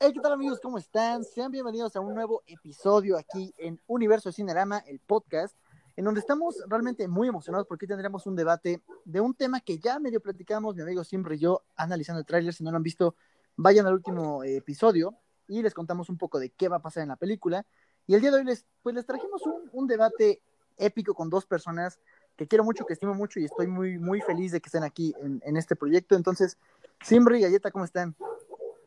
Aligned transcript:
Hey, 0.00 0.12
¿qué 0.14 0.20
tal 0.20 0.32
amigos? 0.32 0.60
¿Cómo 0.60 0.78
están? 0.78 1.24
Sean 1.24 1.50
bienvenidos 1.50 1.96
a 1.96 2.00
un 2.00 2.14
nuevo 2.14 2.44
episodio 2.46 3.18
aquí 3.18 3.52
en 3.58 3.80
Universo 3.88 4.30
Cinerama, 4.30 4.78
el 4.86 5.00
podcast, 5.00 5.56
en 5.96 6.04
donde 6.04 6.20
estamos 6.20 6.62
realmente 6.68 7.08
muy 7.08 7.26
emocionados 7.26 7.66
porque 7.66 7.84
hoy 7.84 7.88
tendremos 7.88 8.24
un 8.24 8.36
debate 8.36 8.80
de 9.04 9.20
un 9.20 9.34
tema 9.34 9.58
que 9.58 9.80
ya 9.80 9.98
medio 9.98 10.20
platicamos, 10.20 10.76
mi 10.76 10.82
amigo 10.82 11.02
siempre 11.02 11.34
y 11.34 11.38
yo, 11.40 11.64
analizando 11.74 12.20
el 12.20 12.26
tráiler. 12.26 12.54
Si 12.54 12.62
no 12.62 12.70
lo 12.70 12.76
han 12.76 12.84
visto, 12.84 13.16
vayan 13.56 13.86
al 13.86 13.94
último 13.94 14.44
eh, 14.44 14.58
episodio 14.58 15.16
y 15.48 15.62
les 15.62 15.74
contamos 15.74 16.08
un 16.08 16.16
poco 16.16 16.38
de 16.38 16.50
qué 16.50 16.68
va 16.68 16.76
a 16.76 16.82
pasar 16.82 17.02
en 17.02 17.08
la 17.08 17.16
película. 17.16 17.66
Y 18.06 18.14
el 18.14 18.20
día 18.20 18.30
de 18.30 18.36
hoy 18.36 18.44
les, 18.44 18.66
pues 18.84 18.94
les 18.94 19.04
trajimos 19.04 19.42
un, 19.46 19.68
un 19.72 19.88
debate 19.88 20.40
épico 20.76 21.12
con 21.12 21.28
dos 21.28 21.44
personas 21.44 21.98
que 22.36 22.46
quiero 22.46 22.62
mucho, 22.62 22.86
que 22.86 22.92
estimo 22.92 23.14
mucho 23.14 23.40
y 23.40 23.46
estoy 23.46 23.66
muy, 23.66 23.98
muy 23.98 24.20
feliz 24.20 24.52
de 24.52 24.60
que 24.60 24.68
estén 24.68 24.84
aquí 24.84 25.12
en, 25.20 25.42
en 25.44 25.56
este 25.56 25.74
proyecto. 25.74 26.14
Entonces, 26.14 26.56
Simri 27.02 27.38
y 27.38 27.42
Galleta, 27.42 27.72
¿cómo 27.72 27.84
están? 27.84 28.14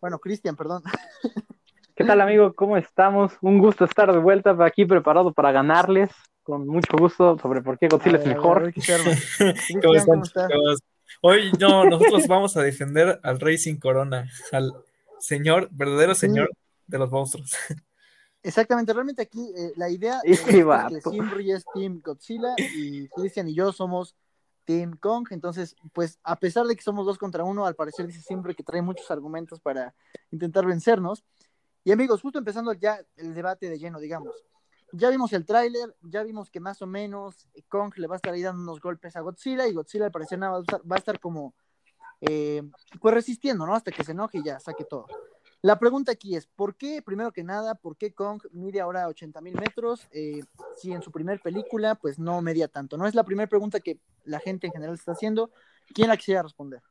Bueno, 0.02 0.18
Cristian, 0.18 0.56
perdón. 0.56 0.82
¿Qué 1.96 2.04
tal, 2.04 2.20
amigo? 2.22 2.54
¿Cómo 2.56 2.76
estamos? 2.76 3.34
Un 3.42 3.60
gusto 3.60 3.86
estar 3.86 4.12
de 4.12 4.18
vuelta 4.18 4.58
aquí 4.66 4.84
preparado 4.84 5.32
para 5.32 5.52
ganarles. 5.52 6.10
Con 6.42 6.66
mucho 6.66 6.98
gusto 6.98 7.38
sobre 7.38 7.62
por 7.62 7.78
qué 7.78 7.88
Godzilla 7.88 8.18
es 8.18 8.26
mejor. 8.26 8.74
¿Cómo 9.84 9.94
están, 9.94 10.24
Hoy 11.22 11.52
no, 11.60 11.86
nosotros 11.86 12.28
vamos 12.28 12.58
a 12.58 12.64
defender 12.64 13.20
al 13.22 13.40
Rey 13.40 13.60
sin 13.60 13.78
corona, 13.78 14.28
al 14.52 14.74
señor, 15.20 15.70
verdadero 15.72 16.16
señor 16.16 16.50
de 16.88 16.98
los 16.98 17.12
monstruos. 17.12 17.52
Exactamente, 18.42 18.94
realmente 18.94 19.22
aquí 19.22 19.54
eh, 19.56 19.74
la 19.76 19.88
idea 19.88 20.20
es 20.24 20.42
que 20.42 20.66
Simri 21.12 21.52
es 21.52 21.64
Team 21.76 22.02
Godzilla 22.04 22.56
y 22.58 23.08
Cristian 23.10 23.48
y 23.50 23.54
yo 23.54 23.72
somos 23.72 24.16
Team 24.72 24.98
Kong. 24.98 25.28
Entonces, 25.32 25.76
pues 25.94 26.20
a 26.24 26.38
pesar 26.38 26.66
de 26.66 26.76
que 26.76 26.82
somos 26.82 27.06
dos 27.06 27.18
contra 27.18 27.44
uno, 27.44 27.66
al 27.66 27.76
parecer 27.76 28.08
dice 28.08 28.22
siempre 28.22 28.56
que 28.56 28.64
trae 28.64 28.82
muchos 28.82 29.12
argumentos 29.12 29.60
para 29.60 29.94
intentar 30.32 30.66
vencernos. 30.66 31.26
Y 31.84 31.92
amigos, 31.92 32.22
justo 32.22 32.40
empezando 32.40 32.72
ya 32.74 33.02
el 33.18 33.34
debate 33.34 33.70
de 33.70 33.78
lleno, 33.78 34.00
digamos. 34.00 34.34
Ya 34.94 35.10
vimos 35.10 35.34
el 35.34 35.46
tráiler, 35.46 35.96
ya 36.02 36.24
vimos 36.24 36.50
que 36.50 36.60
más 36.60 36.82
o 36.82 36.88
menos 36.88 37.48
Kong 37.70 37.94
le 37.98 38.08
va 38.08 38.16
a 38.16 38.18
estar 38.18 38.34
ahí 38.34 38.42
dando 38.42 38.62
unos 38.62 38.82
golpes 38.82 39.16
a 39.16 39.22
Godzilla 39.22 39.68
y 39.68 39.74
Godzilla 39.74 40.06
al 40.06 40.12
parecer 40.12 40.38
nada 40.38 40.62
va 40.70 40.96
a 40.96 41.00
estar, 41.00 41.20
como 41.20 41.54
eh, 42.22 42.62
pues 43.00 43.14
resistiendo, 43.14 43.66
¿no? 43.66 43.74
Hasta 43.74 43.92
que 43.92 44.04
se 44.04 44.12
enoje 44.12 44.40
y 44.40 44.44
ya 44.44 44.60
saque 44.60 44.84
todo. 44.84 45.08
La 45.62 45.80
pregunta 45.80 46.12
aquí 46.12 46.36
es, 46.36 46.48
¿por 46.48 46.76
qué, 46.76 47.02
primero 47.02 47.32
que 47.32 47.44
nada, 47.44 47.76
por 47.76 47.96
qué 47.96 48.14
Kong 48.14 48.42
mide 48.52 48.82
ahora 48.82 49.08
80 49.08 49.42
mil 49.42 49.54
metros 49.56 50.08
eh, 50.12 50.44
si 50.76 50.92
en 50.92 51.02
su 51.02 51.12
primer 51.12 51.40
película 51.40 51.96
pues 51.96 52.20
no 52.20 52.42
medía 52.42 52.68
tanto? 52.68 52.98
No 52.98 53.06
es 53.06 53.16
la 53.16 53.24
primera 53.24 53.48
pregunta 53.48 53.80
que 53.80 54.00
la 54.24 54.40
gente 54.40 54.68
en 54.68 54.74
general 54.74 54.96
está 54.96 55.12
haciendo. 55.12 55.52
¿Quién 55.94 56.08
la 56.08 56.18
quisiera 56.18 56.44
responder? 56.44 56.82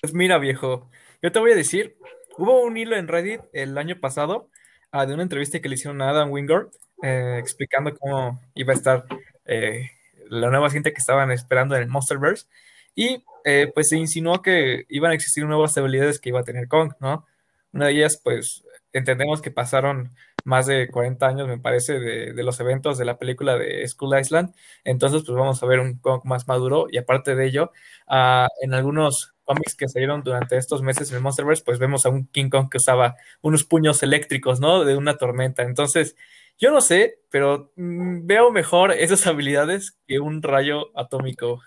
Pues 0.00 0.14
mira, 0.14 0.38
viejo, 0.38 0.90
yo 1.22 1.32
te 1.32 1.38
voy 1.38 1.52
a 1.52 1.56
decir, 1.56 1.96
hubo 2.36 2.62
un 2.62 2.76
hilo 2.76 2.96
en 2.96 3.08
Reddit 3.08 3.40
el 3.52 3.76
año 3.78 3.98
pasado 4.00 4.50
uh, 4.92 5.06
de 5.06 5.14
una 5.14 5.22
entrevista 5.22 5.60
que 5.60 5.68
le 5.68 5.74
hicieron 5.74 6.02
a 6.02 6.10
Adam 6.10 6.30
Wingard 6.30 6.70
eh, 7.02 7.38
explicando 7.38 7.94
cómo 7.96 8.40
iba 8.54 8.72
a 8.72 8.76
estar 8.76 9.04
eh, 9.44 9.90
la 10.30 10.48
nueva 10.50 10.70
gente 10.70 10.92
que 10.92 11.00
estaban 11.00 11.30
esperando 11.30 11.76
en 11.76 11.82
el 11.82 11.88
Monsterverse 11.88 12.46
y 12.94 13.24
eh, 13.44 13.70
pues 13.74 13.88
se 13.88 13.96
insinuó 13.96 14.40
que 14.40 14.86
iban 14.88 15.10
a 15.10 15.14
existir 15.14 15.44
nuevas 15.44 15.76
habilidades 15.76 16.20
que 16.20 16.30
iba 16.30 16.40
a 16.40 16.44
tener 16.44 16.68
Kong, 16.68 16.94
¿no? 17.00 17.26
Una 17.72 17.86
de 17.86 17.92
ellas, 17.92 18.20
pues 18.22 18.64
entendemos 18.92 19.42
que 19.42 19.50
pasaron 19.50 20.14
más 20.44 20.66
de 20.66 20.88
40 20.88 21.26
años, 21.26 21.48
me 21.48 21.58
parece, 21.58 21.98
de, 21.98 22.42
los 22.42 22.60
eventos 22.60 22.98
de 22.98 23.04
la 23.04 23.18
película 23.18 23.56
de 23.56 23.86
School 23.88 24.18
Island. 24.18 24.54
Entonces, 24.84 25.22
pues 25.24 25.36
vamos 25.36 25.62
a 25.62 25.66
ver 25.66 25.80
un 25.80 25.98
Kong 25.98 26.20
más 26.24 26.46
maduro. 26.46 26.86
Y 26.90 26.98
aparte 26.98 27.34
de 27.34 27.46
ello, 27.46 27.72
uh, 28.08 28.46
en 28.62 28.74
algunos 28.74 29.34
cómics 29.44 29.74
que 29.74 29.88
salieron 29.88 30.22
durante 30.22 30.56
estos 30.56 30.82
meses 30.82 31.10
en 31.10 31.16
el 31.16 31.22
Monsterverse, 31.22 31.64
pues 31.64 31.78
vemos 31.78 32.06
a 32.06 32.10
un 32.10 32.26
King 32.28 32.50
Kong 32.50 32.68
que 32.70 32.78
usaba 32.78 33.16
unos 33.42 33.64
puños 33.64 34.02
eléctricos, 34.02 34.60
¿no? 34.60 34.84
De 34.84 34.96
una 34.96 35.16
tormenta. 35.16 35.62
Entonces, 35.62 36.16
yo 36.58 36.70
no 36.70 36.80
sé, 36.80 37.20
pero 37.30 37.72
mm, 37.76 38.26
veo 38.26 38.50
mejor 38.50 38.92
esas 38.92 39.26
habilidades 39.26 39.98
que 40.06 40.20
un 40.20 40.42
rayo 40.42 40.96
atómico. 40.96 41.60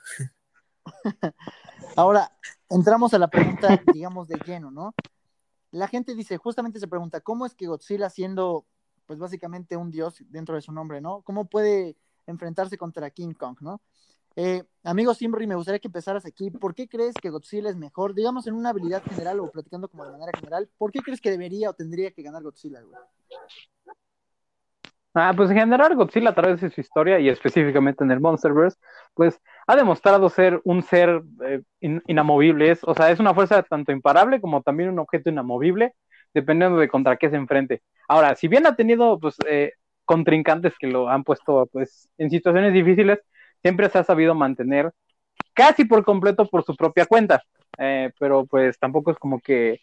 Ahora, 1.95 2.31
entramos 2.69 3.13
a 3.13 3.19
la 3.19 3.27
pregunta, 3.27 3.81
digamos, 3.93 4.27
de 4.27 4.37
lleno, 4.45 4.71
¿no? 4.71 4.93
La 5.71 5.87
gente 5.87 6.15
dice, 6.15 6.37
justamente 6.37 6.79
se 6.79 6.87
pregunta, 6.87 7.21
¿cómo 7.21 7.45
es 7.45 7.53
que 7.53 7.67
Godzilla, 7.67 8.09
siendo, 8.09 8.65
pues 9.05 9.19
básicamente 9.19 9.77
un 9.77 9.91
dios 9.91 10.23
dentro 10.29 10.55
de 10.55 10.61
su 10.61 10.71
nombre, 10.71 11.01
¿no? 11.01 11.21
¿Cómo 11.21 11.45
puede 11.45 11.97
enfrentarse 12.25 12.77
contra 12.77 13.09
King 13.09 13.33
Kong, 13.33 13.57
¿no? 13.61 13.81
Eh, 14.35 14.63
amigo 14.83 15.15
Simri, 15.15 15.47
me 15.47 15.55
gustaría 15.55 15.79
que 15.79 15.87
empezaras 15.87 16.25
aquí. 16.25 16.51
¿Por 16.51 16.75
qué 16.75 16.87
crees 16.87 17.15
que 17.15 17.31
Godzilla 17.31 17.69
es 17.69 17.75
mejor? 17.75 18.13
Digamos 18.13 18.45
en 18.45 18.53
una 18.53 18.69
habilidad 18.69 19.01
general 19.03 19.39
o 19.39 19.49
platicando 19.49 19.89
como 19.89 20.05
de 20.05 20.11
manera 20.11 20.31
general, 20.37 20.69
¿por 20.77 20.91
qué 20.91 20.99
crees 20.99 21.19
que 21.19 21.31
debería 21.31 21.71
o 21.71 21.73
tendría 21.73 22.11
que 22.11 22.21
ganar 22.21 22.43
Godzilla, 22.43 22.81
güey? 22.81 22.95
Ah, 25.19 25.33
pues 25.35 25.49
en 25.49 25.57
general 25.57 25.95
Godzilla 25.95 26.29
a 26.29 26.35
través 26.35 26.61
de 26.61 26.69
su 26.69 26.79
historia 26.79 27.19
y 27.19 27.27
específicamente 27.27 28.03
en 28.03 28.11
el 28.11 28.19
Monsterverse, 28.19 28.77
pues 29.15 29.41
ha 29.65 29.75
demostrado 29.75 30.29
ser 30.29 30.61
un 30.63 30.83
ser 30.83 31.23
eh, 31.43 31.61
inamovible, 31.81 32.77
o 32.83 32.93
sea, 32.93 33.09
es 33.09 33.19
una 33.19 33.33
fuerza 33.33 33.63
tanto 33.63 33.91
imparable 33.91 34.39
como 34.39 34.61
también 34.61 34.89
un 34.89 34.99
objeto 34.99 35.31
inamovible, 35.31 35.93
dependiendo 36.35 36.77
de 36.77 36.87
contra 36.87 37.17
qué 37.17 37.31
se 37.31 37.35
enfrente. 37.35 37.81
Ahora, 38.07 38.35
si 38.35 38.47
bien 38.47 38.67
ha 38.67 38.75
tenido 38.75 39.19
pues 39.19 39.37
eh, 39.47 39.73
contrincantes 40.05 40.75
que 40.77 40.85
lo 40.85 41.09
han 41.09 41.23
puesto 41.23 41.67
pues 41.71 42.09
en 42.19 42.29
situaciones 42.29 42.73
difíciles, 42.73 43.19
siempre 43.63 43.89
se 43.89 43.97
ha 43.97 44.03
sabido 44.03 44.35
mantener 44.35 44.91
casi 45.53 45.85
por 45.85 46.05
completo 46.05 46.47
por 46.47 46.63
su 46.63 46.75
propia 46.75 47.07
cuenta, 47.07 47.41
eh, 47.79 48.11
pero 48.19 48.45
pues 48.45 48.77
tampoco 48.77 49.09
es 49.11 49.17
como 49.17 49.39
que 49.39 49.79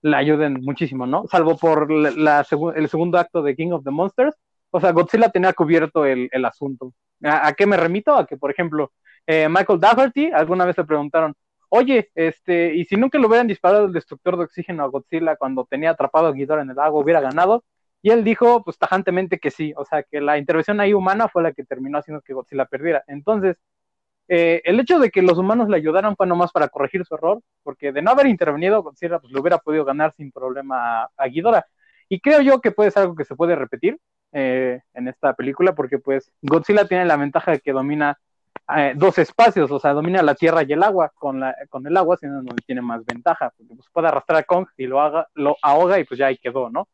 la 0.00 0.16
ayuden 0.16 0.62
muchísimo, 0.62 1.06
¿no? 1.06 1.26
Salvo 1.30 1.58
por 1.58 1.90
la, 1.90 2.46
el 2.74 2.88
segundo 2.88 3.18
acto 3.18 3.42
de 3.42 3.54
King 3.54 3.72
of 3.72 3.84
the 3.84 3.90
Monsters, 3.90 4.34
o 4.70 4.80
sea, 4.80 4.92
Godzilla 4.92 5.30
tenía 5.30 5.52
cubierto 5.52 6.04
el, 6.04 6.44
asunto. 6.44 6.92
¿A, 7.22 7.52
qué 7.54 7.66
me 7.66 7.76
remito? 7.76 8.14
A 8.14 8.26
que, 8.26 8.36
por 8.36 8.50
ejemplo, 8.50 8.92
eh, 9.26 9.48
Michael 9.48 9.80
Dougherty, 9.80 10.30
alguna 10.32 10.64
vez 10.64 10.76
le 10.76 10.84
preguntaron, 10.84 11.34
oye, 11.68 12.10
este, 12.14 12.74
y 12.74 12.84
si 12.84 12.96
nunca 12.96 13.18
le 13.18 13.26
hubieran 13.26 13.46
disparado 13.46 13.86
el 13.86 13.92
destructor 13.92 14.36
de 14.36 14.44
oxígeno 14.44 14.84
a 14.84 14.88
Godzilla 14.88 15.36
cuando 15.36 15.66
tenía 15.68 15.90
atrapado 15.90 16.28
a 16.28 16.32
Ghidorah 16.32 16.62
en 16.62 16.70
el 16.70 16.76
lago, 16.76 17.00
hubiera 17.00 17.20
ganado. 17.20 17.64
Y 18.02 18.10
él 18.10 18.24
dijo, 18.24 18.62
pues 18.64 18.78
tajantemente 18.78 19.38
que 19.38 19.50
sí, 19.50 19.72
o 19.76 19.84
sea, 19.84 20.02
que 20.04 20.20
la 20.20 20.38
intervención 20.38 20.80
ahí 20.80 20.94
humana 20.94 21.28
fue 21.28 21.42
la 21.42 21.52
que 21.52 21.64
terminó 21.64 21.98
haciendo 21.98 22.22
que 22.22 22.32
Godzilla 22.32 22.66
perdiera. 22.66 23.02
Entonces, 23.08 23.58
eh, 24.28 24.62
el 24.64 24.80
hecho 24.80 24.98
de 25.00 25.10
que 25.10 25.22
los 25.22 25.38
humanos 25.38 25.68
le 25.68 25.76
ayudaran 25.76 26.16
fue 26.16 26.26
nomás 26.26 26.52
para 26.52 26.68
corregir 26.68 27.04
su 27.04 27.14
error, 27.14 27.40
porque 27.62 27.92
de 27.92 28.02
no 28.02 28.10
haber 28.12 28.26
intervenido, 28.26 28.82
Godzilla 28.82 29.18
pues, 29.20 29.32
le 29.32 29.40
hubiera 29.40 29.58
podido 29.58 29.84
ganar 29.84 30.14
sin 30.16 30.30
problema 30.32 31.04
a, 31.04 31.10
a 31.16 31.28
Ghidorah. 31.28 31.66
Y 32.08 32.20
creo 32.20 32.40
yo 32.42 32.60
que 32.60 32.70
puede 32.72 32.90
ser 32.90 33.02
algo 33.04 33.16
que 33.16 33.24
se 33.24 33.36
puede 33.36 33.56
repetir, 33.56 33.98
eh, 34.32 34.80
en 34.94 35.08
esta 35.08 35.34
película, 35.34 35.74
porque 35.74 35.98
pues 35.98 36.30
Godzilla 36.42 36.86
tiene 36.86 37.04
la 37.04 37.16
ventaja 37.16 37.52
de 37.52 37.60
que 37.60 37.72
domina 37.72 38.18
eh, 38.76 38.92
dos 38.94 39.16
espacios, 39.18 39.70
o 39.70 39.78
sea, 39.78 39.94
domina 39.94 40.22
la 40.22 40.34
tierra 40.34 40.62
y 40.62 40.72
el 40.72 40.82
agua, 40.82 41.10
con, 41.14 41.40
la, 41.40 41.54
con 41.70 41.86
el 41.86 41.96
agua, 41.96 42.18
sino 42.18 42.42
no 42.42 42.54
tiene 42.66 42.82
más 42.82 43.04
ventaja, 43.06 43.50
porque 43.56 43.74
pues, 43.74 43.88
puede 43.90 44.08
arrastrar 44.08 44.40
a 44.40 44.42
Kong 44.42 44.66
y 44.76 44.86
lo, 44.86 45.00
haga, 45.00 45.26
lo 45.34 45.56
ahoga 45.62 45.98
y 45.98 46.04
pues 46.04 46.18
ya 46.18 46.26
ahí 46.26 46.36
quedó, 46.36 46.68
¿no? 46.68 46.88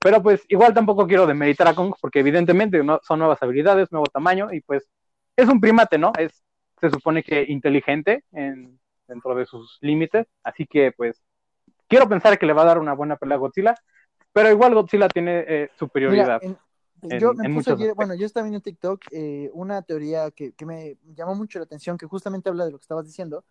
Pero 0.00 0.22
pues 0.22 0.44
igual 0.48 0.74
tampoco 0.74 1.06
quiero 1.06 1.26
demeritar 1.26 1.68
a 1.68 1.74
Kong, 1.74 1.94
porque 2.00 2.20
evidentemente 2.20 2.82
no, 2.82 2.98
son 3.04 3.20
nuevas 3.20 3.40
habilidades, 3.42 3.92
nuevo 3.92 4.06
tamaño, 4.06 4.52
y 4.52 4.60
pues 4.60 4.88
es 5.36 5.48
un 5.48 5.60
primate, 5.60 5.98
¿no? 5.98 6.12
Es, 6.18 6.42
se 6.80 6.90
supone 6.90 7.22
que 7.22 7.44
inteligente 7.46 8.24
en, 8.32 8.80
dentro 9.06 9.34
de 9.36 9.46
sus 9.46 9.78
límites, 9.82 10.26
así 10.42 10.66
que 10.66 10.90
pues 10.90 11.22
quiero 11.86 12.08
pensar 12.08 12.38
que 12.38 12.46
le 12.46 12.54
va 12.54 12.62
a 12.62 12.66
dar 12.66 12.78
una 12.78 12.94
buena 12.94 13.16
pelea 13.16 13.36
a 13.36 13.38
Godzilla, 13.38 13.74
pero 14.32 14.50
igual 14.50 14.74
Godzilla 14.74 15.08
tiene 15.08 15.44
eh, 15.46 15.70
superioridad 15.76 16.40
yo 17.20 17.34
me 17.34 17.52
puse 17.54 17.72
ayer, 17.72 17.94
bueno, 17.94 18.14
yo 18.14 18.26
estaba 18.26 18.44
viendo 18.44 18.58
en 18.58 18.62
TikTok 18.62 19.04
eh, 19.10 19.50
una 19.54 19.82
teoría 19.82 20.30
que, 20.30 20.52
que, 20.52 20.66
me 20.66 20.96
llamó 21.14 21.34
mucho 21.34 21.58
la 21.58 21.64
atención, 21.64 21.96
que 21.96 22.06
justamente 22.06 22.48
habla 22.48 22.64
de 22.64 22.72
lo 22.72 22.78
que 22.78 22.82
estabas 22.82 23.06
diciendo, 23.06 23.44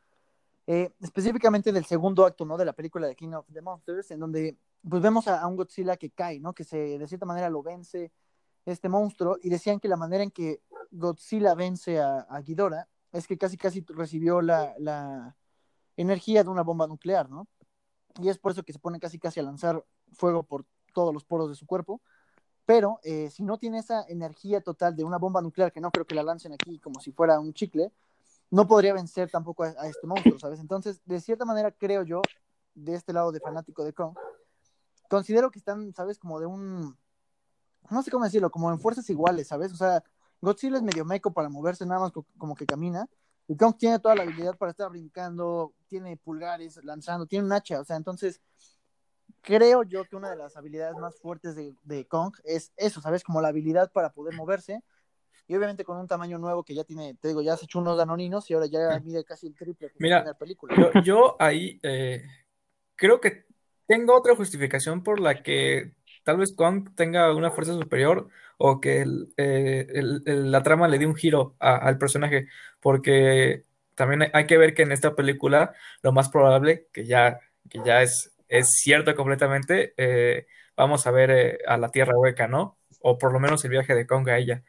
eh, 0.67 0.91
específicamente 1.01 1.71
del 1.71 1.85
segundo 1.85 2.25
acto, 2.25 2.45
¿no? 2.45 2.57
De 2.57 2.65
la 2.65 2.73
película 2.73 3.07
de 3.07 3.15
King 3.15 3.33
of 3.33 3.45
the 3.51 3.61
Monsters, 3.61 4.11
en 4.11 4.19
donde 4.19 4.57
pues 4.87 5.01
vemos 5.01 5.27
a, 5.27 5.45
un 5.47 5.55
Godzilla 5.55 5.97
que 5.97 6.11
cae, 6.11 6.39
¿no? 6.39 6.53
Que 6.53 6.63
se, 6.63 6.99
de 6.99 7.07
cierta 7.07 7.25
manera 7.25 7.49
lo 7.49 7.63
vence 7.63 8.11
este 8.65 8.87
monstruo, 8.87 9.37
y 9.41 9.49
decían 9.49 9.79
que 9.79 9.87
la 9.87 9.97
manera 9.97 10.23
en 10.23 10.31
que 10.31 10.61
Godzilla 10.91 11.55
vence 11.55 11.99
a, 11.99 12.19
a 12.21 12.41
Ghidorah 12.41 12.87
es 13.11 13.25
que 13.25 13.37
casi 13.37 13.57
casi 13.57 13.83
recibió 13.87 14.41
la, 14.41 14.75
la 14.77 15.35
energía 15.97 16.43
de 16.43 16.49
una 16.49 16.61
bomba 16.61 16.87
nuclear, 16.87 17.29
¿no? 17.29 17.47
Y 18.21 18.29
es 18.29 18.37
por 18.37 18.51
eso 18.51 18.63
que 18.63 18.73
se 18.73 18.79
pone 18.79 18.99
casi 18.99 19.17
casi 19.17 19.39
a 19.39 19.43
lanzar 19.43 19.83
fuego 20.13 20.43
por 20.43 20.65
todos 20.93 21.13
los 21.13 21.23
poros 21.23 21.49
de 21.49 21.55
su 21.55 21.65
cuerpo 21.65 22.01
pero 22.69 22.99
eh, 23.01 23.31
si 23.31 23.41
no 23.41 23.57
tiene 23.57 23.79
esa 23.79 24.05
energía 24.07 24.61
total 24.61 24.95
de 24.95 25.03
una 25.03 25.17
bomba 25.17 25.41
nuclear, 25.41 25.71
que 25.71 25.81
no 25.81 25.89
creo 25.89 26.05
que 26.05 26.13
la 26.13 26.21
lancen 26.21 26.53
aquí 26.53 26.77
como 26.77 26.99
si 26.99 27.11
fuera 27.11 27.39
un 27.39 27.51
chicle, 27.51 27.91
no 28.51 28.67
podría 28.67 28.93
vencer 28.93 29.27
tampoco 29.31 29.63
a, 29.63 29.87
este 29.87 30.05
monstruo, 30.05 30.37
¿sabes? 30.37 30.59
Entonces, 30.59 31.01
de 31.03 31.19
cierta 31.19 31.45
manera, 31.45 31.71
creo 31.71 32.03
yo, 32.03 32.21
de 32.75 32.93
este 32.93 33.11
lado 33.11 33.31
de 33.31 33.39
fanático 33.39 33.83
de 33.83 33.91
Kong, 33.91 34.15
considero 35.09 35.49
que 35.49 35.57
están, 35.57 35.95
¿sabes? 35.95 36.19
Como 36.19 36.39
de 36.39 36.45
un, 36.45 36.95
no 37.89 38.03
sé 38.03 38.11
cómo 38.11 38.25
decirlo, 38.25 38.51
como 38.51 38.71
en 38.71 38.79
fuerzas 38.79 39.09
iguales, 39.09 39.47
¿sabes? 39.47 39.73
O 39.73 39.75
sea, 39.75 40.03
Godzilla 40.39 40.77
es 40.77 40.83
medio 40.83 41.05
meco 41.05 41.33
para 41.33 41.49
moverse, 41.49 41.87
nada 41.87 42.01
más 42.01 42.11
como 42.37 42.53
que 42.53 42.67
camina, 42.67 43.09
y 43.47 43.57
Kong 43.57 43.77
tiene 43.79 43.97
toda 43.97 44.13
la 44.13 44.21
habilidad 44.21 44.55
para 44.55 44.69
estar 44.69 44.91
brincando, 44.91 45.73
tiene 45.87 46.17
pulgares, 46.17 46.79
lanzando, 46.83 47.25
tiene 47.25 47.47
un 47.47 47.51
hacha, 47.51 47.79
o 47.79 47.83
sea, 47.83 47.95
entonces 47.95 48.39
creo 49.41 49.83
yo 49.83 50.05
que 50.05 50.15
una 50.15 50.29
de 50.29 50.35
las 50.35 50.57
habilidades 50.57 50.95
más 50.97 51.17
fuertes 51.19 51.55
de, 51.55 51.75
de, 51.83 52.05
Kong 52.05 52.33
es 52.43 52.71
eso, 52.77 53.01
¿sabes? 53.01 53.23
Como 53.23 53.41
la 53.41 53.49
habilidad 53.49 53.91
para 53.91 54.11
poder 54.11 54.35
moverse. 54.35 54.81
Y 55.47 55.55
obviamente 55.55 55.83
con 55.83 55.97
un 55.97 56.07
tamaño 56.07 56.37
nuevo 56.37 56.63
que 56.63 56.75
ya 56.75 56.83
tiene, 56.83 57.15
te 57.15 57.29
digo, 57.29 57.41
ya 57.41 57.53
has 57.53 57.63
hecho 57.63 57.79
unos 57.79 57.97
danoninos 57.97 58.49
y 58.49 58.53
ahora 58.53 58.67
ya 58.67 58.99
mide 58.99 59.23
casi 59.23 59.47
el 59.47 59.55
triple 59.55 59.91
Mira, 59.97 60.23
la 60.23 60.35
película. 60.35 60.91
Yo, 61.03 61.35
ahí 61.39 61.79
eh, 61.81 62.23
creo 62.95 63.19
que 63.19 63.45
tengo 63.87 64.15
otra 64.15 64.35
justificación 64.35 65.01
por 65.01 65.19
la 65.19 65.41
que 65.41 65.93
tal 66.23 66.37
vez 66.37 66.53
Kong 66.55 66.89
tenga 66.95 67.33
una 67.33 67.49
fuerza 67.49 67.73
superior 67.73 68.29
o 68.59 68.79
que 68.79 69.03
eh, 69.37 69.87
la 70.25 70.61
trama 70.61 70.87
le 70.87 70.99
dé 70.99 71.07
un 71.07 71.15
giro 71.15 71.55
al 71.59 71.97
personaje, 71.97 72.47
porque 72.79 73.63
también 73.95 74.29
hay 74.33 74.45
que 74.45 74.57
ver 74.57 74.75
que 74.75 74.83
en 74.83 74.91
esta 74.91 75.15
película 75.15 75.73
lo 76.03 76.11
más 76.11 76.29
probable, 76.29 76.87
que 76.93 77.05
ya, 77.05 77.39
que 77.69 77.79
ya 77.83 78.03
es, 78.03 78.37
es 78.49 78.79
cierto 78.79 79.15
completamente, 79.15 79.93
eh, 79.97 80.47
vamos 80.75 81.07
a 81.07 81.11
ver 81.11 81.31
eh, 81.31 81.59
a 81.67 81.77
la 81.77 81.91
Tierra 81.91 82.17
Hueca, 82.17 82.47
¿no? 82.47 82.77
O 83.01 83.17
por 83.17 83.31
lo 83.31 83.39
menos 83.39 83.63
el 83.63 83.71
viaje 83.71 83.95
de 83.95 84.05
Kong 84.07 84.27
a 84.29 84.37
ella. 84.37 84.63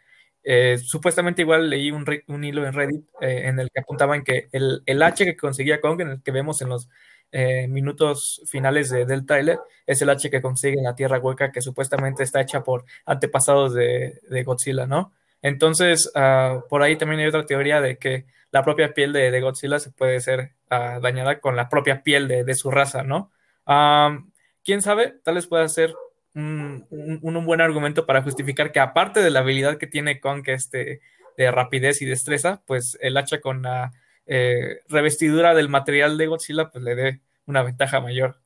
supuestamente 0.78 1.42
igual 1.42 1.68
leí 1.68 1.90
un, 1.90 2.44
hilo 2.44 2.66
en 2.66 2.72
Reddit 2.72 3.04
en 3.20 3.58
el 3.58 3.70
que 3.70 3.80
apuntaban 3.80 4.22
que 4.24 4.48
el, 4.52 4.82
el 4.86 5.02
H 5.02 5.24
que 5.24 5.36
conseguía 5.36 5.80
Kong, 5.80 6.00
en 6.00 6.08
el 6.10 6.22
que 6.22 6.30
vemos 6.30 6.62
en 6.62 6.68
los 6.68 6.88
eh, 7.32 7.68
minutos 7.68 8.42
finales 8.46 8.90
del 8.90 9.24
tráiler 9.24 9.60
es 9.86 10.02
el 10.02 10.10
H 10.10 10.30
que 10.30 10.42
consigue 10.42 10.78
en 10.78 10.82
la 10.84 10.96
Tierra 10.96 11.20
Hueca 11.20 11.52
que 11.52 11.62
supuestamente 11.62 12.24
está 12.24 12.40
hecha 12.40 12.64
por 12.64 12.84
antepasados 13.06 13.72
de, 13.72 14.42
Godzilla, 14.44 14.86
¿no? 14.86 15.12
Entonces, 15.40 16.10
ah, 16.16 16.64
por 16.68 16.82
ahí 16.82 16.96
también 16.96 17.20
hay 17.20 17.28
otra 17.28 17.46
teoría 17.46 17.80
de 17.80 17.98
que 17.98 18.26
la 18.50 18.64
propia 18.64 18.94
piel 18.94 19.12
de, 19.12 19.40
Godzilla 19.40 19.78
se 19.78 19.92
puede 19.92 20.20
ser 20.20 20.54
ah, 20.70 20.98
dañada 21.00 21.38
con 21.40 21.54
la 21.54 21.68
propia 21.68 22.02
piel 22.02 22.26
de, 22.26 22.54
su 22.54 22.70
raza, 22.72 23.04
¿no? 23.04 23.30
¿Quién 23.64 24.82
sabe? 24.82 25.20
Tal 25.22 25.34
vez 25.36 25.46
pueda 25.46 25.68
ser 25.68 25.94
un, 26.34 27.44
buen 27.44 27.60
argumento 27.60 28.06
para 28.06 28.22
justificar 28.22 28.72
que 28.72 28.80
aparte 28.80 29.20
de 29.20 29.30
la 29.30 29.40
habilidad 29.40 29.78
que 29.78 29.86
tiene 29.86 30.20
Kong, 30.20 30.42
este, 30.46 31.00
de 31.36 31.50
rapidez 31.50 32.02
y 32.02 32.06
destreza, 32.06 32.62
pues 32.66 32.98
el 33.00 33.16
hacha 33.16 33.40
con 33.40 33.62
la 33.62 33.92
eh, 34.26 34.80
revestidura 34.88 35.54
del 35.54 35.68
material 35.68 36.18
de 36.18 36.26
Godzilla, 36.26 36.70
pues 36.70 36.84
le 36.84 36.94
dé 36.94 37.20
una 37.46 37.62
ventaja 37.62 38.00
mayor. 38.00 38.40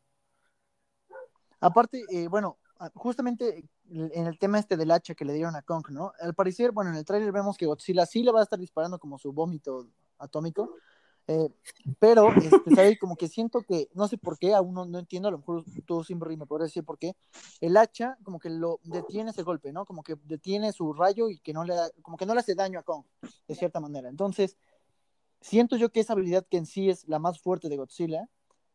Aparte, 1.61 2.05
eh, 2.11 2.29
bueno, 2.29 2.59
ah, 2.79 2.91
justamente 2.95 3.65
en 3.91 4.27
el 4.27 4.39
tema 4.39 4.59
este 4.59 4.77
del 4.77 4.91
hacha 4.91 5.15
que 5.15 5.25
le 5.25 5.35
dieron 5.35 5.57
a 5.57 5.63
Kong, 5.63 5.87
¿no? 5.91 6.13
Al 6.21 6.35
parecer, 6.35 6.73
bueno, 6.73 6.91
en 6.91 6.97
el 6.97 7.05
trailer 7.05 7.33
vemos 7.33 7.57
que 7.57 7.67
Godzilla 7.67 8.07
sí 8.07 8.23
le 8.23 8.33
va 8.33 8.41
a 8.41 8.45
estar 8.45 8.59
disparando 8.59 8.99
como 8.99 9.19
su 9.19 9.33
vómito 9.33 9.89
atómico, 10.19 10.77
eh, 11.27 11.49
pero, 11.99 12.29
este, 12.33 12.99
Como 12.99 13.17
que 13.17 13.29
siento 13.29 13.63
que, 13.63 13.89
no 13.95 14.09
sé 14.09 14.19
por 14.19 14.39
qué, 14.39 14.55
aún 14.55 14.75
no, 14.75 14.99
entiendo, 14.99 15.29
a 15.29 15.33
lo 15.33 15.39
mejor 15.39 15.65
tú 15.87 16.05
siempre 16.05 16.37
me 16.37 16.47
podrías 16.47 16.71
decir 16.71 16.85
por 16.85 16.99
qué, 16.99 17.17
el 17.61 17.77
hacha 17.77 18.19
como 18.23 18.39
que 18.39 18.51
lo 18.51 18.81
detiene 18.85 19.31
ese 19.31 19.43
golpe, 19.43 19.73
¿no? 19.73 19.87
Como 19.87 20.03
que 20.03 20.17
detiene 20.25 20.73
su 20.73 20.93
rayo 20.93 21.31
y 21.31 21.39
que 21.39 21.53
no 21.53 21.65
le 21.65 21.75
da, 21.75 21.89
como 22.03 22.17
que 22.17 22.27
no 22.27 22.35
le 22.35 22.41
hace 22.41 22.55
daño 22.55 22.79
a 22.79 22.83
Kong, 22.83 23.05
de 23.49 23.55
cierta 23.55 23.81
manera. 23.81 24.09
Entonces, 24.09 24.57
siento 25.41 25.77
yo 25.77 25.91
que 25.91 26.01
esa 26.01 26.13
habilidad 26.13 26.47
que 26.49 26.59
en 26.59 26.67
sí 26.67 26.91
es 26.91 27.09
la 27.09 27.19
más 27.19 27.41
fuerte 27.41 27.69
de 27.69 27.77
Godzilla, 27.77 28.29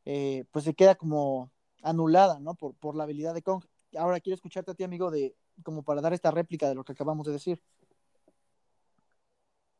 eh, 0.05 0.45
pues 0.51 0.65
se 0.65 0.73
queda 0.73 0.95
como 0.95 1.51
anulada, 1.83 2.39
¿no? 2.39 2.55
Por, 2.55 2.73
por 2.75 2.95
la 2.95 3.03
habilidad 3.03 3.33
de 3.33 3.43
Kong. 3.43 3.63
Ahora 3.95 4.19
quiero 4.19 4.35
escucharte 4.35 4.71
a 4.71 4.75
ti, 4.75 4.83
amigo, 4.83 5.11
de 5.11 5.35
como 5.63 5.83
para 5.83 6.01
dar 6.01 6.13
esta 6.13 6.31
réplica 6.31 6.67
de 6.69 6.75
lo 6.75 6.83
que 6.83 6.93
acabamos 6.93 7.27
de 7.27 7.33
decir. 7.33 7.61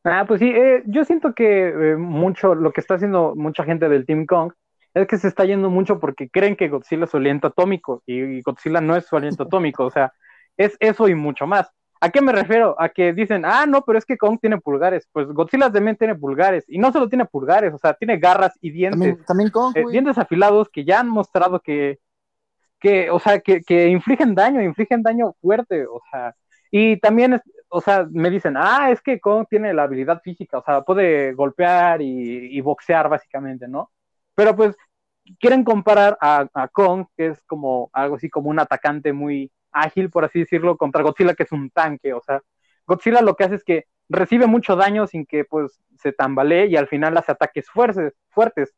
Ah, 0.04 0.25
pues 0.28 0.40
sí, 0.40 0.50
eh, 0.50 0.84
yo 0.86 1.04
siento 1.04 1.34
que 1.34 1.68
eh, 1.68 1.96
mucho, 1.98 2.56
lo 2.56 2.72
que 2.72 2.81
está 2.81 2.96
haciendo 2.96 3.36
mucha 3.36 3.63
gente 3.63 3.90
del 3.90 4.06
Team 4.06 4.25
Kong 4.25 4.54
es 4.94 5.07
que 5.07 5.18
se 5.18 5.28
está 5.28 5.46
yendo 5.46 5.69
mucho 5.69 6.00
porque 6.00 6.30
creen 6.30 6.56
que 6.56 6.69
Godzilla 6.69 7.04
es 7.04 7.12
su 7.12 7.18
aliento 7.18 7.48
atómico 7.48 8.01
y 8.06 8.42
Godzilla 8.42 8.81
no 8.81 8.96
es 8.96 9.06
su 9.06 9.16
aliento 9.16 9.44
atómico, 9.44 9.86
o 9.86 9.92
sea, 9.92 10.13
es 10.57 10.75
eso 10.80 11.07
y 11.07 11.16
mucho 11.16 11.46
más. 11.48 11.72
¿A 12.01 12.10
qué 12.10 12.22
me 12.22 12.31
refiero? 12.31 12.75
A 12.80 12.90
que 12.90 13.12
dicen, 13.12 13.44
ah, 13.46 13.66
no, 13.66 13.84
pero 13.84 13.98
es 13.98 14.06
que 14.06 14.18
Kong 14.18 14.40
tiene 14.40 14.57
pulgares. 14.60 15.07
Pues 15.12 15.28
Godzilla 15.28 15.69
también 15.72 15.98
tiene 15.98 16.16
pulgares. 16.16 16.63
Y 16.68 16.78
no 16.78 16.94
solo 16.94 17.10
tiene 17.10 17.25
pulgares, 17.25 17.74
o 17.74 17.78
sea, 17.78 17.94
tiene 17.94 18.18
garras 18.18 18.57
y 18.62 18.72
dientes. 18.72 19.18
También, 19.25 19.50
Kong, 19.50 19.75
eh, 19.75 19.84
dientes 19.92 20.18
afilados 20.18 20.69
que 20.69 20.86
ya 20.86 21.02
han 21.02 21.10
mostrado 21.10 21.60
que, 21.60 22.00
que 22.80 23.12
o 23.12 23.19
sea, 23.19 23.40
que, 23.40 23.62
que, 23.62 23.88
infligen 23.90 24.34
daño, 24.34 24.62
infligen 24.62 25.04
daño 25.04 25.34
fuerte, 25.42 25.86
o 25.88 26.02
sea. 26.10 26.34
Y 26.72 26.98
también, 27.02 27.42
o 27.69 27.81
sea, 27.81 28.07
me 28.12 28.30
dicen, 28.30 28.56
ah, 28.57 28.92
es 28.92 29.01
que 29.01 29.19
Kong 29.19 29.45
tiene 29.50 29.74
la 29.74 29.83
habilidad 29.83 30.21
física, 30.21 30.57
o 30.60 30.63
sea, 30.63 30.81
puede 30.81 31.33
golpear 31.33 32.01
y, 32.01 32.57
y 32.57 32.62
boxear 32.62 33.10
básicamente, 33.10 33.68
¿no? 33.68 33.92
Pero 34.36 34.56
pues 34.56 34.75
quieren 35.39 35.63
comparar 35.63 36.18
a, 36.21 36.48
a 36.54 36.68
Kong, 36.69 37.06
que 37.16 37.27
es 37.27 37.44
como 37.44 37.89
algo 37.94 38.16
así 38.16 38.30
como 38.30 38.50
un 38.50 38.60
atacante 38.60 39.13
muy 39.13 39.51
ágil, 39.71 40.10
por 40.10 40.25
así 40.25 40.39
decirlo, 40.39 40.77
contra 40.77 41.04
Godzilla, 41.04 41.36
que 41.36 41.44
es 41.44 41.51
un 41.51 41.69
tanque. 41.69 42.13
O 42.13 42.21
sea, 42.21 42.42
Godzilla 42.86 43.21
lo 43.21 43.36
que 43.36 43.44
hace 43.44 43.56
es 43.56 43.63
que 43.63 43.86
recibe 44.10 44.48
mucho 44.48 44.75
daño 44.75 45.07
sin 45.07 45.25
que 45.25 45.45
pues 45.45 45.80
se 45.98 46.12
tambalee 46.12 46.68
y 46.68 46.75
al 46.75 46.88
final 46.88 47.18
hace 47.18 47.31
ataques 47.31 47.69
fuertes. 47.69 48.13
fuertes. 48.30 48.74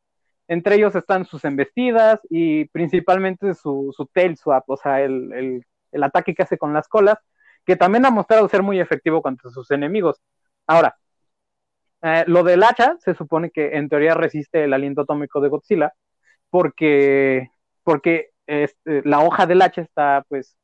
Entre 0.48 0.76
ellos 0.76 0.94
están 0.94 1.24
sus 1.24 1.44
embestidas 1.44 2.20
y 2.28 2.66
principalmente 2.66 3.54
su, 3.54 3.92
su 3.96 4.06
tail 4.06 4.36
swap, 4.36 4.68
o 4.68 4.76
sea, 4.76 5.00
el, 5.00 5.64
ataque 6.02 6.34
que 6.34 6.42
hace 6.42 6.58
con 6.58 6.72
las 6.72 6.88
colas, 6.88 7.18
que 7.64 7.76
también 7.76 8.06
ha 8.06 8.10
mostrado 8.10 8.48
ser 8.48 8.62
muy 8.62 8.80
efectivo 8.80 9.22
contra 9.22 9.50
sus 9.50 9.70
enemigos. 9.70 10.20
Ahora, 10.66 10.96
eh, 12.02 12.24
lo 12.26 12.42
del 12.42 12.62
hacha 12.64 12.96
se 13.00 13.14
supone 13.14 13.50
que 13.50 13.76
en 13.76 13.88
teoría 13.88 14.14
resiste 14.14 14.64
el 14.64 14.72
aliento 14.72 15.02
atómico 15.02 15.40
de 15.40 15.48
Godzilla 15.48 15.92
porque, 16.50 17.50
porque 17.84 18.30
este, 18.46 19.02
la 19.04 19.20
hoja 19.20 19.46
del 19.46 19.62
hacha 19.62 19.82
está 19.82 20.24
pues 20.28 20.56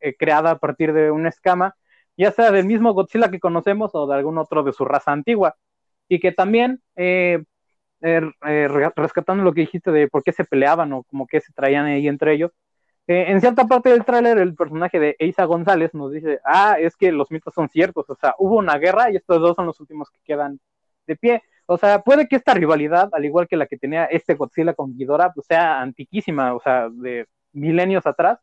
eh, 0.00 0.16
creada 0.16 0.52
a 0.52 0.58
partir 0.58 0.92
de 0.92 1.10
una 1.10 1.28
escama, 1.30 1.76
ya 2.16 2.32
sea 2.32 2.50
del 2.52 2.66
mismo 2.66 2.92
Godzilla 2.94 3.30
que 3.30 3.40
conocemos 3.40 3.92
o 3.94 4.06
de 4.06 4.14
algún 4.16 4.38
otro 4.38 4.62
de 4.64 4.72
su 4.72 4.84
raza 4.84 5.12
antigua. 5.12 5.56
Y 6.08 6.20
que 6.20 6.32
también, 6.32 6.82
eh, 6.96 7.44
rescatando 8.00 9.44
lo 9.44 9.52
que 9.52 9.62
dijiste 9.62 9.92
de 9.92 10.08
por 10.08 10.22
qué 10.24 10.32
se 10.32 10.44
peleaban 10.44 10.92
o 10.92 11.04
como 11.04 11.26
que 11.26 11.40
se 11.40 11.52
traían 11.52 11.86
ahí 11.86 12.08
entre 12.08 12.34
ellos, 12.34 12.52
en 13.12 13.40
cierta 13.40 13.66
parte 13.66 13.90
del 13.90 14.04
tráiler 14.04 14.38
el 14.38 14.54
personaje 14.54 15.00
de 15.00 15.16
Eiza 15.18 15.44
González 15.44 15.94
nos 15.94 16.12
dice, 16.12 16.40
ah, 16.44 16.76
es 16.78 16.96
que 16.96 17.12
los 17.12 17.30
mitos 17.30 17.54
son 17.54 17.68
ciertos, 17.68 18.08
o 18.08 18.14
sea, 18.14 18.34
hubo 18.38 18.56
una 18.56 18.78
guerra 18.78 19.10
y 19.10 19.16
estos 19.16 19.40
dos 19.40 19.56
son 19.56 19.66
los 19.66 19.80
últimos 19.80 20.10
que 20.10 20.20
quedan 20.24 20.60
de 21.06 21.16
pie. 21.16 21.42
O 21.66 21.76
sea, 21.78 22.02
puede 22.02 22.28
que 22.28 22.36
esta 22.36 22.54
rivalidad, 22.54 23.08
al 23.12 23.24
igual 23.24 23.48
que 23.48 23.56
la 23.56 23.66
que 23.66 23.78
tenía 23.78 24.04
este 24.06 24.34
Godzilla 24.34 24.74
con 24.74 24.96
Ghidorah, 24.96 25.32
pues 25.32 25.46
sea 25.46 25.80
antiquísima, 25.80 26.54
o 26.54 26.60
sea, 26.60 26.88
de 26.90 27.26
milenios 27.52 28.06
atrás, 28.06 28.38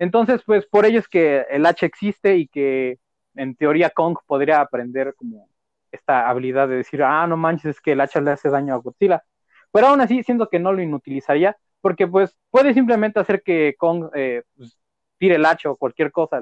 entonces, 0.00 0.42
pues 0.46 0.66
por 0.66 0.86
ello 0.86 0.98
es 0.98 1.08
que 1.08 1.44
el 1.50 1.66
H 1.66 1.84
existe 1.84 2.36
y 2.36 2.48
que 2.48 2.98
en 3.34 3.54
teoría 3.54 3.90
Kong 3.90 4.16
podría 4.26 4.60
aprender 4.62 5.14
como 5.14 5.48
esta 5.92 6.28
habilidad 6.28 6.68
de 6.68 6.76
decir, 6.76 7.02
ah, 7.02 7.26
no 7.26 7.36
manches, 7.36 7.76
es 7.76 7.80
que 7.82 7.92
el 7.92 8.00
hacha 8.00 8.20
le 8.22 8.30
hace 8.30 8.48
daño 8.48 8.74
a 8.74 8.78
Godzilla. 8.78 9.22
Pero 9.70 9.88
aún 9.88 10.00
así, 10.00 10.22
siento 10.22 10.48
que 10.48 10.58
no 10.58 10.72
lo 10.72 10.80
inutilizaría, 10.82 11.58
porque 11.80 12.06
pues 12.06 12.36
puede 12.50 12.74
simplemente 12.74 13.20
hacer 13.20 13.42
que 13.42 13.74
Kong 13.78 14.10
eh, 14.14 14.42
pues, 14.56 14.78
tire 15.18 15.36
el 15.36 15.46
hacha 15.46 15.70
o 15.70 15.76
cualquier 15.76 16.12
cosa, 16.12 16.40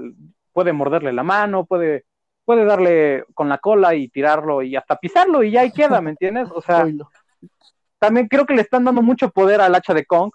puede 0.52 0.73
morderle 0.73 1.12
la 1.12 1.23
mano, 1.23 1.64
puede, 1.64 2.04
puede 2.45 2.64
darle 2.64 3.25
con 3.35 3.49
la 3.49 3.59
cola 3.59 3.95
y 3.95 4.09
tirarlo 4.09 4.62
y 4.62 4.76
hasta 4.76 4.97
pisarlo 4.97 5.42
y 5.42 5.52
ya 5.52 5.62
ahí 5.62 5.73
queda, 5.73 6.00
¿me 6.00 6.11
entiendes? 6.11 6.49
O 6.52 6.61
sea, 6.61 6.87
también 7.99 8.28
creo 8.28 8.47
que 8.47 8.54
le 8.54 8.62
están 8.62 8.85
dando 8.85 9.02
mucho 9.02 9.30
poder 9.30 9.61
al 9.61 9.75
hacha 9.75 9.95
de 9.95 10.04
Kong, 10.07 10.30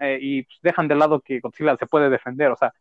eh, 0.00 0.18
y 0.20 0.42
pues, 0.44 0.58
dejan 0.62 0.88
de 0.88 0.94
lado 0.94 1.20
que 1.20 1.40
Godzilla 1.40 1.76
se 1.76 1.86
puede 1.86 2.08
defender, 2.08 2.50
o 2.50 2.56
sea, 2.56 2.72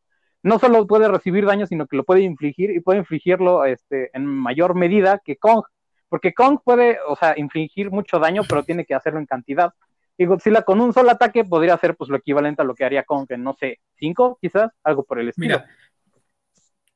no 0.42 0.58
solo 0.58 0.88
puede 0.88 1.08
recibir 1.10 1.46
daño, 1.46 1.66
sino 1.68 1.86
que 1.86 1.98
lo 1.98 2.06
puede 2.06 2.22
infligir 2.22 2.72
y 2.72 2.80
puede 2.80 3.00
infligirlo 3.00 3.66
este, 3.66 4.10
en 4.14 4.26
mayor 4.26 4.74
medida 4.74 5.20
que 5.24 5.36
Kong, 5.36 5.64
porque 6.08 6.34
Kong 6.34 6.60
puede, 6.64 6.98
o 7.08 7.16
sea, 7.18 7.38
infligir 7.38 7.92
mucho 7.92 8.20
daño, 8.20 8.44
pero 8.48 8.64
tiene 8.64 8.86
que 8.86 8.96
hacerlo 8.96 9.20
en 9.20 9.26
cantidad. 9.26 9.74
Y 10.20 10.26
Godzilla 10.26 10.64
con 10.64 10.82
un 10.82 10.92
solo 10.92 11.12
ataque 11.12 11.46
podría 11.46 11.76
hacer 11.76 11.96
pues 11.96 12.10
lo 12.10 12.18
equivalente 12.18 12.62
a 12.62 12.66
lo 12.66 12.76
que 12.76 12.84
haría 12.84 13.04
Kong 13.04 13.26
en, 13.30 13.42
no 13.42 13.54
sé, 13.54 13.80
cinco 13.96 14.38
quizás, 14.42 14.70
algo 14.84 15.06
por 15.06 15.18
el 15.18 15.30
estilo. 15.30 15.60
Mira, 15.60 15.66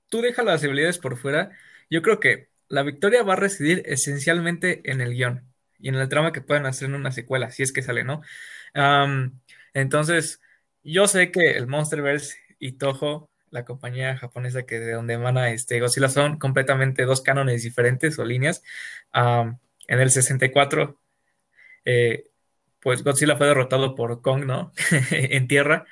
tú 0.09 0.21
deja 0.21 0.43
las 0.43 0.61
habilidades 0.61 0.97
por 0.97 1.15
fuera, 1.15 1.51
yo 1.89 2.01
creo 2.01 2.19
que 2.19 2.49
la 2.67 2.83
victoria 2.83 3.23
va 3.23 3.33
a 3.33 3.37
residir 3.37 3.81
esencialmente 3.85 4.81
en 4.91 4.99
el 4.99 5.13
guion 5.13 5.47
y 5.79 5.87
en 5.87 5.95
el 5.95 6.09
trama 6.09 6.33
que 6.33 6.41
puedan 6.41 6.65
hacer 6.65 6.89
en 6.89 6.95
una 6.95 7.13
secuela, 7.13 7.49
si 7.49 7.63
es 7.63 7.71
que 7.71 7.81
sale, 7.81 8.03
¿no? 8.03 8.21
Entonces, 9.73 10.41
yo 10.83 11.07
sé 11.07 11.31
que 11.31 11.51
el 11.51 11.65
Monsterverse 11.67 12.35
y 12.59 12.73
Toho, 12.73 13.29
la 13.51 13.63
compañía 13.63 14.17
japonesa 14.17 14.63
que 14.63 14.79
de 14.79 14.91
donde 14.91 15.13
emana 15.13 15.51
este 15.51 15.79
Godzilla, 15.79 16.09
son 16.09 16.39
completamente 16.39 17.05
dos 17.05 17.21
cánones 17.21 17.63
diferentes 17.63 18.19
o 18.19 18.25
líneas. 18.25 18.63
en 19.13 19.99
el 19.99 20.11
64, 20.11 20.99
eh, 21.85 22.25
pues 22.83 23.03
Godzilla 23.03 23.35
fue 23.37 23.47
derrotado 23.47 23.95
por 23.95 24.21
Kong, 24.21 24.45
¿no? 24.45 24.71
en 25.11 25.47
tierra. 25.47 25.85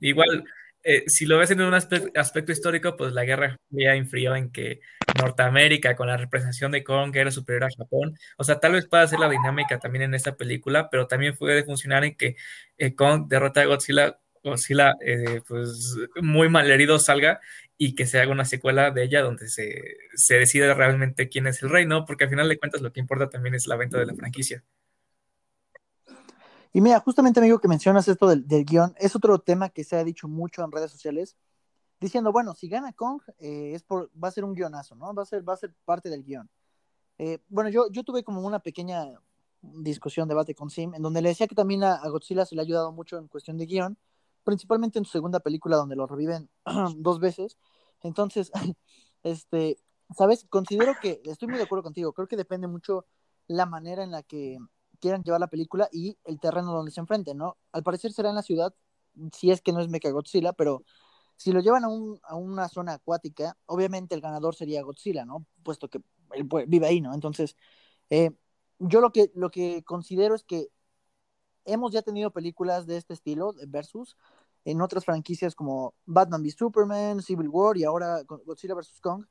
igual, 0.00 0.44
eh, 0.82 1.04
si 1.08 1.26
lo 1.26 1.38
ves 1.38 1.50
en 1.50 1.60
un 1.60 1.74
aspecto, 1.74 2.52
histórico, 2.52 2.96
pues 2.96 3.12
la 3.12 3.24
guerra 3.24 3.56
ya 3.70 3.94
influyó 3.96 4.34
en 4.34 4.50
que 4.50 4.80
Norteamérica, 5.18 5.94
con 5.96 6.08
la 6.08 6.16
representación 6.16 6.72
de 6.72 6.82
Kong, 6.84 7.14
era 7.16 7.30
superior 7.30 7.64
a 7.64 7.76
Japón. 7.76 8.16
O 8.38 8.44
sea, 8.44 8.60
tal 8.60 8.72
vez 8.72 8.86
pueda 8.88 9.06
ser 9.06 9.18
la 9.20 9.28
dinámica 9.28 9.78
también 9.78 10.04
en 10.04 10.14
esta 10.14 10.36
película, 10.36 10.88
pero 10.90 11.06
también 11.06 11.36
puede 11.36 11.64
funcionar 11.64 12.04
en 12.04 12.16
que 12.16 12.36
eh, 12.78 12.94
Kong 12.94 13.26
derrota 13.28 13.60
a 13.62 13.66
Godzilla 13.66 14.18
Godzilla, 14.42 14.94
eh, 15.04 15.42
pues 15.46 15.96
muy 16.22 16.48
malherido 16.48 16.98
salga 16.98 17.40
y 17.76 17.94
que 17.94 18.06
se 18.06 18.20
haga 18.20 18.32
una 18.32 18.44
secuela 18.44 18.90
de 18.90 19.04
ella 19.04 19.22
donde 19.22 19.48
se, 19.48 19.82
se 20.14 20.38
decide 20.38 20.72
realmente 20.74 21.28
quién 21.28 21.46
es 21.46 21.62
el 21.62 21.70
rey, 21.70 21.86
¿no? 21.86 22.04
Porque 22.06 22.24
al 22.24 22.30
final 22.30 22.48
de 22.48 22.58
cuentas 22.58 22.80
lo 22.80 22.92
que 22.92 23.00
importa 23.00 23.28
también 23.28 23.54
es 23.54 23.66
la 23.66 23.76
venta 23.76 23.98
de 23.98 24.06
la 24.06 24.14
franquicia. 24.14 24.64
Y 26.72 26.80
mira, 26.80 27.00
justamente 27.00 27.40
amigo 27.40 27.58
que 27.58 27.68
mencionas 27.68 28.06
esto 28.06 28.28
del, 28.28 28.64
guion, 28.64 28.94
es 28.98 29.16
otro 29.16 29.38
tema 29.40 29.70
que 29.70 29.84
se 29.84 29.96
ha 29.96 30.04
dicho 30.04 30.28
mucho 30.28 30.62
en 30.62 30.70
redes 30.70 30.90
sociales, 30.90 31.36
diciendo, 32.00 32.32
bueno, 32.32 32.54
si 32.54 32.68
gana 32.68 32.92
Kong, 32.92 33.20
eh, 33.38 33.72
es 33.74 33.82
por, 33.82 34.10
va 34.22 34.28
a 34.28 34.32
ser 34.32 34.44
un 34.44 34.54
guionazo, 34.54 34.94
¿no? 34.94 35.12
Va 35.12 35.22
a 35.24 35.26
ser, 35.26 35.46
va 35.48 35.54
a 35.54 35.56
ser 35.56 35.74
parte 35.84 36.08
del 36.08 36.24
guion. 36.24 36.48
Eh, 37.18 37.38
bueno, 37.48 37.70
yo, 37.70 37.90
yo 37.90 38.04
tuve 38.04 38.24
como 38.24 38.40
una 38.40 38.60
pequeña 38.60 39.20
discusión, 39.62 40.28
debate 40.28 40.54
con 40.54 40.70
Sim, 40.70 40.94
en 40.94 41.02
donde 41.02 41.22
le 41.22 41.30
decía 41.30 41.46
que 41.46 41.54
también 41.54 41.84
a, 41.84 42.00
Godzilla 42.08 42.46
se 42.46 42.54
le 42.54 42.62
ha 42.62 42.64
ayudado 42.64 42.92
mucho 42.92 43.18
en 43.18 43.28
cuestión 43.28 43.58
de 43.58 43.66
guion, 43.66 43.98
principalmente 44.44 44.98
en 44.98 45.04
su 45.04 45.12
segunda 45.12 45.40
película 45.40 45.76
donde 45.76 45.96
lo 45.96 46.06
reviven 46.06 46.48
dos 46.96 47.20
veces. 47.20 47.58
Entonces, 48.02 48.50
este, 49.22 49.78
¿sabes? 50.16 50.46
Considero 50.48 50.94
que, 51.00 51.20
estoy 51.24 51.48
muy 51.48 51.58
de 51.58 51.64
acuerdo 51.64 51.82
contigo, 51.82 52.12
creo 52.12 52.28
que 52.28 52.36
depende 52.36 52.66
mucho 52.66 53.06
la 53.46 53.66
manera 53.66 54.02
en 54.02 54.12
la 54.12 54.22
que 54.22 54.58
quieran 55.00 55.22
llevar 55.22 55.40
la 55.40 55.48
película 55.48 55.88
y 55.92 56.18
el 56.24 56.38
terreno 56.38 56.72
donde 56.72 56.92
se 56.92 57.00
enfrenten, 57.00 57.38
¿no? 57.38 57.56
Al 57.72 57.82
parecer 57.82 58.12
será 58.12 58.30
en 58.30 58.36
la 58.36 58.42
ciudad, 58.42 58.74
si 59.32 59.50
es 59.50 59.60
que 59.60 59.72
no 59.72 59.80
es 59.80 59.88
Mecha 59.88 60.10
Godzilla, 60.10 60.52
pero 60.52 60.84
si 61.36 61.52
lo 61.52 61.60
llevan 61.60 61.84
a, 61.84 61.88
un, 61.88 62.20
a 62.22 62.36
una 62.36 62.68
zona 62.68 62.94
acuática, 62.94 63.56
obviamente 63.66 64.14
el 64.14 64.20
ganador 64.20 64.54
sería 64.54 64.82
Godzilla, 64.82 65.24
¿no? 65.24 65.46
Puesto 65.62 65.88
que 65.88 66.00
él 66.32 66.48
vive 66.68 66.86
ahí, 66.86 67.00
¿no? 67.00 67.14
Entonces, 67.14 67.56
eh, 68.10 68.30
yo 68.78 69.00
lo 69.00 69.10
que, 69.12 69.30
lo 69.34 69.50
que 69.50 69.82
considero 69.84 70.34
es 70.34 70.44
que 70.44 70.68
hemos 71.64 71.92
ya 71.92 72.02
tenido 72.02 72.30
películas 72.30 72.86
de 72.86 72.96
este 72.96 73.14
estilo, 73.14 73.54
versus, 73.68 74.16
en 74.64 74.80
otras 74.82 75.04
franquicias 75.04 75.54
como 75.54 75.94
Batman 76.06 76.42
v 76.42 76.50
Superman, 76.50 77.22
Civil 77.22 77.48
War 77.48 77.76
y 77.76 77.84
ahora 77.84 78.22
Godzilla 78.24 78.74
vs. 78.74 79.00
Kong, 79.00 79.24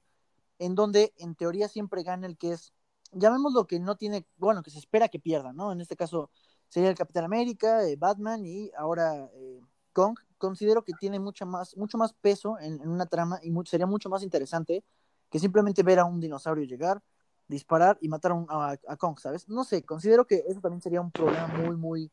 en 0.57 0.75
donde 0.75 1.13
en 1.17 1.35
teoría 1.35 1.67
siempre 1.67 2.03
gana 2.03 2.27
el 2.27 2.37
que 2.37 2.53
es 2.53 2.73
llamémoslo 3.11 3.67
que 3.67 3.79
no 3.79 3.95
tiene, 3.95 4.25
bueno, 4.37 4.63
que 4.63 4.71
se 4.71 4.79
espera 4.79 5.07
que 5.07 5.19
pierda, 5.19 5.53
¿no? 5.53 5.71
En 5.71 5.81
este 5.81 5.95
caso 5.95 6.29
sería 6.67 6.89
el 6.89 6.95
Capitán 6.95 7.25
América, 7.25 7.83
eh, 7.83 7.95
Batman 7.97 8.45
y 8.45 8.71
ahora 8.77 9.29
eh, 9.33 9.61
Kong. 9.93 10.17
Considero 10.37 10.83
que 10.83 10.93
tiene 10.93 11.19
mucha 11.19 11.45
más, 11.45 11.75
mucho 11.75 11.97
más 11.97 12.13
peso 12.13 12.57
en, 12.59 12.87
una 12.87 13.05
trama 13.07 13.39
y 13.43 13.51
sería 13.65 13.85
mucho 13.85 14.09
más 14.09 14.23
interesante 14.23 14.83
que 15.29 15.39
simplemente 15.39 15.83
ver 15.83 15.99
a 15.99 16.05
un 16.05 16.19
dinosaurio 16.19 16.63
llegar, 16.63 17.01
disparar 17.47 17.97
y 18.01 18.07
matar 18.07 18.31
a, 18.49 18.77
a, 18.87 18.95
Kong, 18.95 19.19
¿sabes? 19.19 19.49
No 19.49 19.63
sé, 19.63 19.83
considero 19.83 20.25
que 20.25 20.43
eso 20.47 20.61
también 20.61 20.81
sería 20.81 21.01
un 21.01 21.11
problema 21.11 21.47
muy, 21.47 21.75
muy, 21.75 22.11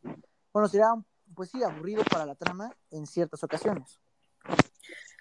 bueno, 0.53 0.69
sería, 0.69 0.89
pues 1.35 1.51
sí, 1.51 1.63
aburrido 1.63 2.03
para 2.11 2.27
la 2.27 2.35
trama 2.35 2.75
en 2.91 3.07
ciertas 3.07 3.43
ocasiones. 3.45 4.01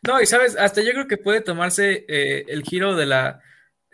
No, 0.05 0.21
y 0.21 0.25
sabes, 0.25 0.55
hasta 0.57 0.81
yo 0.81 0.91
creo 0.91 1.07
que 1.07 1.17
puede 1.17 1.41
tomarse 1.41 2.05
eh, 2.07 2.45
el 2.47 2.63
giro 2.63 2.95
de 2.95 3.05
la 3.05 3.41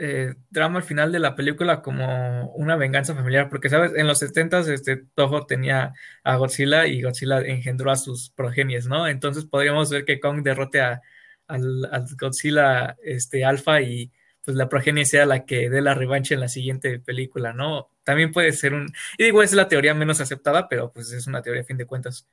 eh, 0.03 0.33
drama 0.49 0.79
al 0.79 0.83
final 0.83 1.11
de 1.11 1.19
la 1.19 1.35
película 1.35 1.83
como 1.83 2.47
una 2.55 2.75
venganza 2.75 3.13
familiar, 3.13 3.49
porque, 3.51 3.69
¿sabes? 3.69 3.93
En 3.95 4.07
los 4.07 4.17
70 4.17 4.61
este, 4.73 4.97
Toho 5.13 5.45
tenía 5.45 5.93
a 6.23 6.37
Godzilla 6.37 6.87
y 6.87 7.03
Godzilla 7.03 7.41
engendró 7.41 7.91
a 7.91 7.95
sus 7.95 8.31
progenies, 8.31 8.87
¿no? 8.87 9.07
Entonces 9.07 9.45
podríamos 9.45 9.91
ver 9.91 10.03
que 10.03 10.19
Kong 10.19 10.41
derrote 10.41 10.81
a, 10.81 11.03
al, 11.47 11.87
Godzilla 12.19 12.97
este, 13.03 13.45
alfa 13.45 13.81
y 13.81 14.11
pues 14.43 14.57
la 14.57 14.67
progenie 14.67 15.05
sea 15.05 15.27
la 15.27 15.45
que 15.45 15.69
dé 15.69 15.81
la 15.81 15.93
revancha 15.93 16.33
en 16.33 16.39
la 16.39 16.47
siguiente 16.47 16.97
película, 16.97 17.53
¿no? 17.53 17.91
También 18.03 18.31
puede 18.31 18.53
ser 18.53 18.73
un... 18.73 18.91
Y 19.19 19.25
digo, 19.25 19.43
es 19.43 19.53
la 19.53 19.67
teoría 19.67 19.93
menos 19.93 20.19
aceptada, 20.19 20.67
pero 20.67 20.91
pues 20.91 21.11
es 21.11 21.27
una 21.27 21.43
teoría 21.43 21.61
a 21.61 21.65
fin 21.65 21.77
de 21.77 21.85
cuentas. 21.85 22.25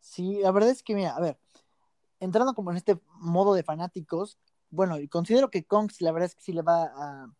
Sí, 0.00 0.38
la 0.40 0.50
verdad 0.50 0.70
es 0.70 0.82
que, 0.82 0.94
mira, 0.94 1.14
a 1.14 1.20
ver, 1.20 1.36
entrando 2.20 2.54
como 2.54 2.70
en 2.70 2.78
este 2.78 2.98
modo 3.18 3.52
de 3.52 3.64
fanáticos, 3.64 4.38
bueno, 4.70 4.98
y 4.98 5.08
considero 5.08 5.50
que 5.50 5.64
Kong, 5.64 5.90
la 6.00 6.12
verdad 6.12 6.26
es 6.26 6.34
que 6.34 6.42
sí 6.42 6.52
le 6.52 6.62
va 6.62 6.84
a, 6.84 7.32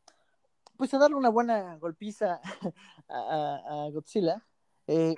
pues 0.76 0.92
a 0.94 0.98
darle 0.98 1.16
una 1.16 1.28
buena 1.28 1.76
golpiza 1.78 2.40
a, 3.08 3.88
Godzilla. 3.92 4.44
Eh, 4.86 5.14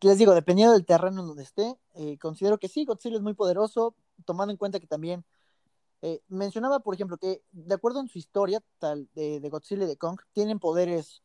les 0.00 0.18
digo, 0.18 0.34
dependiendo 0.34 0.72
del 0.72 0.86
terreno 0.86 1.20
en 1.20 1.26
donde 1.28 1.42
esté, 1.42 1.76
eh, 1.94 2.18
considero 2.18 2.58
que 2.58 2.68
sí, 2.68 2.84
Godzilla 2.84 3.16
es 3.16 3.22
muy 3.22 3.34
poderoso, 3.34 3.94
tomando 4.24 4.52
en 4.52 4.56
cuenta 4.56 4.80
que 4.80 4.86
también 4.86 5.24
eh, 6.02 6.22
mencionaba, 6.28 6.80
por 6.80 6.94
ejemplo, 6.94 7.18
que 7.18 7.42
de 7.52 7.74
acuerdo 7.74 8.00
en 8.00 8.08
su 8.08 8.18
historia 8.18 8.62
tal 8.78 9.08
de, 9.14 9.40
de, 9.40 9.48
Godzilla 9.50 9.84
y 9.84 9.88
de 9.88 9.96
Kong, 9.96 10.20
tienen 10.32 10.58
poderes 10.58 11.22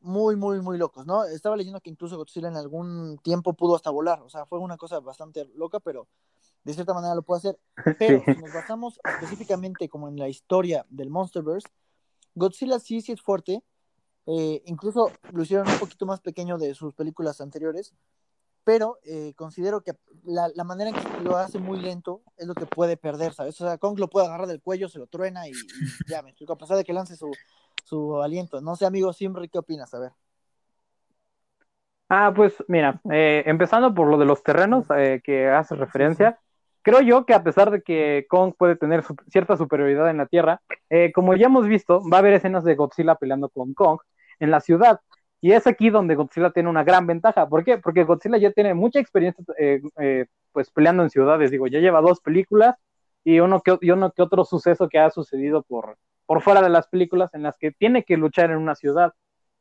muy, 0.00 0.36
muy, 0.36 0.60
muy 0.60 0.78
locos, 0.78 1.06
¿no? 1.06 1.24
Estaba 1.24 1.56
leyendo 1.56 1.80
que 1.80 1.90
incluso 1.90 2.16
Godzilla 2.16 2.48
en 2.48 2.56
algún 2.56 3.18
tiempo 3.18 3.54
pudo 3.54 3.76
hasta 3.76 3.90
volar, 3.90 4.20
o 4.22 4.28
sea, 4.28 4.46
fue 4.46 4.58
una 4.58 4.76
cosa 4.76 5.00
bastante 5.00 5.44
loca, 5.54 5.80
pero 5.80 6.08
de 6.64 6.74
cierta 6.74 6.94
manera 6.94 7.14
lo 7.14 7.22
puede 7.22 7.38
hacer. 7.38 7.58
Pero 7.98 8.22
si 8.24 8.40
nos 8.40 8.52
basamos 8.52 9.00
específicamente 9.04 9.88
como 9.88 10.08
en 10.08 10.16
la 10.16 10.28
historia 10.28 10.84
del 10.88 11.10
Monsterverse, 11.10 11.68
Godzilla 12.34 12.78
sí, 12.78 13.00
sí 13.00 13.12
es 13.12 13.20
fuerte. 13.20 13.62
Eh, 14.26 14.62
incluso 14.66 15.10
lo 15.32 15.42
hicieron 15.42 15.68
un 15.68 15.78
poquito 15.78 16.06
más 16.06 16.20
pequeño 16.20 16.58
de 16.58 16.74
sus 16.74 16.94
películas 16.94 17.40
anteriores, 17.40 17.94
pero 18.64 18.98
eh, 19.04 19.32
considero 19.34 19.80
que 19.80 19.92
la, 20.24 20.52
manera 20.64 20.90
en 20.90 20.96
que 20.96 21.20
lo 21.22 21.36
hace 21.36 21.58
muy 21.58 21.80
lento 21.80 22.22
es 22.36 22.46
lo 22.46 22.54
que 22.54 22.66
puede 22.66 22.96
perder, 22.96 23.32
¿sabes? 23.32 23.60
O 23.60 23.64
sea, 23.64 23.78
Kong 23.78 23.98
lo 23.98 24.08
puede 24.08 24.26
agarrar 24.26 24.46
del 24.46 24.60
cuello, 24.60 24.88
se 24.88 24.98
lo 24.98 25.06
truena 25.06 25.48
y, 25.48 25.52
ya 26.08 26.22
me 26.22 26.30
explico, 26.30 26.52
a 26.52 26.58
pesar 26.58 26.76
de 26.76 26.84
que 26.84 26.92
lance 26.92 27.16
su, 27.16 27.30
su 27.84 28.20
aliento. 28.22 28.60
No 28.60 28.76
sé, 28.76 28.86
amigo 28.86 29.12
siempre 29.12 29.48
¿qué 29.48 29.58
opinas? 29.58 29.92
A 29.94 30.00
ver. 30.00 30.12
Ah, 32.08 32.32
pues 32.34 32.54
mira, 32.68 33.00
eh, 33.10 33.44
empezando 33.46 33.94
por 33.94 34.08
lo 34.08 34.18
de 34.18 34.24
los 34.26 34.42
terrenos 34.42 34.84
que 35.24 35.48
hace 35.48 35.76
referencia, 35.76 36.40
creo 36.82 37.00
yo 37.00 37.26
que 37.26 37.34
a 37.34 37.42
pesar 37.42 37.70
de 37.70 37.82
que 37.82 38.26
Kong 38.28 38.54
puede 38.56 38.76
tener 38.76 39.04
cierta 39.28 39.56
superioridad 39.56 40.10
en 40.10 40.18
la 40.18 40.26
Tierra, 40.26 40.60
eh, 40.90 41.12
como 41.12 41.34
ya 41.36 41.46
hemos 41.46 41.66
visto, 41.66 42.02
va 42.10 42.18
a 42.18 42.20
haber 42.20 42.34
escenas 42.34 42.64
de 42.64 42.74
Godzilla 42.74 43.14
peleando 43.16 43.48
con 43.48 43.74
Kong 43.74 43.98
en 44.38 44.50
la 44.50 44.60
ciudad. 44.60 45.00
Y 45.40 45.52
es 45.52 45.66
aquí 45.66 45.90
donde 45.90 46.14
Godzilla 46.16 46.50
tiene 46.50 46.68
una 46.68 46.84
gran 46.84 47.06
ventaja. 47.06 47.48
¿Por 47.48 47.64
qué? 47.64 47.78
Porque 47.78 48.04
Godzilla 48.04 48.38
ya 48.38 48.52
tiene 48.52 48.74
mucha 48.74 49.00
experiencia 49.00 49.44
eh, 49.58 49.80
eh, 49.98 50.26
pues 50.52 50.70
peleando 50.70 51.02
en 51.02 51.10
ciudades. 51.10 51.50
Digo, 51.50 51.66
ya 51.66 51.80
lleva 51.80 52.00
dos 52.00 52.20
películas 52.20 52.76
y 53.24 53.40
uno 53.40 53.60
que, 53.62 53.78
y 53.80 53.90
otro 53.90 54.44
suceso 54.44 54.88
que 54.88 54.98
ha 54.98 55.10
sucedido 55.10 55.62
por, 55.62 55.96
por 56.26 56.42
fuera 56.42 56.62
de 56.62 56.68
las 56.68 56.88
películas 56.88 57.34
en 57.34 57.42
las 57.42 57.56
que 57.58 57.72
tiene 57.72 58.04
que 58.04 58.16
luchar 58.16 58.50
en 58.50 58.58
una 58.58 58.74
ciudad, 58.74 59.12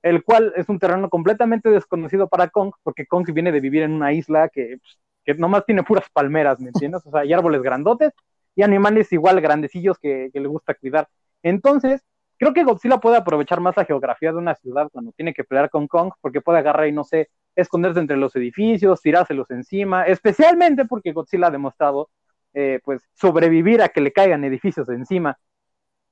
el 0.01 0.23
cual 0.23 0.53
es 0.55 0.69
un 0.69 0.79
terreno 0.79 1.09
completamente 1.09 1.69
desconocido 1.69 2.27
para 2.29 2.49
Kong, 2.49 2.73
porque 2.83 3.05
Kong 3.05 3.25
viene 3.33 3.51
de 3.51 3.59
vivir 3.59 3.83
en 3.83 3.93
una 3.93 4.13
isla 4.13 4.49
que 4.49 4.77
pues, 4.79 4.99
que 5.35 5.41
nomás 5.41 5.65
tiene 5.65 5.83
puras 5.83 6.05
palmeras, 6.11 6.59
¿me 6.59 6.69
entiendes? 6.69 7.05
O 7.05 7.11
sea, 7.11 7.21
hay 7.21 7.33
árboles 7.33 7.61
grandotes 7.61 8.13
y 8.55 8.63
animales 8.63 9.11
igual 9.13 9.39
grandecillos 9.41 9.97
que, 9.99 10.31
le 10.33 10.47
gusta 10.47 10.73
cuidar. 10.73 11.07
Entonces, 11.43 12.01
creo 12.37 12.53
que 12.53 12.63
Godzilla 12.63 12.97
puede 12.97 13.17
aprovechar 13.17 13.59
más 13.61 13.77
la 13.77 13.85
geografía 13.85 14.31
de 14.31 14.37
una 14.37 14.55
ciudad 14.55 14.89
cuando 14.91 15.11
tiene 15.11 15.33
que 15.33 15.43
pelear 15.43 15.69
con 15.69 15.87
Kong, 15.87 16.13
porque 16.21 16.41
puede 16.41 16.59
agarrar 16.59 16.87
y 16.87 16.91
no 16.91 17.03
sé, 17.03 17.29
esconderse 17.55 17.99
entre 17.99 18.17
los 18.17 18.35
edificios, 18.35 19.01
tirárselos 19.01 19.51
encima, 19.51 20.03
especialmente 20.05 20.85
porque 20.85 21.11
Godzilla 21.11 21.47
ha 21.47 21.51
demostrado, 21.51 22.09
eh, 22.53 22.79
pues, 22.83 23.03
sobrevivir 23.13 23.81
a 23.81 23.89
que 23.89 24.01
le 24.01 24.11
caigan 24.11 24.43
edificios 24.43 24.89
encima, 24.89 25.37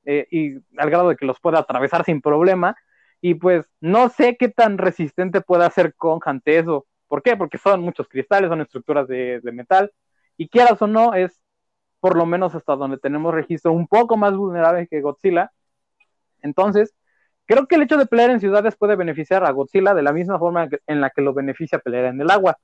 eh, 0.06 0.28
y 0.30 0.54
al 0.78 0.90
grado 0.90 1.10
de 1.10 1.16
que 1.16 1.26
los 1.26 1.40
pueda 1.40 1.60
atravesar 1.60 2.06
sin 2.06 2.22
problema, 2.22 2.76
y 3.20 3.34
pues, 3.34 3.66
no 3.82 4.10
sé 4.10 4.38
qué 4.38 4.50
tan 4.50 4.78
resistente 4.78 5.42
pueda 5.42 5.70
ser 5.72 5.96
Kong 5.96 6.22
ante 6.26 6.60
eso, 6.60 6.87
¿Por 7.08 7.24
qué? 7.24 7.38
Porque 7.38 7.58
son 7.58 7.82
muchos 7.82 8.08
cristales, 8.08 8.50
son 8.50 8.62
estructuras 8.62 9.08
de, 9.08 9.42
metal, 9.54 9.92
y 10.38 10.50
quieras 10.50 10.82
o 10.82 10.88
no, 10.88 11.14
es 11.14 11.42
por 12.00 12.18
lo 12.18 12.26
menos 12.26 12.56
hasta 12.56 12.76
donde 12.76 12.98
tenemos 12.98 13.34
registro 13.34 13.72
un 13.74 13.88
poco 13.88 14.18
más 14.18 14.36
vulnerable 14.36 14.88
que 14.88 15.02
Godzilla. 15.02 15.52
Entonces, 16.42 16.96
creo 17.46 17.68
que 17.68 17.76
el 17.76 17.84
hecho 17.84 17.98
de 17.98 18.06
pelear 18.06 18.32
en 18.32 18.40
ciudades 18.40 18.76
puede 18.76 18.96
beneficiar 18.96 19.44
a 19.46 19.52
Godzilla 19.52 19.94
de 19.94 20.04
la 20.04 20.14
misma 20.14 20.40
forma 20.40 20.70
en 20.88 21.02
la 21.02 21.10
que 21.10 21.22
lo 21.22 21.34
beneficia 21.34 21.80
pelear 21.80 22.06
en 22.06 22.22
el 22.22 22.30
agua. 22.32 22.58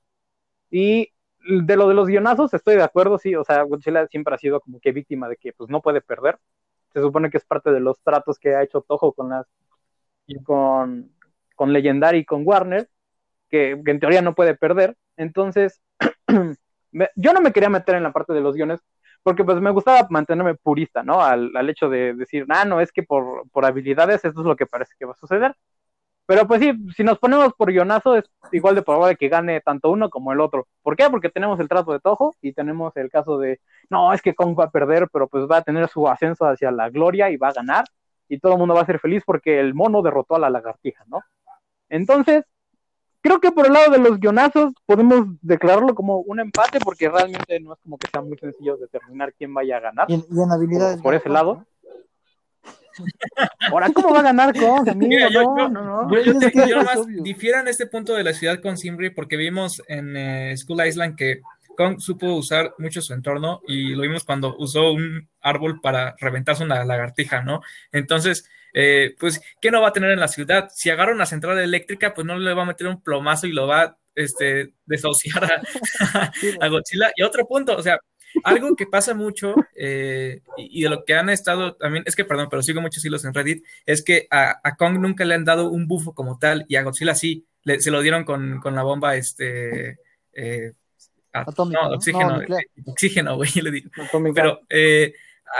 Y 0.70 1.12
de 1.46 1.76
lo 1.76 1.88
de 1.88 1.94
los 1.94 2.08
guionazos, 2.08 2.54
estoy 2.54 2.76
de 2.76 2.82
acuerdo, 2.82 3.18
sí, 3.18 3.34
o 3.36 3.44
sea, 3.44 3.62
Godzilla 3.62 4.06
siempre 4.08 4.34
ha 4.34 4.38
sido 4.38 4.60
como 4.60 4.80
que 4.80 4.92
víctima 4.92 5.28
de 5.28 5.36
que 5.36 5.52
pues 5.52 5.70
no 5.70 5.82
puede 5.82 6.00
perder. 6.00 6.38
Se 6.92 7.00
supone 7.00 7.30
que 7.30 7.38
es 7.38 7.44
parte 7.44 7.72
de 7.72 7.80
los 7.80 8.00
tratos 8.02 8.38
que 8.38 8.54
ha 8.54 8.62
hecho 8.62 8.82
Toho 8.82 9.12
con 9.12 9.30
las 9.30 9.46
con, 10.44 11.12
con 11.54 11.72
Legendary 11.72 12.18
y 12.18 12.24
con 12.24 12.46
Warner, 12.46 12.88
que, 13.54 13.70
en 13.86 14.00
teoría 14.00 14.22
no 14.22 14.34
puede 14.34 14.54
perder. 14.56 14.96
Entonces, 15.16 15.80
yo 17.16 17.32
no 17.32 17.40
me 17.40 17.52
quería 17.52 17.68
meter 17.70 17.94
en 17.94 18.02
la 18.02 18.12
parte 18.12 18.32
de 18.32 18.40
los 18.40 18.56
guiones 18.56 18.80
porque 19.22 19.44
pues 19.44 19.60
me 19.60 19.70
gustaba 19.70 20.06
mantenerme 20.10 20.54
purista, 20.54 21.02
¿no? 21.02 21.22
Al, 21.22 21.68
hecho 21.70 21.88
de 21.88 22.14
decir, 22.14 22.46
ah, 22.50 22.64
no, 22.64 22.80
es 22.80 22.92
que 22.92 23.02
por, 23.02 23.48
por, 23.50 23.64
habilidades 23.64 24.24
esto 24.24 24.40
es 24.40 24.46
lo 24.46 24.56
que 24.56 24.66
parece 24.66 24.94
que 24.98 25.06
va 25.06 25.12
a 25.12 25.16
suceder. 25.16 25.54
Pero 26.26 26.46
pues 26.46 26.60
sí, 26.60 26.72
si 26.96 27.04
nos 27.04 27.18
ponemos 27.18 27.52
por 27.54 27.70
guionazo 27.70 28.16
es 28.16 28.24
igual 28.52 28.74
de 28.74 28.82
probable 28.82 29.16
que 29.16 29.28
gane 29.28 29.60
tanto 29.60 29.90
uno 29.90 30.10
como 30.10 30.32
el 30.32 30.40
otro. 30.40 30.66
¿Por 30.82 30.96
qué? 30.96 31.08
Porque 31.10 31.30
tenemos 31.30 31.60
el 31.60 31.68
trato 31.68 31.92
de 31.92 32.00
Toho 32.00 32.34
y 32.42 32.52
tenemos 32.52 32.96
el 32.96 33.10
caso 33.10 33.38
de, 33.38 33.60
no, 33.90 34.12
es 34.12 34.22
que 34.22 34.34
Kong 34.34 34.58
va 34.58 34.64
a 34.64 34.70
perder, 34.70 35.08
pero 35.12 35.28
pues 35.28 35.44
va 35.50 35.58
a 35.58 35.62
tener 35.62 35.88
su 35.88 36.08
ascenso 36.08 36.46
hacia 36.46 36.70
la 36.70 36.90
gloria 36.90 37.30
y 37.30 37.36
va 37.36 37.48
a 37.48 37.52
ganar 37.52 37.84
y 38.28 38.38
todo 38.40 38.52
el 38.52 38.58
mundo 38.58 38.74
va 38.74 38.82
a 38.82 38.86
ser 38.86 38.98
feliz 39.00 39.22
porque 39.24 39.60
el 39.60 39.74
mono 39.74 40.02
derrotó 40.02 40.36
a 40.36 40.38
la 40.38 40.50
lagartija, 40.50 41.04
¿no? 41.08 41.20
Entonces, 41.88 42.44
creo 43.24 43.40
que 43.40 43.50
por 43.52 43.66
el 43.66 43.72
lado 43.72 43.90
de 43.90 43.98
los 43.98 44.20
guionazos 44.20 44.74
podemos 44.84 45.26
declararlo 45.40 45.94
como 45.94 46.18
un 46.18 46.40
empate 46.40 46.78
porque 46.78 47.08
realmente 47.08 47.58
no 47.58 47.72
es 47.72 47.80
como 47.80 47.96
que 47.96 48.06
sea 48.12 48.20
muy 48.20 48.36
sencillo 48.36 48.76
determinar 48.76 49.32
quién 49.32 49.54
vaya 49.54 49.78
a 49.78 49.80
ganar. 49.80 50.06
Y 50.10 50.14
en, 50.14 50.52
habilidades. 50.52 51.00
Por, 51.00 51.14
ese 51.14 51.30
lado. 51.30 51.64
Ahora, 53.70 53.90
¿cómo 53.94 54.12
va 54.12 54.20
a 54.20 54.24
ganar 54.24 54.54
Kong? 54.54 54.94
no, 54.94 55.68
no, 55.70 56.06
no. 56.06 56.22
Yo, 56.22 56.34
yo, 56.34 57.04
difiero 57.22 57.60
en 57.60 57.68
este 57.68 57.86
punto 57.86 58.12
de 58.12 58.24
la 58.24 58.34
ciudad 58.34 58.60
con 58.60 58.76
Simbri 58.76 59.08
porque 59.08 59.38
vimos 59.38 59.82
en 59.88 60.16
eh, 60.18 60.56
School 60.58 60.86
Island 60.86 61.16
que 61.16 61.40
Kong 61.78 62.00
supo 62.00 62.34
usar 62.34 62.74
mucho 62.76 63.00
su 63.00 63.14
entorno 63.14 63.62
y 63.66 63.94
lo 63.94 64.02
vimos 64.02 64.24
cuando 64.24 64.54
usó 64.58 64.92
un 64.92 65.30
árbol 65.40 65.80
para 65.80 66.14
reventarse 66.20 66.62
una 66.62 66.84
lagartija, 66.84 67.42
¿no? 67.42 67.62
Entonces, 67.90 68.50
eh, 68.76 69.14
pues, 69.20 69.40
¿qué 69.60 69.70
no 69.70 69.80
va 69.80 69.88
a 69.88 69.92
tener 69.92 70.10
en 70.10 70.18
la 70.18 70.26
ciudad? 70.26 70.68
Si 70.74 70.90
agarra 70.90 71.14
una 71.14 71.26
central 71.26 71.58
eléctrica, 71.58 72.12
pues 72.12 72.26
no 72.26 72.36
le 72.36 72.52
va 72.52 72.62
a 72.62 72.66
meter 72.66 72.88
un 72.88 73.00
plomazo 73.00 73.46
y 73.46 73.52
lo 73.52 73.68
va 73.68 73.82
a 73.82 73.98
este, 74.16 74.74
desahuciar 74.84 75.44
a, 76.60 76.68
Godzilla. 76.68 77.12
Y 77.14 77.22
otro 77.22 77.46
punto, 77.46 77.76
o 77.76 77.82
sea, 77.82 78.00
algo 78.42 78.74
que 78.74 78.86
pasa 78.86 79.14
mucho 79.14 79.54
eh, 79.76 80.42
y, 80.56 80.82
de 80.82 80.88
lo 80.88 81.04
que 81.04 81.14
han 81.14 81.30
estado 81.30 81.76
también, 81.76 82.02
es 82.04 82.16
que, 82.16 82.24
perdón, 82.24 82.48
pero 82.50 82.62
sigo 82.62 82.80
muchos 82.80 83.04
hilos 83.04 83.24
en 83.24 83.32
Reddit, 83.32 83.64
es 83.86 84.02
que 84.02 84.26
a, 84.28 84.58
Kong 84.76 84.98
nunca 84.98 85.24
le 85.24 85.36
han 85.36 85.44
dado 85.44 85.70
un 85.70 85.86
bufo 85.86 86.12
como 86.12 86.38
tal 86.40 86.64
y 86.68 86.74
a 86.74 86.82
Godzilla 86.82 87.14
sí, 87.14 87.46
se 87.78 87.90
lo 87.92 88.02
dieron 88.02 88.24
con, 88.24 88.60
la 88.74 88.82
bomba, 88.82 89.14
este... 89.14 89.98
Eh, 90.32 90.72
no, 91.32 91.94
oxígeno, 91.94 92.40
oxígeno, 92.86 93.36
güey, 93.36 93.50
le 93.62 93.70
digo. 93.70 93.90
Pero 94.34 94.60
eh, 94.68 95.14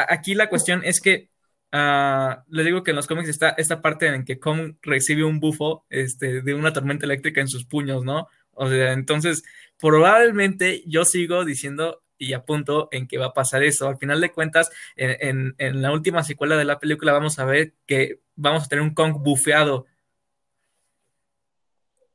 aquí 0.09 0.35
la 0.35 0.49
cuestión 0.49 0.83
es 0.85 1.01
que 1.01 1.31
uh, 1.75 2.43
le 2.49 2.65
digo 2.65 2.83
que 2.83 2.93
en 2.93 2.97
los 2.97 3.07
cómics 3.07 3.29
está 3.29 3.51
esta 3.51 3.83
parte 3.83 4.07
en 4.07 4.25
que 4.25 4.39
Kong 4.39 4.77
recibe 4.83 5.25
un 5.25 5.41
bufo 5.41 5.85
este, 5.91 6.41
de 6.41 6.55
una 6.55 6.73
tormenta 6.73 7.05
eléctrica 7.05 7.41
en 7.41 7.49
sus 7.49 7.67
puños, 7.67 8.05
¿no? 8.05 8.29
O 8.53 8.69
sea, 8.69 8.93
entonces, 8.93 9.45
probablemente 9.79 10.85
yo 10.87 11.05
sigo 11.05 11.45
diciendo 11.45 12.03
y 12.17 12.33
apunto 12.33 12.89
en 12.93 13.09
que 13.09 13.19
va 13.19 13.27
a 13.27 13.35
pasar 13.35 13.63
eso. 13.63 13.89
Al 13.89 13.99
final 13.99 14.21
de 14.21 14.33
cuentas, 14.33 14.71
en, 14.97 15.55
en, 15.59 15.83
la 15.83 15.93
última 15.93 16.23
secuela 16.23 16.57
de 16.57 16.65
la 16.65 16.79
película 16.79 17.13
vamos 17.13 17.39
a 17.39 17.45
ver 17.45 17.75
que 17.87 18.21
vamos 18.37 18.65
a 18.65 18.69
tener 18.69 18.83
un 18.83 18.95
Kong 18.95 19.23
bufeado. 19.23 19.87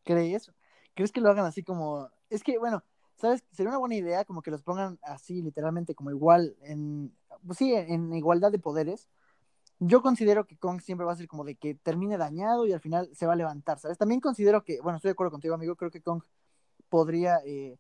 ¿Crees? 0.04 0.52
¿Crees 0.96 1.12
que 1.12 1.22
lo 1.22 1.30
hagan 1.30 1.46
así 1.46 1.64
como... 1.64 2.10
Es 2.30 2.44
que, 2.44 2.58
bueno, 2.58 2.84
¿sabes? 3.18 3.44
Sería 3.52 3.70
una 3.70 3.80
buena 3.80 3.96
idea 3.96 4.26
como 4.26 4.42
que 4.42 4.52
los 4.52 4.64
pongan 4.64 4.98
así, 5.04 5.42
literalmente, 5.42 5.94
como 5.94 6.12
igual, 6.12 6.56
en, 6.64 7.14
pues 7.46 7.58
sí, 7.58 7.74
en 7.74 8.14
igualdad 8.14 8.52
de 8.52 8.60
poderes. 8.60 9.08
Yo 9.80 10.02
considero 10.02 10.46
que 10.46 10.58
Kong 10.58 10.82
siempre 10.82 11.06
va 11.06 11.14
a 11.14 11.16
ser 11.16 11.28
como 11.28 11.44
de 11.44 11.56
que 11.56 11.76
termine 11.76 12.18
dañado 12.18 12.66
y 12.66 12.74
al 12.74 12.82
final 12.82 13.10
se 13.14 13.26
va 13.26 13.34
a 13.34 13.38
levantar, 13.38 13.80
¿sabes? 13.80 13.98
También 13.98 14.20
considero 14.20 14.64
que, 14.64 14.82
bueno, 14.82 14.98
estoy 14.98 15.10
de 15.10 15.14
acuerdo 15.14 15.32
contigo, 15.32 15.56
amigo, 15.56 15.76
creo 15.76 15.90
que 15.90 16.02
Kong 16.02 16.22
podría 16.90 17.40
eh, 17.46 17.80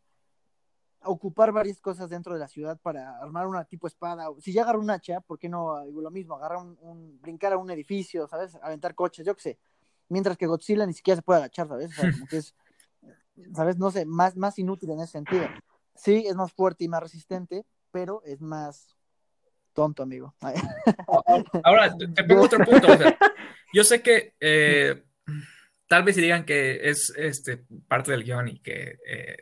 ocupar 1.04 1.52
varias 1.52 1.82
cosas 1.82 2.10
dentro 2.10 2.34
de 2.34 2.40
la 2.40 2.48
ciudad 2.48 2.80
para 2.82 3.18
armar 3.20 3.48
una 3.48 3.66
tipo 3.66 3.88
espada. 3.88 4.28
Si 4.40 4.54
ya 4.54 4.64
agarra 4.64 4.80
un 4.80 4.90
hacha, 4.90 5.20
¿por 5.22 5.38
qué 5.40 5.50
no 5.50 5.86
digo 5.86 6.02
lo 6.02 6.12
mismo? 6.12 6.36
Agarra 6.36 6.60
un, 6.60 7.20
brincar 7.22 7.54
a 7.54 7.58
un 7.58 7.70
edificio, 7.70 8.28
¿sabes? 8.28 8.56
Aventar 8.62 8.96
coches, 8.96 9.26
yo 9.26 9.36
qué 9.36 9.42
sé. 9.42 9.60
Mientras 10.08 10.38
que 10.38 10.48
Godzilla 10.48 10.86
ni 10.86 10.94
siquiera 10.94 11.18
se 11.18 11.22
puede 11.22 11.40
agachar, 11.40 11.68
¿sabes? 11.68 11.92
O 11.92 12.02
sea, 12.02 12.12
como 12.12 12.26
que 12.28 12.38
es 12.38 12.56
¿sabes? 13.56 13.78
No 13.78 13.92
sé, 13.92 14.06
más, 14.06 14.36
más 14.36 14.60
inútil 14.60 14.92
en 14.92 15.02
ese 15.02 15.14
sentido. 15.14 15.48
Sí, 15.96 16.26
es 16.28 16.36
más 16.36 16.54
fuerte 16.54 16.84
y 16.84 16.88
más 16.88 17.04
resistente, 17.04 17.66
pero 17.92 18.22
es 18.24 18.42
más 18.42 18.96
tonto, 19.80 20.04
amigo. 20.04 20.36
Ahora, 21.64 21.96
te 21.98 22.24
pongo 22.26 22.42
otro 22.42 22.66
punto. 22.66 22.88
yo 23.74 23.86
sé 23.86 24.02
que 24.02 24.34
eh, 24.42 25.04
tal 25.88 26.04
vez 26.04 26.16
si 26.16 26.22
digan 26.22 26.44
que 26.44 26.90
es 26.90 27.14
este, 27.16 27.64
parte 27.88 28.12
del 28.12 28.26
guion 28.26 28.50
y 28.50 28.60
que 28.60 28.98
eh, 29.08 29.38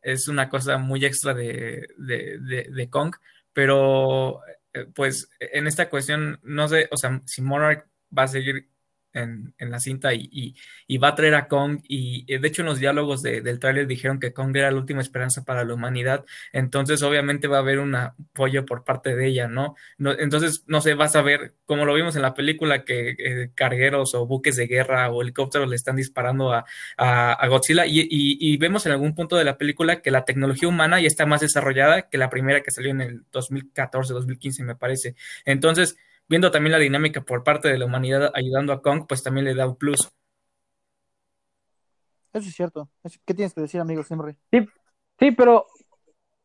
es 0.00 0.28
una 0.28 0.48
cosa 0.48 0.78
muy 0.78 1.04
extra 1.04 1.34
de, 1.34 1.86
de 1.98 2.88
Kong, 2.88 3.14
pero 3.52 4.40
eh, 4.72 4.86
pues 4.94 5.28
en 5.38 5.66
esta 5.66 5.90
cuestión, 5.90 6.40
no 6.42 6.68
sé, 6.68 6.88
o 6.90 6.96
sea, 6.96 7.20
si 7.26 7.42
Monarch 7.42 7.86
va 8.16 8.22
a 8.22 8.28
seguir 8.28 8.70
en, 9.16 9.54
la 9.58 9.80
cinta 9.80 10.14
y, 10.14 10.54
va 10.98 11.08
a 11.08 11.14
traer 11.14 11.34
a 11.34 11.48
Kong. 11.48 11.80
Y 11.88 12.24
eh, 12.32 12.38
de 12.38 12.48
hecho, 12.48 12.62
en 12.62 12.66
los 12.66 12.78
diálogos 12.78 13.22
del 13.22 13.58
tráiler 13.58 13.86
dijeron 13.86 14.20
que 14.20 14.32
Kong 14.32 14.56
era 14.56 14.70
la 14.70 14.78
última 14.78 15.00
esperanza 15.00 15.44
para 15.44 15.64
la 15.64 15.74
humanidad. 15.74 16.24
Entonces, 16.52 17.02
obviamente, 17.02 17.48
va 17.48 17.58
a 17.58 17.60
haber 17.60 17.78
un 17.78 17.94
apoyo 17.94 18.64
por 18.66 18.84
parte 18.84 19.14
de 19.14 19.26
ella, 19.28 19.48
¿no? 19.48 19.74
entonces, 19.98 20.64
no 20.66 20.80
sé, 20.80 20.94
vas 20.94 21.16
a 21.16 21.22
ver, 21.22 21.54
como 21.64 21.84
lo 21.84 21.94
vimos 21.94 22.16
en 22.16 22.22
la 22.22 22.34
película, 22.34 22.84
que 22.84 23.10
eh, 23.18 23.50
cargueros 23.54 24.14
o 24.14 24.26
buques 24.26 24.56
de 24.56 24.66
guerra 24.66 25.10
o 25.10 25.22
helicópteros 25.22 25.68
le 25.68 25.76
están 25.76 25.96
disparando 25.96 26.52
a, 26.52 27.46
Godzilla. 27.48 27.86
Y, 27.86 28.06
y, 28.10 28.56
vemos 28.58 28.86
en 28.86 28.92
algún 28.92 29.14
punto 29.14 29.36
de 29.36 29.44
la 29.44 29.56
película 29.58 30.02
que 30.02 30.10
la 30.10 30.24
tecnología 30.24 30.68
humana 30.68 31.00
ya 31.00 31.06
está 31.06 31.26
más 31.26 31.40
desarrollada 31.40 32.08
que 32.08 32.18
la 32.18 32.30
primera 32.30 32.62
que 32.62 32.70
salió 32.70 32.90
en 32.90 33.00
el 33.00 33.22
2014, 33.32 34.12
2015, 34.12 34.64
me 34.64 34.76
parece. 34.76 35.14
Entonces, 35.44 35.96
viendo 36.28 36.50
también 36.50 36.72
la 36.72 36.78
dinámica 36.78 37.20
por 37.20 37.44
parte 37.44 37.68
de 37.68 37.78
la 37.78 37.86
humanidad 37.86 38.30
ayudando 38.34 38.72
a 38.72 38.82
Kong, 38.82 39.04
pues 39.08 39.22
también 39.22 39.44
le 39.46 39.54
da 39.54 39.66
un 39.66 39.76
plus. 39.76 40.10
Eso 42.32 42.48
es 42.48 42.54
cierto. 42.54 42.88
¿Qué 43.24 43.34
tienes 43.34 43.54
que 43.54 43.62
decir, 43.62 43.80
amigo 43.80 44.02
Siempre. 44.02 44.36
Sí, 44.50 44.68
sí, 45.18 45.30
pero, 45.30 45.66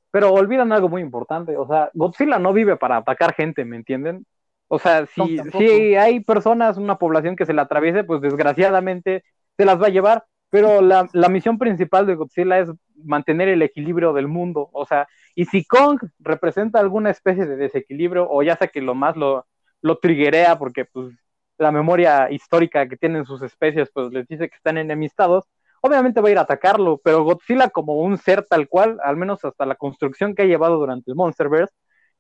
pero 0.10 0.32
olvidan 0.32 0.72
algo 0.72 0.88
muy 0.88 1.02
importante. 1.02 1.58
O 1.58 1.68
sea, 1.68 1.90
Godzilla 1.94 2.40
no 2.40 2.54
vive 2.54 2.78
para 2.78 2.98
atacar 2.98 3.34
gente, 3.34 3.66
¿me 3.66 3.76
entienden? 3.76 4.26
O 4.70 4.80
sea, 4.80 5.06
si, 5.06 5.38
si 5.58 5.96
hay 5.96 6.22
personas, 6.22 6.78
una 6.78 6.98
población 6.98 7.36
que 7.36 7.46
se 7.46 7.54
la 7.54 7.64
atraviese, 7.64 8.06
pues 8.06 8.22
desgraciadamente 8.22 9.26
se 9.58 9.66
las 9.66 9.82
va 9.82 9.88
a 9.88 9.92
llevar. 9.92 10.24
Pero 10.50 10.82
la, 10.82 11.10
la 11.12 11.28
misión 11.28 11.58
principal 11.58 12.06
de 12.06 12.16
Godzilla 12.16 12.60
es 12.60 12.70
mantener 13.04 13.50
el 13.50 13.62
equilibrio 13.62 14.14
del 14.14 14.30
mundo. 14.30 14.70
O 14.72 14.86
sea, 14.86 15.08
y 15.36 15.46
si 15.46 15.66
Kong 15.66 16.00
representa 16.20 16.80
alguna 16.80 17.10
especie 17.10 17.46
de 17.46 17.58
desequilibrio, 17.58 18.30
o 18.30 18.44
ya 18.44 18.56
sea 18.56 18.68
que 18.68 18.82
lo 18.82 18.96
más 18.96 19.18
lo, 19.18 19.46
lo 19.82 19.98
triguea 19.98 20.58
porque 20.58 20.86
pues 20.86 21.14
la 21.58 21.72
memoria 21.72 22.32
histórica 22.32 22.88
que 22.88 22.98
tienen 22.98 23.26
sus 23.26 23.42
especies 23.42 23.90
pues 23.94 24.12
les 24.12 24.28
dice 24.28 24.50
que 24.50 24.56
están 24.56 24.78
enemistados, 24.78 25.46
obviamente 25.82 26.22
va 26.22 26.30
a 26.30 26.32
ir 26.32 26.38
a 26.38 26.42
atacarlo, 26.42 27.00
pero 27.04 27.24
Godzilla 27.24 27.70
como 27.70 28.00
un 28.00 28.18
ser 28.18 28.46
tal 28.48 28.68
cual, 28.68 29.00
al 29.04 29.18
menos 29.18 29.44
hasta 29.46 29.66
la 29.66 29.76
construcción 29.76 30.34
que 30.34 30.44
ha 30.44 30.46
llevado 30.46 30.78
durante 30.78 31.12
el 31.12 31.16
Monsterverse, 31.16 31.74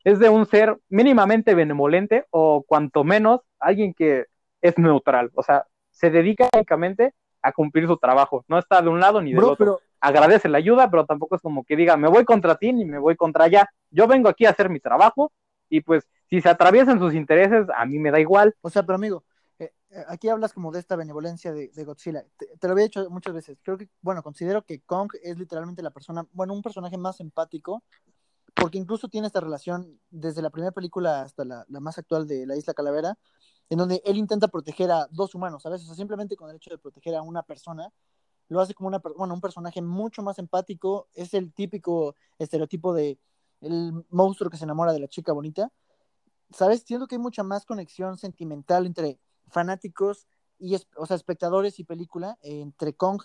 es 0.04 0.19
de 0.19 0.30
un 0.30 0.45
ser 0.45 0.78
mínimamente 0.89 1.56
benevolente 1.56 2.26
o 2.32 2.63
cuanto 2.67 3.04
menos 3.04 3.41
alguien 3.60 3.93
que 3.93 4.26
es 4.62 4.78
neutral, 4.78 5.32
o 5.36 5.43
sea, 5.43 5.65
se 5.89 6.10
dedica 6.10 6.50
únicamente 6.54 7.13
a 7.41 7.52
cumplir 7.52 7.88
su 7.88 7.97
trabajo, 7.97 8.45
no 8.47 8.58
está 8.60 8.82
de 8.82 8.89
un 8.89 9.00
lado 9.00 9.21
ni 9.21 9.34
del 9.34 9.43
otro. 9.43 9.80
Agradece 10.00 10.50
la 10.50 10.58
ayuda, 10.58 10.89
pero 10.89 11.06
tampoco 11.06 11.36
es 11.36 11.41
como 11.41 11.63
que 11.63 11.76
diga, 11.76 11.95
me 11.95 12.08
voy 12.08 12.26
contra 12.26 12.56
ti 12.56 12.74
ni 12.74 12.86
me 12.86 12.97
voy 12.97 13.15
contra 13.15 13.45
allá. 13.45 13.69
Yo 13.91 14.08
vengo 14.08 14.30
aquí 14.30 14.45
a 14.45 14.50
hacer 14.50 14.67
mi 14.69 14.80
trabajo 14.80 15.32
y 15.69 15.82
pues 15.82 16.08
si 16.31 16.41
se 16.41 16.47
atraviesan 16.47 16.97
sus 16.97 17.13
intereses, 17.13 17.67
a 17.77 17.85
mí 17.85 17.99
me 17.99 18.09
da 18.09 18.19
igual. 18.19 18.55
O 18.61 18.69
sea, 18.69 18.83
pero 18.83 18.95
amigo, 18.95 19.25
eh, 19.59 19.73
eh, 19.89 20.05
aquí 20.07 20.29
hablas 20.29 20.53
como 20.53 20.71
de 20.71 20.79
esta 20.79 20.95
benevolencia 20.95 21.51
de, 21.51 21.83
Godzilla. 21.83 22.23
Te, 22.37 22.67
lo 22.67 22.71
había 22.71 22.85
dicho 22.85 23.09
muchas 23.09 23.33
veces. 23.33 23.57
Creo 23.61 23.77
que, 23.77 23.89
bueno, 24.01 24.23
considero 24.23 24.61
que 24.63 24.79
Kong 24.81 25.11
es 25.21 25.37
literalmente 25.37 25.83
la 25.83 25.91
persona, 25.91 26.25
bueno, 26.31 26.53
un 26.53 26.61
personaje 26.61 26.97
más 26.97 27.19
empático, 27.19 27.83
porque 28.55 28.77
incluso 28.77 29.09
tiene 29.09 29.27
esta 29.27 29.41
relación 29.41 29.99
desde 30.09 30.41
la 30.41 30.49
primera 30.51 30.71
película 30.71 31.21
hasta 31.21 31.43
la, 31.43 31.65
más 31.67 31.97
actual 31.97 32.25
de 32.27 32.45
La 32.45 32.55
Isla 32.55 32.73
Calavera, 32.73 33.17
en 33.69 33.77
donde 33.77 34.01
él 34.05 34.15
intenta 34.15 34.47
proteger 34.47 34.89
a 34.89 35.07
dos 35.11 35.35
humanos, 35.35 35.63
¿sabes? 35.63 35.81
O 35.81 35.85
sea, 35.85 35.95
simplemente 35.95 36.37
con 36.37 36.49
el 36.49 36.55
hecho 36.55 36.69
de 36.69 36.77
proteger 36.77 37.15
a 37.15 37.23
una 37.23 37.43
persona, 37.43 37.91
lo 38.47 38.61
hace 38.61 38.73
como 38.73 38.87
una, 38.87 38.99
bueno, 39.17 39.33
un 39.33 39.41
personaje 39.41 39.81
mucho 39.81 40.23
más 40.23 40.39
empático, 40.39 41.09
es 41.13 41.33
el 41.33 41.51
típico 41.51 42.15
estereotipo 42.39 42.93
de 42.93 43.19
el 43.59 44.05
monstruo 44.09 44.49
que 44.49 44.57
se 44.57 44.63
enamora 44.63 44.93
de 44.93 44.99
la 44.99 45.07
chica 45.09 45.33
bonita, 45.33 45.71
¿sabes? 46.53 46.83
Siento 46.85 47.07
que 47.07 47.15
hay 47.15 47.21
mucha 47.21 47.43
más 47.43 47.65
conexión 47.65 48.17
sentimental 48.17 48.85
entre 48.85 49.19
fanáticos 49.47 50.27
y, 50.59 50.75
o 50.95 51.05
sea, 51.05 51.15
espectadores 51.15 51.79
y 51.79 51.83
película, 51.83 52.37
entre 52.41 52.93
Kong 52.93 53.21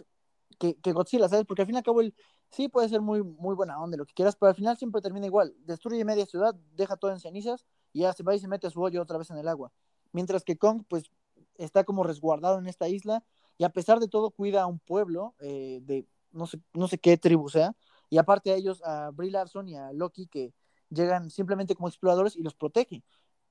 que, 0.58 0.92
Godzilla, 0.92 1.28
¿sabes? 1.28 1.44
Porque 1.46 1.62
al 1.62 1.66
fin 1.66 1.74
y 1.74 1.78
al 1.78 1.84
cabo, 1.84 2.00
él 2.00 2.14
sí 2.50 2.68
puede 2.68 2.88
ser 2.88 3.00
muy, 3.00 3.22
muy 3.22 3.54
buena 3.54 3.80
onda, 3.80 3.96
lo 3.96 4.06
que 4.06 4.14
quieras, 4.14 4.36
pero 4.36 4.50
al 4.50 4.54
final 4.54 4.76
siempre 4.76 5.02
termina 5.02 5.26
igual. 5.26 5.54
Destruye 5.64 6.04
media 6.04 6.26
ciudad, 6.26 6.54
deja 6.74 6.96
todo 6.96 7.10
en 7.10 7.20
cenizas 7.20 7.66
y 7.92 8.00
ya 8.00 8.12
se 8.12 8.22
va 8.22 8.34
y 8.34 8.38
se 8.38 8.48
mete 8.48 8.66
a 8.66 8.70
su 8.70 8.80
hoyo 8.80 9.02
otra 9.02 9.18
vez 9.18 9.30
en 9.30 9.38
el 9.38 9.48
agua. 9.48 9.72
Mientras 10.12 10.44
que 10.44 10.56
Kong, 10.56 10.84
pues, 10.88 11.10
está 11.56 11.84
como 11.84 12.04
resguardado 12.04 12.58
en 12.58 12.66
esta 12.66 12.88
isla 12.88 13.24
y 13.58 13.64
a 13.64 13.70
pesar 13.70 14.00
de 14.00 14.08
todo 14.08 14.30
cuida 14.30 14.62
a 14.62 14.66
un 14.66 14.78
pueblo 14.78 15.34
eh, 15.40 15.80
de 15.82 16.06
no 16.32 16.46
sé, 16.46 16.60
no 16.74 16.88
sé 16.88 16.98
qué 16.98 17.16
tribu 17.16 17.48
sea. 17.48 17.74
Y 18.08 18.18
aparte 18.18 18.52
a 18.52 18.54
ellos, 18.54 18.82
a 18.84 19.10
Brie 19.10 19.30
Larson 19.30 19.68
y 19.68 19.76
a 19.76 19.92
Loki, 19.92 20.26
que 20.26 20.52
llegan 20.90 21.30
simplemente 21.30 21.74
como 21.74 21.88
exploradores 21.88 22.36
y 22.36 22.42
los 22.42 22.54
protege. 22.54 23.02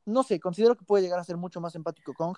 No 0.05 0.23
sé, 0.23 0.39
considero 0.39 0.75
que 0.75 0.85
puede 0.85 1.03
llegar 1.03 1.19
a 1.19 1.23
ser 1.23 1.37
mucho 1.37 1.59
más 1.61 1.75
empático 1.75 2.13
Kong 2.13 2.37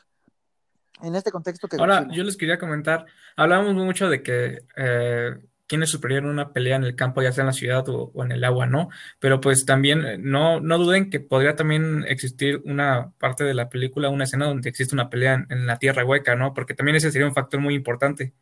en 1.02 1.16
este 1.16 1.32
contexto 1.32 1.68
que... 1.68 1.78
Ahora, 1.78 2.08
yo 2.12 2.24
les 2.24 2.38
quería 2.38 2.58
comentar, 2.58 3.06
hablamos 3.36 3.76
mucho 3.76 4.10
de 4.10 4.24
que 4.24 4.64
eh, 4.76 5.36
quién 5.68 5.84
es 5.84 5.90
superior 5.90 6.24
en 6.24 6.30
una 6.30 6.54
pelea 6.54 6.78
en 6.78 6.86
el 6.86 6.96
campo, 6.96 7.22
ya 7.22 7.32
sea 7.32 7.44
en 7.44 7.48
la 7.48 7.54
ciudad 7.54 7.88
o, 7.90 8.12
en 8.24 8.32
el 8.32 8.44
agua, 8.44 8.66
¿no? 8.66 8.90
Pero 9.20 9.40
pues 9.40 9.66
también 9.66 10.06
eh, 10.06 10.18
no, 10.18 10.60
no 10.60 10.78
duden 10.78 11.10
que 11.10 11.20
podría 11.20 11.56
también 11.56 12.06
existir 12.08 12.62
una 12.66 13.12
parte 13.20 13.44
de 13.44 13.54
la 13.54 13.70
película, 13.70 14.10
una 14.10 14.24
escena 14.24 14.48
donde 14.48 14.70
existe 14.70 14.96
una 14.96 15.10
pelea 15.10 15.34
en, 15.36 15.48
en 15.50 15.68
la 15.68 15.78
tierra 15.78 16.06
hueca, 16.06 16.36
¿no? 16.36 16.54
Porque 16.54 16.74
también 16.74 16.96
ese 16.96 17.12
sería 17.12 17.28
un 17.28 17.36
factor 17.36 17.60
muy 17.60 17.76
importante. 17.76 18.34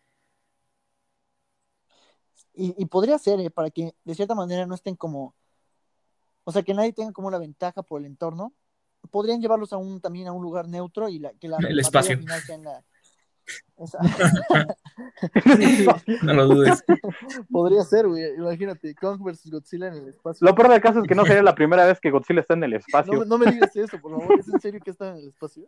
Y, 2.57 2.85
podría 2.85 3.17
ser, 3.19 3.39
¿eh? 3.41 3.49
para 3.49 3.69
que 3.69 3.93
de 4.05 4.15
cierta 4.15 4.33
manera 4.33 4.65
no 4.65 4.75
estén 4.75 4.95
como, 4.95 5.35
o 6.45 6.51
sea, 6.51 6.63
que 6.63 6.73
nadie 6.73 6.93
tenga 6.93 7.11
como 7.11 7.27
una 7.27 7.39
ventaja 7.39 7.83
por 7.83 7.99
el 7.99 8.07
entorno. 8.07 8.53
Podrían 9.11 9.41
llevarlos 9.41 9.73
a 9.73 9.77
un, 9.77 9.99
también 9.99 10.27
a 10.27 10.31
un 10.31 10.41
lugar 10.41 10.67
neutro 10.67 11.09
y 11.09 11.19
la, 11.19 11.33
que 11.33 11.47
la 11.47 11.57
el 11.57 11.79
espacio. 11.79 12.17
Final 12.17 12.41
sea 12.41 12.55
en 12.55 12.63
la, 12.63 12.83
no 16.23 16.33
lo 16.33 16.47
dudes. 16.47 16.83
Podría 17.51 17.83
ser, 17.83 18.07
güey. 18.07 18.23
Imagínate, 18.37 18.95
Kong 18.95 19.21
vs 19.21 19.51
Godzilla 19.51 19.87
en 19.87 19.95
el 19.95 20.07
espacio. 20.09 20.45
Lo 20.45 20.55
peor 20.55 20.69
del 20.69 20.81
caso 20.81 21.01
es 21.01 21.07
que 21.07 21.15
no 21.15 21.25
sería 21.25 21.43
la 21.43 21.53
primera 21.53 21.85
vez 21.85 21.99
que 21.99 22.11
Godzilla 22.11 22.39
está 22.41 22.53
en 22.53 22.63
el 22.63 22.73
espacio. 22.73 23.25
No, 23.25 23.37
me 23.37 23.51
digas 23.51 23.75
eso, 23.75 23.99
por 23.99 24.11
favor. 24.11 24.39
¿Es 24.39 24.47
en 24.47 24.59
serio 24.59 24.79
que 24.83 24.91
está 24.91 25.09
en 25.09 25.17
el 25.17 25.27
espacio? 25.27 25.67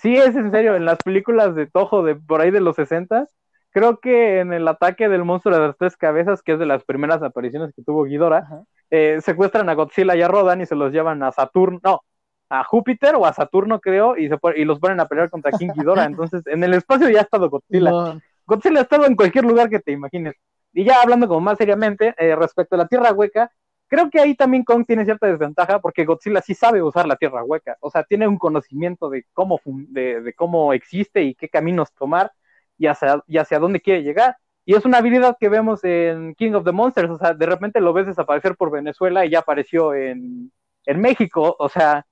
Sí, 0.00 0.16
es 0.16 0.36
en 0.36 0.50
serio. 0.50 0.76
En 0.76 0.84
las 0.84 0.98
películas 0.98 1.54
de 1.54 1.66
Toho 1.66 2.02
de 2.02 2.16
por 2.16 2.40
ahí 2.40 2.50
de 2.50 2.60
los 2.60 2.76
60 2.76 3.26
creo 3.70 4.00
que 4.00 4.40
en 4.40 4.54
el 4.54 4.66
ataque 4.68 5.08
del 5.08 5.24
monstruo 5.24 5.54
de 5.54 5.66
las 5.66 5.76
tres 5.76 5.98
cabezas, 5.98 6.42
que 6.42 6.52
es 6.52 6.58
de 6.58 6.64
las 6.64 6.82
primeras 6.84 7.22
apariciones 7.22 7.74
que 7.74 7.82
tuvo 7.82 8.04
Ghidorah, 8.04 8.64
eh, 8.90 9.18
secuestran 9.22 9.68
a 9.68 9.74
Godzilla 9.74 10.16
y 10.16 10.22
a 10.22 10.28
Rodan 10.28 10.60
y 10.60 10.66
se 10.66 10.74
los 10.74 10.92
llevan 10.92 11.22
a 11.22 11.32
Saturno. 11.32 11.80
No, 11.82 12.00
a 12.48 12.64
Júpiter 12.64 13.14
o 13.16 13.26
a 13.26 13.32
Saturno, 13.32 13.80
creo, 13.80 14.16
y, 14.16 14.28
se 14.28 14.38
y 14.56 14.64
los 14.64 14.78
ponen 14.78 15.00
a 15.00 15.06
pelear 15.06 15.30
contra 15.30 15.52
King 15.52 15.70
Ghidorah. 15.74 16.04
Entonces, 16.06 16.46
en 16.46 16.62
el 16.62 16.74
espacio 16.74 17.08
ya 17.08 17.20
ha 17.20 17.22
estado 17.22 17.50
Godzilla. 17.50 18.20
Godzilla 18.46 18.80
ha 18.80 18.82
estado 18.82 19.06
en 19.06 19.16
cualquier 19.16 19.44
lugar 19.44 19.68
que 19.68 19.80
te 19.80 19.92
imagines. 19.92 20.34
Y 20.72 20.84
ya 20.84 21.00
hablando 21.02 21.26
como 21.26 21.40
más 21.40 21.58
seriamente, 21.58 22.14
eh, 22.18 22.36
respecto 22.36 22.74
a 22.74 22.78
la 22.78 22.86
Tierra 22.86 23.12
Hueca, 23.12 23.50
creo 23.88 24.10
que 24.10 24.20
ahí 24.20 24.34
también 24.34 24.62
Kong 24.62 24.84
tiene 24.86 25.04
cierta 25.04 25.26
desventaja 25.26 25.80
porque 25.80 26.04
Godzilla 26.04 26.40
sí 26.42 26.54
sabe 26.54 26.82
usar 26.82 27.06
la 27.06 27.16
Tierra 27.16 27.42
Hueca. 27.42 27.76
O 27.80 27.90
sea, 27.90 28.04
tiene 28.04 28.28
un 28.28 28.38
conocimiento 28.38 29.08
de 29.10 29.24
cómo, 29.32 29.60
de, 29.64 30.32
cómo 30.36 30.72
existe 30.72 31.22
y 31.22 31.34
qué 31.34 31.48
caminos 31.48 31.92
tomar 31.94 32.32
y 32.78 32.86
hacia, 32.86 33.22
y 33.26 33.38
hacia 33.38 33.58
dónde 33.58 33.80
quiere 33.80 34.02
llegar. 34.02 34.36
Y 34.66 34.74
es 34.74 34.84
una 34.84 34.98
habilidad 34.98 35.36
que 35.38 35.48
vemos 35.48 35.82
en 35.84 36.34
King 36.34 36.52
of 36.54 36.64
the 36.64 36.72
Monsters. 36.72 37.10
O 37.10 37.18
sea, 37.18 37.32
de 37.32 37.46
repente 37.46 37.80
lo 37.80 37.92
ves 37.92 38.08
desaparecer 38.08 38.56
por 38.56 38.72
Venezuela 38.72 39.24
y 39.24 39.30
ya 39.30 39.38
apareció 39.38 39.94
en, 39.94 40.50
en 40.84 41.00
México. 41.00 41.54
O 41.58 41.68
sea, 41.68 42.04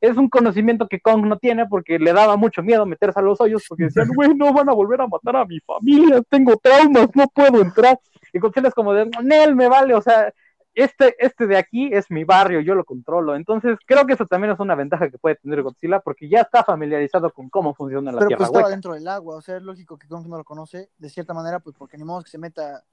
es 0.00 0.16
un 0.16 0.28
conocimiento 0.28 0.88
que 0.88 1.00
Kong 1.00 1.24
no 1.24 1.38
tiene 1.38 1.66
porque 1.66 2.00
le 2.00 2.12
daba 2.12 2.36
mucho 2.36 2.64
miedo 2.64 2.84
meterse 2.84 3.20
a 3.20 3.22
los 3.22 3.40
hoyos 3.40 3.64
porque 3.68 3.84
decían, 3.84 4.08
güey, 4.14 4.34
no 4.34 4.52
van 4.52 4.68
a 4.68 4.72
volver 4.72 5.00
a 5.00 5.06
matar 5.06 5.36
a 5.36 5.44
mi 5.44 5.60
familia, 5.60 6.20
tengo 6.28 6.56
traumas, 6.56 7.08
no 7.14 7.26
puedo 7.28 7.62
entrar. 7.62 7.98
Y 8.32 8.40
Godzilla 8.40 8.68
es 8.68 8.74
como 8.74 8.92
de, 8.92 9.08
Nel, 9.22 9.54
me 9.54 9.68
vale, 9.68 9.94
o 9.94 10.02
sea, 10.02 10.32
este, 10.76 11.16
este 11.18 11.46
de 11.46 11.56
aquí 11.56 11.88
es 11.90 12.10
mi 12.10 12.24
barrio, 12.24 12.60
yo 12.60 12.74
lo 12.74 12.84
controlo. 12.84 13.34
Entonces, 13.34 13.78
creo 13.86 14.06
que 14.06 14.12
eso 14.12 14.26
también 14.26 14.52
es 14.52 14.60
una 14.60 14.74
ventaja 14.74 15.10
que 15.10 15.16
puede 15.16 15.36
tener 15.36 15.62
Godzilla 15.62 16.00
porque 16.00 16.28
ya 16.28 16.42
está 16.42 16.62
familiarizado 16.64 17.32
con 17.32 17.48
cómo 17.48 17.74
funciona 17.74 18.12
la 18.12 18.18
Pero 18.18 18.28
Tierra. 18.28 18.38
Pero 18.38 18.50
pues 18.50 18.58
estaba 18.58 18.70
dentro 18.70 18.92
del 18.92 19.08
agua, 19.08 19.36
o 19.36 19.40
sea, 19.40 19.56
es 19.56 19.62
lógico 19.62 19.98
que 19.98 20.06
Kong 20.06 20.26
no 20.26 20.36
lo 20.36 20.44
conoce, 20.44 20.90
de 20.98 21.08
cierta 21.08 21.32
manera, 21.32 21.60
pues 21.60 21.74
porque 21.78 21.96
ni 21.96 22.04
modo 22.04 22.22
que 22.22 22.30
se 22.30 22.36
meta 22.36 22.84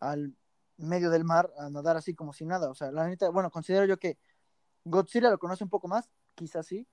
al 0.00 0.34
medio 0.78 1.10
del 1.10 1.24
mar 1.24 1.52
a 1.58 1.68
nadar 1.68 1.98
así 1.98 2.14
como 2.14 2.32
sin 2.32 2.48
nada. 2.48 2.70
O 2.70 2.74
sea, 2.74 2.90
la 2.90 3.06
neta, 3.06 3.28
bueno, 3.28 3.50
considero 3.50 3.84
yo 3.84 3.98
que 3.98 4.16
Godzilla 4.84 5.28
lo 5.28 5.38
conoce 5.38 5.62
un 5.62 5.70
poco 5.70 5.88
más, 5.88 6.08
quizás 6.34 6.66
sí, 6.66 6.88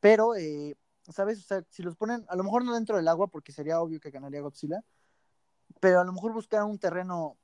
pero, 0.00 0.34
eh, 0.34 0.76
¿sabes? 1.08 1.38
O 1.38 1.42
sea, 1.42 1.62
si 1.68 1.84
los 1.84 1.94
ponen, 1.94 2.24
a 2.28 2.34
lo 2.34 2.42
mejor 2.42 2.64
no 2.64 2.74
dentro 2.74 2.96
del 2.96 3.06
agua, 3.06 3.28
porque 3.28 3.52
sería 3.52 3.80
obvio 3.80 4.00
que 4.00 4.10
ganaría 4.10 4.40
Godzilla, 4.40 4.82
pero 5.78 6.00
a 6.00 6.04
lo 6.04 6.12
mejor 6.12 6.32
buscar 6.32 6.64
un 6.64 6.80
terreno 6.80 7.38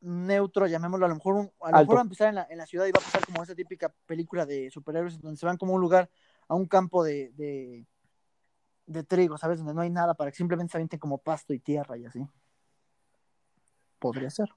neutro, 0.00 0.66
llamémoslo, 0.66 1.06
a 1.06 1.08
lo 1.08 1.14
mejor, 1.16 1.50
a 1.60 1.70
lo 1.72 1.78
mejor 1.78 1.96
va 1.96 2.00
a 2.00 2.02
empezar 2.02 2.28
en 2.28 2.34
la, 2.36 2.46
en 2.50 2.58
la, 2.58 2.66
ciudad 2.66 2.86
y 2.86 2.92
va 2.92 3.00
a 3.00 3.04
pasar 3.04 3.24
como 3.24 3.42
esa 3.42 3.54
típica 3.54 3.92
película 4.06 4.46
de 4.46 4.70
superhéroes 4.70 5.20
donde 5.20 5.36
se 5.36 5.46
van 5.46 5.56
como 5.56 5.74
un 5.74 5.80
lugar, 5.80 6.08
a 6.48 6.54
un 6.54 6.66
campo 6.66 7.04
de, 7.04 7.30
de, 7.36 7.86
de 8.86 9.04
trigo, 9.04 9.36
¿sabes? 9.38 9.58
Donde 9.58 9.74
no 9.74 9.80
hay 9.80 9.90
nada 9.90 10.14
para 10.14 10.30
que 10.30 10.36
simplemente 10.36 10.72
se 10.72 10.78
avienten 10.78 10.98
como 10.98 11.18
pasto 11.18 11.52
y 11.52 11.58
tierra 11.58 11.96
y 11.96 12.06
así. 12.06 12.26
Podría 13.98 14.30
ser. 14.30 14.48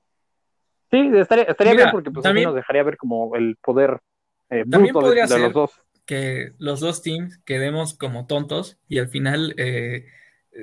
Sí, 0.92 1.10
estaría, 1.16 1.46
estaría 1.46 1.74
bien 1.74 1.90
porque 1.92 2.12
pues 2.12 2.24
también, 2.24 2.46
nos 2.46 2.56
dejaría 2.56 2.84
ver 2.84 2.98
como 2.98 3.36
el 3.36 3.56
poder 3.58 4.02
eh, 4.52 4.66
También 4.70 4.94
podría 4.94 5.26
ser 5.26 5.40
los 5.40 5.54
dos. 5.54 5.72
que 6.06 6.54
los 6.58 6.82
dos 6.82 7.02
teams 7.02 7.38
quedemos 7.46 7.98
como 7.98 8.28
tontos 8.28 8.78
y 8.90 9.00
al 9.00 9.08
final 9.08 9.56
eh, 9.58 10.06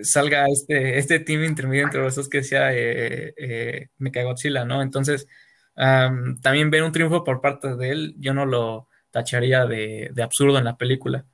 salga 0.02 0.46
este, 0.46 0.98
este 0.98 1.20
team 1.20 1.44
intermedio 1.44 1.84
entre 1.84 2.00
los 2.00 2.14
dos 2.14 2.28
que 2.28 2.42
sea 2.42 2.74
eh, 2.74 3.34
eh 3.36 3.88
Mechagodzilla, 3.98 4.64
¿no? 4.64 4.82
Entonces, 4.82 5.26
también 5.74 6.70
ver 6.70 6.82
un 6.82 6.92
triunfo 6.92 7.24
por 7.24 7.40
parte 7.40 7.76
de 7.76 7.90
él, 7.90 8.14
yo 8.18 8.34
no 8.34 8.46
lo 8.46 8.88
tacharía 9.10 9.66
de, 9.66 10.12
absurdo 10.22 10.58
en 10.58 10.64
la 10.64 10.76
película. 10.76 11.24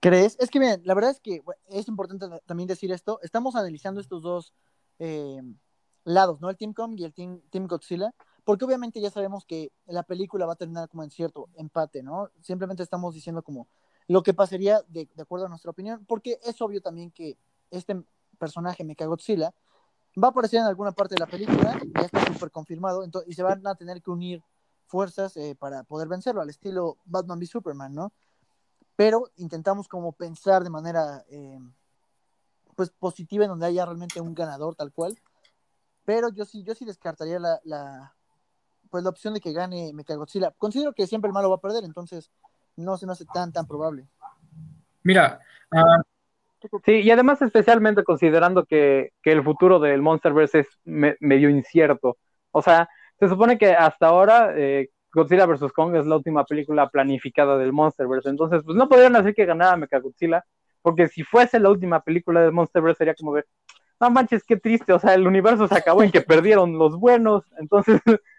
¿Crees? 0.00 0.36
Es 0.40 0.50
que 0.50 0.58
bien, 0.58 0.80
la 0.84 0.94
verdad 0.94 1.10
es 1.10 1.20
que 1.20 1.42
es 1.70 1.88
importante 1.88 2.26
también 2.46 2.66
decir 2.68 2.92
esto. 2.92 3.20
Estamos 3.22 3.56
analizando 3.56 4.00
estos 4.00 4.22
dos 4.22 4.52
lados, 6.04 6.40
¿no? 6.40 6.50
El 6.50 6.56
Team 6.56 6.72
Kong 6.72 6.94
y 6.98 7.04
el 7.04 7.12
Team, 7.12 7.40
team 7.50 7.66
Godzilla 7.66 8.14
porque 8.44 8.64
obviamente 8.64 9.00
ya 9.00 9.10
sabemos 9.10 9.44
que 9.44 9.72
la 9.86 10.02
película 10.02 10.46
va 10.46 10.54
a 10.54 10.56
terminar 10.56 10.88
como 10.88 11.04
en 11.04 11.10
cierto 11.10 11.48
empate, 11.54 12.02
¿no? 12.02 12.30
Simplemente 12.40 12.82
estamos 12.82 13.14
diciendo 13.14 13.42
como 13.42 13.68
lo 14.12 14.22
que 14.22 14.34
pasaría 14.34 14.82
de, 14.88 15.08
acuerdo 15.18 15.46
a 15.46 15.48
nuestra 15.48 15.70
opinión, 15.70 16.04
porque 16.06 16.38
es 16.44 16.60
obvio 16.60 16.82
también 16.82 17.10
que 17.10 17.38
este 17.70 18.04
personaje, 18.38 18.84
Mechagodzilla, 18.84 19.54
va 20.22 20.28
a 20.28 20.30
aparecer 20.32 20.60
en 20.60 20.66
alguna 20.66 20.92
parte 20.92 21.14
de 21.14 21.20
la 21.20 21.26
película, 21.26 21.80
ya 21.94 22.02
está 22.02 22.26
súper 22.26 22.50
confirmado, 22.50 23.06
y 23.26 23.32
se 23.32 23.42
van 23.42 23.66
a 23.66 23.74
tener 23.74 24.02
que 24.02 24.10
unir 24.10 24.42
fuerzas 24.84 25.34
eh, 25.38 25.56
para 25.58 25.84
poder 25.84 26.08
vencerlo, 26.08 26.42
al 26.42 26.50
estilo 26.50 26.98
Batman 27.06 27.38
v 27.38 27.46
Superman, 27.46 27.94
¿no? 27.94 28.12
Pero 28.96 29.30
intentamos 29.36 29.88
como 29.88 30.12
pensar 30.12 30.62
de 30.62 30.68
manera, 30.68 31.24
eh, 31.30 31.58
pues, 32.76 32.90
positiva, 32.90 33.44
en 33.44 33.48
donde 33.48 33.64
haya 33.64 33.86
realmente 33.86 34.20
un 34.20 34.34
ganador 34.34 34.74
tal 34.74 34.92
cual, 34.92 35.18
pero 36.04 36.28
yo 36.28 36.44
sí, 36.44 36.62
yo 36.64 36.74
sí 36.74 36.84
descartaría 36.84 37.38
la, 37.38 38.14
pues 38.90 39.04
la 39.04 39.08
opción 39.08 39.32
de 39.32 39.40
que 39.40 39.54
gane 39.54 39.94
Mechagodzilla. 39.94 40.50
Considero 40.58 40.92
que 40.92 41.06
siempre 41.06 41.28
el 41.28 41.32
malo 41.32 41.48
va 41.48 41.56
a 41.56 41.60
perder, 41.62 41.84
entonces 41.84 42.30
no 42.76 42.96
se 42.96 43.06
me 43.06 43.12
hace 43.12 43.24
tan, 43.32 43.52
tan 43.52 43.66
probable. 43.66 44.06
Mira, 45.02 45.40
ah, 45.72 46.02
sí, 46.84 46.92
y 46.92 47.10
además 47.10 47.42
especialmente 47.42 48.04
considerando 48.04 48.64
que, 48.64 49.12
el 49.24 49.42
futuro 49.42 49.78
del 49.78 50.02
Monsterverse 50.02 50.60
es 50.60 50.68
medio 50.84 51.48
incierto. 51.48 52.18
O 52.50 52.62
sea, 52.62 52.88
se 53.18 53.28
supone 53.28 53.58
que 53.58 53.72
hasta 53.72 54.06
ahora 54.06 54.52
eh, 54.56 54.90
Godzilla 55.12 55.46
vs. 55.46 55.72
Kong 55.72 55.94
es 55.96 56.06
la 56.06 56.16
última 56.16 56.44
película 56.44 56.88
planificada 56.88 57.58
del 57.58 57.72
Monsterverse, 57.72 58.30
entonces 58.30 58.62
pues 58.64 58.76
no 58.76 58.88
podrían 58.88 59.16
hacer 59.16 59.34
que 59.34 59.44
ganara 59.44 59.76
Mechagodzilla, 59.76 60.44
porque 60.80 61.08
si 61.08 61.22
fuese 61.22 61.60
la 61.60 61.70
última 61.70 62.00
película 62.02 62.40
del 62.40 62.52
Monsterverse 62.52 62.98
sería 62.98 63.14
como 63.14 63.32
ver, 63.32 63.46
no 64.00 64.10
manches, 64.10 64.42
qué 64.44 64.56
triste, 64.56 64.92
o 64.92 64.98
sea, 64.98 65.14
el 65.14 65.26
universo 65.26 65.68
se 65.68 65.76
acabó 65.76 66.02
en 66.02 66.10
que 66.10 66.22
perdieron 66.22 66.78
los 66.78 66.98
buenos, 66.98 67.44
entonces 67.58 68.00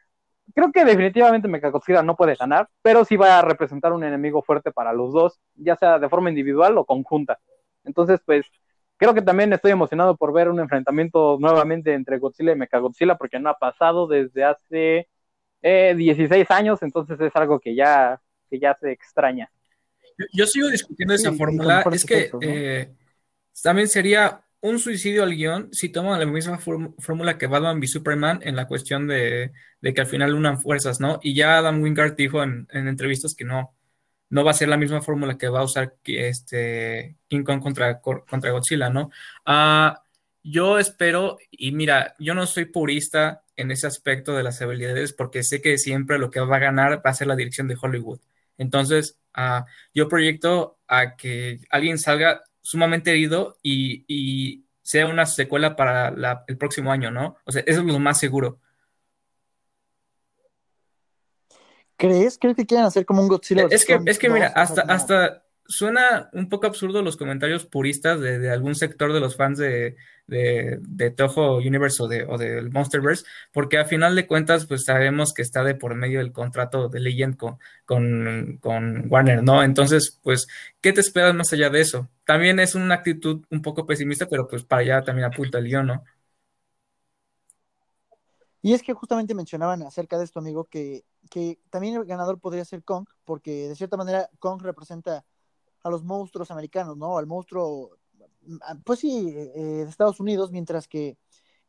creo 0.53 0.71
que 0.71 0.85
definitivamente 0.85 1.47
Mechagodzilla 1.47 2.03
no 2.03 2.15
puede 2.15 2.35
ganar, 2.35 2.69
pero 2.81 3.05
sí 3.05 3.15
va 3.15 3.39
a 3.39 3.41
representar 3.41 3.93
un 3.93 4.03
enemigo 4.03 4.41
fuerte 4.41 4.71
para 4.71 4.93
los 4.93 5.13
dos, 5.13 5.39
ya 5.55 5.75
sea 5.75 5.99
de 5.99 6.09
forma 6.09 6.29
individual 6.29 6.77
o 6.77 6.85
conjunta. 6.85 7.39
Entonces, 7.83 8.19
pues, 8.25 8.45
creo 8.97 9.13
que 9.13 9.21
también 9.21 9.51
estoy 9.53 9.71
emocionado 9.71 10.15
por 10.15 10.33
ver 10.33 10.49
un 10.49 10.59
enfrentamiento 10.59 11.37
nuevamente 11.39 11.93
entre 11.93 12.19
Godzilla 12.19 12.53
y 12.53 12.57
Mechagodzilla, 12.57 13.15
porque 13.15 13.39
no 13.39 13.49
ha 13.49 13.57
pasado 13.57 14.07
desde 14.07 14.43
hace 14.43 15.07
16 15.61 16.31
eh, 16.31 16.45
años, 16.49 16.81
entonces 16.83 17.19
es 17.19 17.35
algo 17.35 17.59
que 17.59 17.73
ya, 17.73 18.21
que 18.49 18.59
ya 18.59 18.77
se 18.79 18.91
extraña. 18.91 19.49
Yo, 20.33 20.45
sigo 20.45 20.67
discutiendo 20.67 21.13
esa 21.13 21.31
fórmula, 21.31 21.83
es 21.91 22.05
que 22.05 22.29
eh, 22.41 22.93
también 23.63 23.87
sería 23.87 24.41
un 24.63 24.79
suicidio 24.79 25.23
al 25.23 25.35
guion 25.35 25.69
si 25.73 25.89
toman 25.89 26.19
la 26.19 26.25
misma 26.25 26.57
fórmula 26.57 27.37
que 27.37 27.47
Batman 27.47 27.79
v 27.79 27.87
Superman 27.87 28.39
en 28.43 28.55
la 28.55 28.65
cuestión 28.67 29.07
de, 29.07 29.51
que 29.81 30.01
al 30.01 30.07
final 30.07 30.33
unan 30.33 30.61
fuerzas, 30.61 31.01
¿no? 31.01 31.19
Y 31.21 31.35
ya 31.35 31.57
Adam 31.57 31.81
Wingard 31.81 32.15
dijo 32.15 32.41
en, 32.43 32.67
entrevistas 32.71 33.35
que 33.35 33.43
no, 33.43 33.75
no 34.29 34.43
va 34.45 34.51
a 34.51 34.53
ser 34.53 34.69
la 34.69 34.77
misma 34.77 35.01
fórmula 35.01 35.37
que 35.37 35.49
va 35.49 35.59
a 35.59 35.63
usar 35.63 35.95
este 36.05 37.17
King 37.27 37.43
Kong 37.43 37.61
contra, 37.61 37.99
contra 38.01 38.51
Godzilla, 38.51 38.89
¿no? 38.89 39.11
Ah, 39.45 40.01
yo 40.43 40.79
espero, 40.79 41.37
y 41.51 41.73
mira, 41.73 42.15
yo 42.19 42.33
no 42.33 42.45
soy 42.47 42.65
purista 42.65 43.43
en 43.57 43.71
ese 43.71 43.87
aspecto 43.87 44.33
de 44.33 44.43
las 44.43 44.61
habilidades 44.61 45.13
porque 45.13 45.43
sé 45.43 45.61
que 45.61 45.77
siempre 45.77 46.19
lo 46.19 46.31
que 46.31 46.39
va 46.39 46.55
a 46.57 46.59
ganar 46.59 47.05
va 47.05 47.09
a 47.11 47.13
ser 47.13 47.27
la 47.27 47.35
dirección 47.35 47.67
de 47.67 47.77
Hollywood. 47.81 48.21
Entonces, 48.57 49.19
uh, 49.37 49.65
yo 49.93 50.07
proyecto 50.07 50.79
a 50.87 51.15
que 51.17 51.59
alguien 51.69 51.97
salga 51.99 52.43
sumamente 52.63 53.11
herido 53.11 53.57
y, 53.61 54.63
sea 54.81 55.07
una 55.07 55.25
secuela 55.25 55.77
para 55.77 56.43
el 56.45 56.57
próximo 56.57 56.91
año, 56.91 57.09
¿no? 57.09 57.37
O 57.45 57.53
sea, 57.53 57.63
eso 57.65 57.79
es 57.79 57.85
lo 57.85 57.99
más 57.99 58.19
seguro. 58.19 58.59
¿Crees? 61.95 62.37
¿Crees 62.37 62.57
que 62.57 62.65
quieren 62.65 62.85
hacer 62.85 63.05
como 63.05 63.21
un 63.21 63.29
Godzilla? 63.29 63.65
Es 63.69 63.85
que, 63.85 63.97
es 64.05 64.19
que 64.19 64.29
mira, 64.29 64.47
hasta, 64.47 64.81
hasta 64.81 65.42
suena 65.67 66.29
un 66.33 66.49
poco 66.49 66.67
absurdo 66.67 67.01
los 67.01 67.17
comentarios 67.17 67.65
puristas 67.65 68.19
de, 68.19 68.49
algún 68.49 68.75
sector 68.75 69.13
de 69.13 69.19
los 69.19 69.35
fans 69.35 69.57
de, 69.57 69.95
de, 70.27 71.11
Toho 71.11 71.57
Universe 71.57 72.01
o, 72.03 72.07
de, 72.07 72.25
o 72.25 72.37
del 72.37 72.71
Monsterverse, 72.71 73.25
porque 73.51 73.77
a 73.77 73.85
final 73.85 74.15
de 74.15 74.27
cuentas, 74.27 74.65
pues 74.65 74.85
sabemos 74.85 75.33
que 75.33 75.41
está 75.41 75.63
de 75.63 75.75
por 75.75 75.95
medio 75.95 76.19
del 76.19 76.31
contrato 76.31 76.89
de 76.89 76.99
Legend 76.99 77.37
con, 77.37 77.57
con, 78.59 79.11
Warner, 79.11 79.43
¿no? 79.43 79.63
Entonces, 79.63 80.19
pues, 80.23 80.47
¿qué 80.81 80.93
te 80.93 81.01
esperas 81.01 81.35
más 81.35 81.51
allá 81.53 81.69
de 81.69 81.81
eso? 81.81 82.09
También 82.25 82.59
es 82.59 82.75
una 82.75 82.95
actitud 82.95 83.45
un 83.49 83.61
poco 83.61 83.85
pesimista, 83.85 84.27
pero 84.27 84.47
pues 84.47 84.63
para 84.63 84.81
allá 84.81 85.03
también 85.03 85.25
apunta 85.25 85.57
el 85.59 85.65
guion, 85.65 85.87
¿no? 85.87 86.03
Y 88.61 88.73
es 88.73 88.81
que 88.81 88.93
justamente 88.93 89.35
mencionaban 89.35 89.83
acerca 89.83 90.17
de 90.17 90.23
esto, 90.23 90.39
amigo, 90.39 90.65
que, 90.65 91.03
que 91.29 91.59
también 91.69 91.95
el 91.95 92.05
ganador 92.05 92.39
podría 92.39 92.63
ser 92.63 92.81
Kong, 92.83 93.05
porque 93.25 93.67
de 93.67 93.75
cierta 93.75 93.97
manera 93.97 94.29
Kong 94.39 94.61
representa 94.61 95.25
a 95.83 95.89
los 95.89 96.03
monstruos 96.03 96.51
americanos, 96.51 96.97
¿no? 96.97 97.17
Al 97.17 97.27
monstruo, 97.27 97.97
mm, 98.41 98.57
ah, 98.63 98.75
pues 98.85 98.99
sí, 98.99 99.29
eh, 99.35 99.83
de 99.83 99.89
Estados 99.89 100.19
Unidos, 100.19 100.51
mientras 100.51 100.87
que 100.87 101.17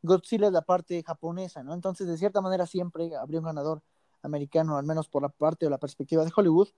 Godzilla 0.01 0.47
es 0.47 0.53
la 0.53 0.61
parte 0.61 1.03
japonesa, 1.03 1.63
¿no? 1.63 1.73
Entonces, 1.73 2.07
de 2.07 2.17
cierta 2.17 2.41
manera, 2.41 2.65
siempre 2.65 3.15
habría 3.15 3.39
un 3.39 3.45
ganador 3.45 3.83
americano, 4.21 4.77
al 4.77 4.85
menos 4.85 5.09
por 5.09 5.21
la 5.21 5.29
parte 5.29 5.67
o 5.67 5.69
la 5.69 5.77
perspectiva 5.77 6.23
de 6.25 6.31
Hollywood. 6.35 6.69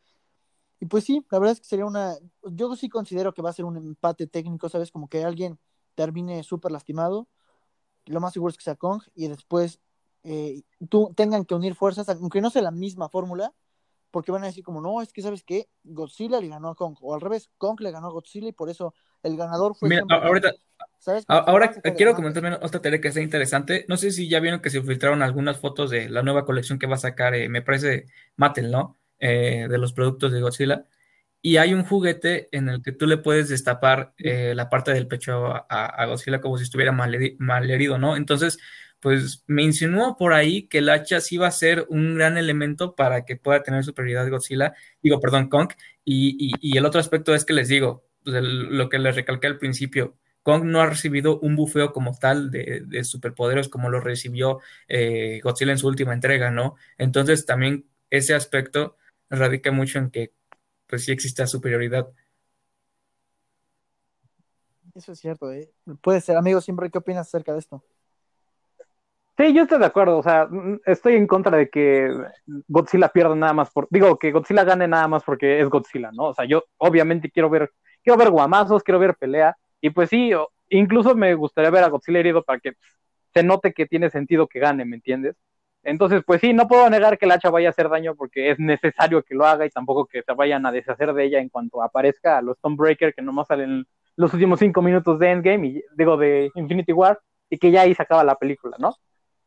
Y 0.80 0.86
pues 0.86 1.04
sí, 1.06 1.26
la 1.32 1.40
verdad 1.40 1.54
es 1.54 1.60
que 1.62 1.68
sería 1.68 1.86
una, 1.86 2.16
yo 2.44 2.76
sí 2.76 2.90
considero 2.90 3.34
que 3.34 3.42
va 3.42 3.50
a 3.50 3.54
ser 3.54 3.66
un 3.66 3.78
empate 3.78 4.28
técnico, 4.28 4.70
¿sabes? 4.70 4.92
Como 4.92 5.10
que 5.10 5.24
alguien 5.24 5.60
termine 5.96 6.44
súper 6.44 6.72
lastimado, 6.72 7.28
lo 8.06 8.22
más 8.22 8.34
seguro 8.34 8.52
es 8.52 8.58
que 8.58 8.64
sea 8.64 8.76
Kong, 8.76 9.02
y 9.16 9.28
después 9.28 9.80
eh, 10.24 10.64
tú, 10.90 11.14
tengan 11.16 11.46
que 11.46 11.56
unir 11.56 11.76
fuerzas, 11.76 12.08
aunque 12.10 12.42
no 12.42 12.50
sea 12.50 12.62
la 12.62 12.72
misma 12.72 13.10
fórmula, 13.10 13.54
porque 14.18 14.32
van 14.32 14.42
a 14.42 14.48
decir 14.48 14.64
como, 14.64 14.82
no, 14.82 15.00
es 15.04 15.14
que 15.14 15.22
sabes 15.22 15.44
que 15.44 15.70
Godzilla 15.84 16.42
le 16.42 16.48
ganó 16.48 16.70
a 16.70 16.76
Kong, 16.76 16.98
o 17.02 17.14
al 17.14 17.22
revés, 17.22 17.52
Kong 17.60 17.80
le 17.82 17.92
ganó 17.92 18.08
a 18.08 18.10
Godzilla 18.10 18.48
y 18.48 18.52
por 18.52 18.68
eso 18.68 18.96
el 19.22 19.38
ganador 19.38 19.76
fue... 19.76 19.90
Mira, 19.90 20.06
ahorita, 20.10 20.54
ahora 21.28 21.72
quiero 21.96 22.16
comentar 22.16 22.60
otra 22.64 22.82
teoría 22.82 23.00
que 23.00 23.10
está 23.10 23.22
interesante. 23.22 23.86
No 23.88 23.96
sé 23.96 24.10
si 24.10 24.28
ya 24.28 24.40
vieron 24.40 24.60
que 24.60 24.72
se 24.72 24.82
filtraron 24.82 25.22
algunas 25.22 25.60
fotos 25.60 25.92
de 25.92 26.10
la 26.10 26.24
nueva 26.24 26.46
colección 26.46 26.80
que 26.80 26.88
va 26.88 26.96
a 26.96 26.98
sacar, 26.98 27.36
eh, 27.36 27.48
me 27.48 27.62
parece 27.62 28.08
Mattel, 28.38 28.72
¿no? 28.72 28.98
Eh, 29.20 29.68
de 29.70 29.78
los 29.78 29.94
productos 29.94 30.32
de 30.32 30.42
Godzilla. 30.42 30.88
Y 31.44 31.58
hay 31.58 31.76
un 31.76 31.84
juguete 31.84 32.50
en 32.52 32.70
el 32.70 32.82
que 32.82 32.94
tú 32.94 33.06
le 33.06 33.18
puedes 33.18 33.50
destapar 33.50 34.16
eh, 34.18 34.54
la 34.56 34.68
parte 34.68 34.96
del 34.96 35.08
pecho 35.08 35.46
a, 35.70 36.06
Godzilla 36.08 36.42
como 36.42 36.58
si 36.58 36.64
estuviera 36.64 36.92
mal, 36.92 37.16
mal 37.38 37.70
herido, 37.70 38.00
¿no? 38.00 38.16
Entonces, 38.16 38.58
pues 39.08 39.42
me 39.48 39.64
insinuó 39.64 40.18
por 40.18 40.34
ahí 40.34 40.68
que 40.68 40.80
el 40.80 40.90
hacha 40.90 41.22
sí 41.22 41.38
va 41.38 41.48
a 41.48 41.52
ser 41.52 41.86
un 41.88 42.16
gran 42.16 42.38
elemento 42.38 42.94
para 42.94 43.24
que 43.24 43.38
pueda 43.38 43.64
tener 43.64 43.86
superioridad 43.86 44.30
Godzilla, 44.30 44.74
digo, 45.02 45.22
perdón, 45.22 45.48
Kong, 45.48 45.70
y, 46.04 46.78
el 46.78 46.86
otro 46.86 47.00
aspecto 47.00 47.34
es 47.34 47.46
que 47.46 47.54
les 47.54 47.70
digo, 47.70 48.04
pues, 48.26 48.44
lo 48.44 48.90
que 48.90 49.00
les 49.00 49.16
recalqué 49.16 49.48
al 49.48 49.60
principio, 49.60 50.18
Kong 50.44 50.66
no 50.66 50.82
ha 50.82 50.88
recibido 50.88 51.40
un 51.40 51.56
bufeo 51.56 51.94
como 51.94 52.18
tal 52.18 52.52
de, 52.52 52.84
de 52.86 53.06
superpoderes 53.06 53.70
como 53.70 53.90
lo 53.90 54.02
recibió 54.02 54.60
eh, 54.90 55.40
Godzilla 55.42 55.72
en 55.72 55.78
su 55.78 55.88
última 55.88 56.14
entrega, 56.14 56.52
¿no? 56.52 56.76
Entonces 56.98 57.46
también 57.46 57.86
ese 58.10 58.36
aspecto 58.36 58.98
radica 59.30 59.72
mucho 59.72 60.00
en 60.00 60.12
que 60.12 60.34
pues 60.86 61.06
sí 61.06 61.14
existe 61.14 61.48
superioridad. 61.48 62.10
Eso 64.94 65.14
es 65.14 65.20
cierto, 65.20 65.54
¿eh? 65.54 65.72
Puede 66.02 66.20
ser, 66.20 66.36
amigo, 66.36 66.60
siempre, 66.60 66.90
¿qué 66.92 66.98
opinas 66.98 67.26
acerca 67.26 67.54
de 67.54 67.60
esto? 67.60 67.86
Sí, 69.38 69.54
yo 69.54 69.64
estoy 69.64 69.78
de 69.78 69.86
acuerdo, 69.86 70.18
o 70.18 70.24
sea, 70.24 70.50
estoy 70.86 71.14
en 71.14 71.28
contra 71.28 71.56
de 71.56 71.70
que 71.70 72.12
Godzilla 72.68 73.10
pierda 73.10 73.36
nada 73.36 73.54
más 73.54 73.70
por, 73.70 73.88
digo, 73.92 74.18
que 74.18 74.32
Godzilla 74.32 74.64
gane 74.64 74.88
nada 74.88 75.08
más 75.08 75.24
porque 75.24 75.60
es 75.62 75.70
Godzilla, 75.70 76.10
¿no? 76.12 76.30
O 76.30 76.34
sea, 76.34 76.46
yo 76.46 76.64
obviamente 76.78 77.30
quiero 77.30 77.48
ver, 77.48 77.72
quiero 78.04 78.18
ver 78.18 78.32
guamazos, 78.32 78.82
quiero 78.82 78.98
ver 78.98 79.16
pelea, 79.16 79.56
y 79.80 79.92
pues 79.92 80.10
sí, 80.10 80.32
incluso 80.70 81.14
me 81.16 81.36
gustaría 81.36 81.70
ver 81.70 81.84
a 81.84 81.90
Godzilla 81.90 82.20
herido 82.20 82.44
para 82.44 82.60
que 82.60 82.74
se 83.32 83.44
note 83.44 83.74
que 83.74 83.86
tiene 83.86 84.10
sentido 84.10 84.48
que 84.48 84.58
gane, 84.60 84.86
¿me 84.86 84.96
entiendes? 84.96 85.36
Entonces, 85.84 86.24
pues 86.26 86.42
sí, 86.42 86.54
no 86.54 86.68
puedo 86.68 86.90
negar 86.90 87.20
que 87.20 87.26
el 87.26 87.32
hacha 87.32 87.52
vaya 87.52 87.70
a 87.70 87.72
hacer 87.72 87.90
daño 87.90 88.16
porque 88.16 88.50
es 88.50 88.60
necesario 88.60 89.22
que 89.24 89.36
lo 89.36 89.46
haga 89.46 89.68
y 89.68 89.70
tampoco 89.70 90.08
que 90.08 90.24
se 90.24 90.34
vayan 90.34 90.66
a 90.66 90.72
deshacer 90.72 91.14
de 91.14 91.26
ella 91.26 91.40
en 91.40 91.50
cuanto 91.50 91.84
aparezca 91.84 92.40
a 92.40 92.42
los 92.42 92.58
Stonebreaker 92.58 93.14
que 93.14 93.22
nomás 93.22 93.48
salen 93.48 93.86
los 94.16 94.34
últimos 94.34 94.60
cinco 94.60 94.82
minutos 94.82 95.20
de 95.20 95.30
Endgame, 95.30 95.68
y, 95.68 95.84
digo, 95.96 96.18
de 96.18 96.52
Infinity 96.56 96.92
War, 96.92 97.20
y 97.52 97.60
que 97.60 97.70
ya 97.70 97.82
ahí 97.82 97.94
se 97.94 98.02
acaba 98.02 98.24
la 98.24 98.36
película, 98.36 98.78
¿no? 98.80 98.96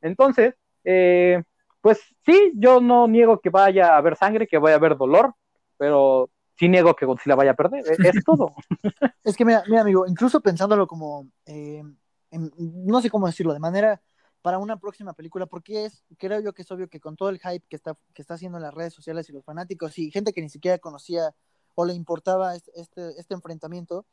Entonces, 0.01 0.55
eh, 0.85 1.43
pues 1.81 2.01
sí, 2.25 2.53
yo 2.55 2.81
no 2.81 3.09
niego 3.09 3.41
que 3.41 3.51
vaya 3.51 3.95
a 3.95 3.99
haber 3.99 4.17
sangre, 4.17 4.47
que 4.47 4.59
vaya 4.59 4.75
a 4.75 4.79
haber 4.79 4.97
dolor, 4.97 5.35
pero 5.77 6.31
sí 6.59 6.69
niego 6.69 6.95
que 6.95 7.07
Godzilla 7.07 7.37
vaya 7.37 7.53
a 7.53 7.57
perder, 7.57 7.85
e-, 7.87 8.09
es, 8.09 8.25
todo. 8.25 8.53
es 9.25 9.37
que 9.37 9.45
mira, 9.45 9.63
mira, 9.67 9.81
amigo, 9.81 10.07
incluso 10.07 10.41
pensándolo 10.41 10.87
como, 10.87 11.31
eh, 11.47 11.83
no 12.31 13.01
sé 13.01 13.11
cómo 13.11 13.27
decirlo, 13.27 13.53
de 13.55 13.61
manera 13.61 14.01
para 14.43 14.59
una 14.59 14.79
próxima 14.79 15.13
película, 15.13 15.47
porque 15.47 15.87
es, 15.87 16.05
creo 16.19 16.41
yo 16.41 16.53
que 16.53 16.63
es 16.63 16.71
obvio 16.71 16.89
que 16.89 17.01
con 17.01 17.17
todo 17.17 17.29
el 17.29 17.39
hype 17.39 17.65
que 17.69 17.77
está, 17.77 17.97
que 18.15 18.23
está 18.23 18.35
haciendo 18.35 18.59
en 18.59 18.63
las 18.63 18.75
redes 18.75 18.95
sociales 18.95 19.29
y 19.29 19.33
los 19.33 19.45
fanáticos 19.45 19.99
y 19.99 20.11
gente 20.11 20.33
que 20.33 20.41
ni 20.41 20.49
siquiera 20.49 20.79
conocía 20.79 21.35
o 21.75 21.85
le 21.85 21.95
importaba 21.95 22.57
este, 22.57 23.19
este 23.19 23.35
enfrentamiento, 23.35 24.07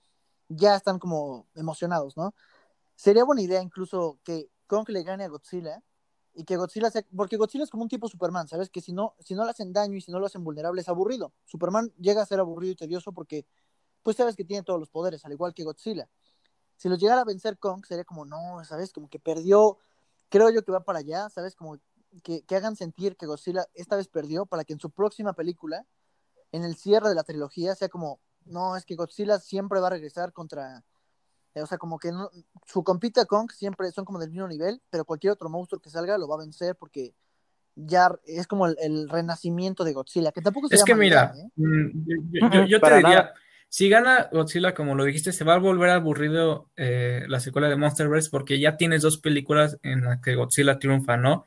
ya 0.50 0.76
están 0.76 1.00
como 1.00 1.48
emocionados, 1.56 2.16
¿no? 2.18 2.34
Sería 2.96 3.24
buena 3.24 3.42
idea 3.42 3.62
incluso 3.62 4.20
que 4.24 4.48
Kong 4.68 4.88
le 4.90 5.04
gane 5.04 5.24
a 5.24 5.28
Godzilla 5.28 5.82
y 6.34 6.44
que 6.44 6.56
Godzilla 6.56 6.92
sea, 6.92 7.04
porque 7.16 7.36
Godzilla 7.38 7.64
es 7.64 7.72
como 7.72 7.84
un 7.84 7.90
tipo 7.90 8.08
Superman, 8.08 8.48
¿sabes? 8.48 8.70
Que 8.70 8.80
si 8.80 8.94
no, 8.94 9.16
si 9.20 9.34
no 9.34 9.44
le 9.44 9.50
hacen 9.50 9.74
daño 9.74 9.98
y 9.98 10.02
si 10.02 10.12
no 10.12 10.20
lo 10.20 10.28
hacen 10.28 10.44
vulnerable 10.44 10.82
es 10.82 10.88
aburrido. 10.88 11.34
Superman 11.46 11.92
llega 11.98 12.22
a 12.22 12.26
ser 12.26 12.40
aburrido 12.40 12.74
y 12.74 12.76
tedioso 12.76 13.12
porque, 13.12 13.48
pues 14.04 14.18
sabes 14.18 14.36
que 14.36 14.46
tiene 14.46 14.62
todos 14.62 14.80
los 14.80 14.90
poderes, 14.90 15.26
al 15.26 15.32
igual 15.32 15.56
que 15.56 15.64
Godzilla. 15.64 16.08
Si 16.76 16.90
los 16.90 17.00
llegara 17.00 17.22
a 17.22 17.26
vencer 17.26 17.58
Kong, 17.58 17.84
sería 17.86 18.06
como, 18.06 18.24
no, 18.24 18.64
¿sabes? 18.66 18.94
Como 18.94 19.10
que 19.10 19.18
perdió, 19.18 19.80
creo 20.30 20.52
yo 20.52 20.64
que 20.64 20.72
va 20.72 20.82
para 20.82 21.00
allá, 21.00 21.28
¿sabes? 21.30 21.56
Como 21.56 21.80
que, 22.22 22.44
que 22.44 22.56
hagan 22.56 22.76
sentir 22.76 23.18
que 23.18 23.26
Godzilla 23.26 23.66
esta 23.74 23.96
vez 23.96 24.08
perdió 24.08 24.46
para 24.46 24.64
que 24.64 24.74
en 24.74 24.80
su 24.80 24.92
próxima 24.92 25.34
película, 25.34 25.88
en 26.52 26.64
el 26.64 26.76
cierre 26.76 27.10
de 27.10 27.16
la 27.16 27.24
trilogía, 27.24 27.74
sea 27.74 27.90
como, 27.90 28.20
no, 28.46 28.76
es 28.76 28.86
que 28.86 28.96
Godzilla 28.96 29.40
siempre 29.40 29.80
va 29.80 29.88
a 29.88 29.92
regresar 29.92 30.34
contra 30.34 30.86
o 31.62 31.66
sea, 31.66 31.78
como 31.78 32.00
que 32.00 32.12
su 32.66 32.84
compita 32.84 33.26
Kong 33.26 33.52
siempre 33.52 33.92
son 33.92 34.06
como 34.06 34.20
del 34.20 34.32
mismo 34.32 34.48
nivel, 34.48 34.82
pero 34.90 35.06
cualquier 35.06 35.34
otro 35.34 35.50
monstruo 35.50 35.82
que 35.82 35.90
salga 35.90 36.18
lo 36.18 36.28
va 36.28 36.36
a 36.36 36.40
vencer 36.40 36.76
porque 36.76 37.14
ya 37.76 38.12
es 38.26 38.48
como 38.48 38.68
el, 38.68 39.10
renacimiento 39.10 39.84
de 39.84 39.94
Godzilla, 39.94 40.32
que 40.32 40.42
tampoco 40.42 40.68
Es 40.70 40.84
que 40.84 40.96
mira, 40.96 41.34
¿eh? 41.36 41.50
mm, 41.56 42.68
yo, 42.68 42.80
te 42.82 42.96
diría, 42.96 43.34
si 43.70 43.90
gana 43.90 44.30
Godzilla, 44.32 44.74
como 44.74 44.96
lo 44.96 45.04
dijiste, 45.04 45.32
se 45.32 45.44
va 45.44 45.56
a 45.56 45.60
volver 45.60 45.92
aburrido 45.92 46.70
eh, 46.76 47.24
la 47.28 47.40
secuela 47.40 47.70
de 47.70 47.76
Monsterverse 47.76 48.30
porque 48.32 48.60
ya 48.60 48.78
tienes 48.78 49.02
dos 49.02 49.18
películas 49.18 49.78
en 49.84 50.04
las 50.06 50.22
que 50.22 50.36
Godzilla 50.36 50.80
triunfa, 50.80 51.18
¿no? 51.18 51.46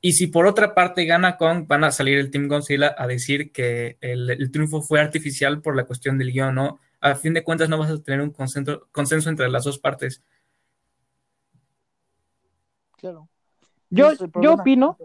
Y 0.00 0.12
si 0.12 0.26
por 0.26 0.46
otra 0.46 0.74
parte 0.74 1.04
gana 1.04 1.36
Kong, 1.36 1.66
van 1.66 1.84
a 1.84 1.92
salir 1.92 2.18
el 2.18 2.30
Team 2.30 2.48
Godzilla 2.48 2.94
a 2.96 3.06
decir 3.06 3.52
que 3.52 3.98
el, 4.00 4.30
el 4.30 4.50
triunfo 4.50 4.82
fue 4.82 5.00
artificial 5.00 5.60
por 5.60 5.76
la 5.76 5.84
cuestión 5.84 6.18
del 6.18 6.32
guion, 6.32 6.54
¿no? 6.54 6.80
A 7.02 7.16
fin 7.16 7.34
de 7.34 7.42
cuentas 7.42 7.68
no 7.68 7.78
vas 7.78 7.90
a 7.90 8.00
tener 8.00 8.20
un 8.20 8.30
consenso, 8.30 8.86
consenso 8.92 9.28
entre 9.28 9.48
las 9.50 9.64
dos 9.64 9.78
partes. 9.78 10.22
Claro. 12.96 13.28
Yo, 13.90 14.12
yo 14.40 14.54
opino 14.54 14.96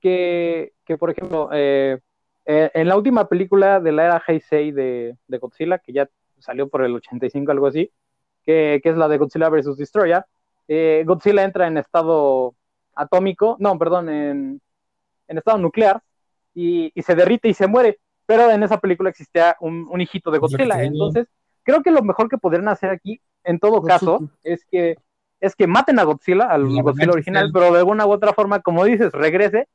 Que, 0.00 0.72
que, 0.84 0.96
por 0.96 1.10
ejemplo, 1.10 1.50
eh, 1.52 1.98
eh, 2.46 2.70
en 2.72 2.88
la 2.88 2.96
última 2.96 3.28
película 3.28 3.80
de 3.80 3.92
la 3.92 4.04
era 4.04 4.22
Heisei 4.26 4.70
de, 4.70 5.16
de 5.26 5.38
Godzilla, 5.38 5.78
que 5.78 5.92
ya 5.92 6.08
salió 6.38 6.68
por 6.68 6.84
el 6.84 6.94
85, 6.94 7.50
algo 7.50 7.66
así, 7.66 7.90
que, 8.44 8.80
que 8.82 8.90
es 8.90 8.96
la 8.96 9.08
de 9.08 9.18
Godzilla 9.18 9.48
vs. 9.48 9.76
Destroyer, 9.76 10.24
eh, 10.68 11.02
Godzilla 11.04 11.42
entra 11.42 11.66
en 11.66 11.78
estado 11.78 12.54
atómico, 12.94 13.56
no, 13.58 13.76
perdón, 13.76 14.08
en, 14.08 14.60
en 15.26 15.38
estado 15.38 15.58
nuclear, 15.58 16.00
y, 16.54 16.92
y, 16.94 17.02
se 17.02 17.16
derrite 17.16 17.48
y 17.48 17.54
se 17.54 17.66
muere 17.66 17.98
pero 18.26 18.50
en 18.50 18.62
esa 18.62 18.78
película 18.78 19.10
existía 19.10 19.56
un, 19.60 20.00
hijito 20.00 20.30
de 20.30 20.38
Godzilla. 20.38 20.82
Entonces, 20.82 21.26
creo 21.62 21.82
que 21.82 21.90
lo 21.90 22.02
mejor 22.02 22.28
que 22.28 22.38
podrían 22.38 22.68
hacer 22.68 22.90
aquí, 22.90 23.20
en 23.42 23.58
todo 23.58 23.82
caso, 23.82 24.28
es 24.42 24.64
que 24.70 24.96
es 25.40 25.54
que 25.54 25.66
maten 25.66 25.98
a 25.98 26.04
Godzilla, 26.04 26.46
al 26.46 26.66
Godzilla 26.82 27.12
original, 27.12 27.50
pero 27.52 27.70
de 27.70 27.78
alguna 27.80 28.06
u 28.06 28.12
otra 28.12 28.32
forma, 28.32 28.60
como 28.60 28.84
dices, 28.84 29.12
regrese, 29.12 29.68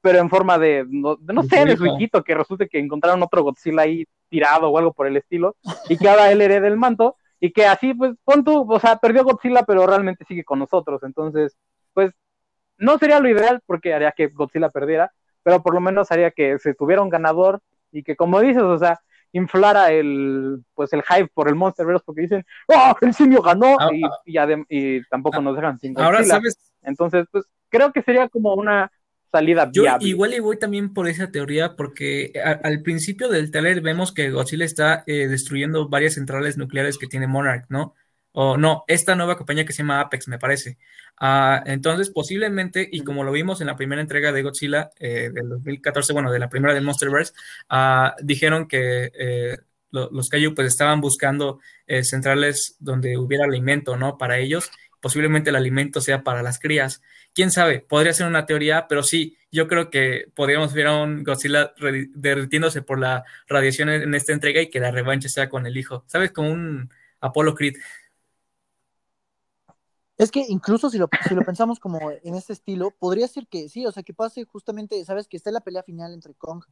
pero 0.00 0.20
en 0.20 0.30
forma 0.30 0.56
de, 0.56 0.86
no, 0.88 1.16
sé, 1.42 1.64
de 1.64 1.76
su 1.76 1.84
hijito, 1.84 2.22
que 2.22 2.34
resulte 2.34 2.68
que 2.68 2.78
encontraron 2.78 3.22
otro 3.24 3.42
Godzilla 3.42 3.82
ahí 3.82 4.04
tirado 4.28 4.68
o 4.68 4.78
algo 4.78 4.92
por 4.92 5.08
el 5.08 5.16
estilo, 5.16 5.56
y 5.88 5.96
que 5.96 6.08
ahora 6.08 6.30
él 6.30 6.40
herede 6.42 6.68
el 6.68 6.76
manto, 6.76 7.16
y 7.40 7.50
que 7.50 7.66
así, 7.66 7.92
pues, 7.92 8.14
pon 8.24 8.44
tú, 8.44 8.72
o 8.72 8.78
sea, 8.78 8.98
perdió 8.98 9.24
Godzilla, 9.24 9.64
pero 9.64 9.84
realmente 9.84 10.24
sigue 10.26 10.44
con 10.44 10.60
nosotros, 10.60 11.02
entonces, 11.02 11.56
pues, 11.92 12.12
no 12.78 12.96
sería 12.98 13.18
lo 13.18 13.28
ideal 13.28 13.60
porque 13.66 13.94
haría 13.94 14.12
que 14.12 14.28
Godzilla 14.28 14.70
perdiera, 14.70 15.12
pero 15.42 15.62
por 15.62 15.74
lo 15.74 15.80
menos 15.80 16.12
haría 16.12 16.30
que 16.30 16.58
se 16.60 16.74
tuviera 16.74 17.02
un 17.02 17.08
ganador 17.08 17.60
y 17.92 18.02
que 18.02 18.16
como 18.16 18.40
dices, 18.40 18.62
o 18.62 18.78
sea, 18.78 19.00
inflara 19.32 19.92
el 19.92 20.62
pues 20.74 20.92
el 20.92 21.02
hype 21.02 21.28
por 21.34 21.48
el 21.48 21.54
Monsterverse 21.54 22.04
porque 22.04 22.22
dicen, 22.22 22.44
¡oh, 22.68 22.94
el 23.00 23.14
simio 23.14 23.42
ganó! 23.42 23.76
Ah, 23.78 23.90
y, 23.92 24.36
ah. 24.36 24.46
y, 24.68 25.02
tampoco 25.08 25.38
ah, 25.38 25.42
nos 25.42 25.56
dejan 25.56 25.78
sin 25.78 25.98
Ahora 25.98 26.24
sabes. 26.24 26.72
Entonces, 26.82 27.26
pues 27.30 27.44
creo 27.68 27.92
que 27.92 28.02
sería 28.02 28.28
como 28.28 28.54
una 28.54 28.90
salida 29.32 29.70
Yo 29.72 29.84
igual 30.00 30.34
y 30.34 30.40
voy 30.40 30.58
también 30.58 30.94
por 30.94 31.08
esa 31.08 31.30
teoría 31.30 31.74
porque 31.76 32.32
al 32.62 32.80
principio 32.82 33.28
del 33.28 33.50
trailer 33.50 33.80
vemos 33.80 34.12
que 34.12 34.30
Godzilla 34.30 34.64
está 34.64 35.02
eh, 35.06 35.26
destruyendo 35.26 35.88
varias 35.88 36.14
centrales 36.14 36.56
nucleares 36.56 36.96
que 36.96 37.08
tiene 37.08 37.26
Monarch, 37.26 37.66
¿no? 37.68 37.94
O 38.38 38.58
no, 38.58 38.84
esta 38.86 39.14
nueva 39.14 39.36
compañía 39.36 39.64
que 39.64 39.72
se 39.72 39.78
llama 39.78 40.00
Apex, 40.00 40.28
me 40.28 40.38
parece. 40.38 40.76
Ah, 41.16 41.62
entonces, 41.64 42.10
posiblemente, 42.10 42.86
y 42.90 43.00
como 43.00 43.24
lo 43.24 43.32
vimos 43.32 43.62
en 43.62 43.66
la 43.66 43.76
primera 43.76 44.02
entrega 44.02 44.30
de 44.30 44.42
Godzilla 44.42 44.90
eh, 44.98 45.30
del 45.32 45.48
2014, 45.48 46.12
bueno, 46.12 46.30
de 46.30 46.38
la 46.38 46.50
primera 46.50 46.74
de 46.74 46.82
Monsterverse, 46.82 47.32
uh, 47.70 48.10
dijeron 48.22 48.68
que 48.68 49.10
eh, 49.18 49.56
los 49.90 50.28
Kaiju 50.28 50.54
pues 50.54 50.68
estaban 50.68 51.00
buscando 51.00 51.60
centrales 52.02 52.76
donde 52.78 53.16
hubiera 53.16 53.44
alimento, 53.44 53.96
¿no? 53.96 54.18
Para 54.18 54.38
ellos, 54.38 54.70
posiblemente 55.00 55.48
el 55.48 55.56
alimento 55.56 56.02
sea 56.02 56.22
para 56.22 56.42
las 56.42 56.58
crías 56.58 57.00
quién 57.36 57.50
sabe, 57.50 57.80
podría 57.80 58.14
ser 58.14 58.26
una 58.26 58.46
teoría, 58.46 58.86
pero 58.88 59.02
sí, 59.02 59.36
yo 59.52 59.68
creo 59.68 59.90
que 59.90 60.26
podríamos 60.34 60.72
ver 60.72 60.86
a 60.86 60.96
un 60.96 61.22
Godzilla 61.22 61.74
derritiéndose 62.14 62.80
por 62.80 62.98
la 62.98 63.24
radiación 63.46 63.90
en 63.90 64.14
esta 64.14 64.32
entrega 64.32 64.62
y 64.62 64.70
que 64.70 64.80
la 64.80 64.90
revancha 64.90 65.28
sea 65.28 65.50
con 65.50 65.66
el 65.66 65.76
hijo, 65.76 66.02
¿sabes? 66.06 66.32
Como 66.32 66.50
un 66.50 66.90
Apolo 67.20 67.54
Creed. 67.54 67.74
Es 70.18 70.30
que 70.30 70.44
incluso 70.48 70.88
si 70.88 70.98
lo, 70.98 71.08
si 71.28 71.34
lo 71.34 71.42
pensamos 71.42 71.78
como 71.78 72.10
en 72.10 72.34
este 72.34 72.54
estilo, 72.54 72.90
podría 72.90 73.28
ser 73.28 73.46
que 73.46 73.68
sí, 73.68 73.84
o 73.84 73.92
sea, 73.92 74.02
que 74.02 74.14
pase 74.14 74.44
justamente, 74.44 75.04
¿sabes? 75.04 75.28
Que 75.28 75.36
esté 75.36 75.52
la 75.52 75.60
pelea 75.60 75.82
final 75.82 76.14
entre 76.14 76.34
Kong 76.34 76.64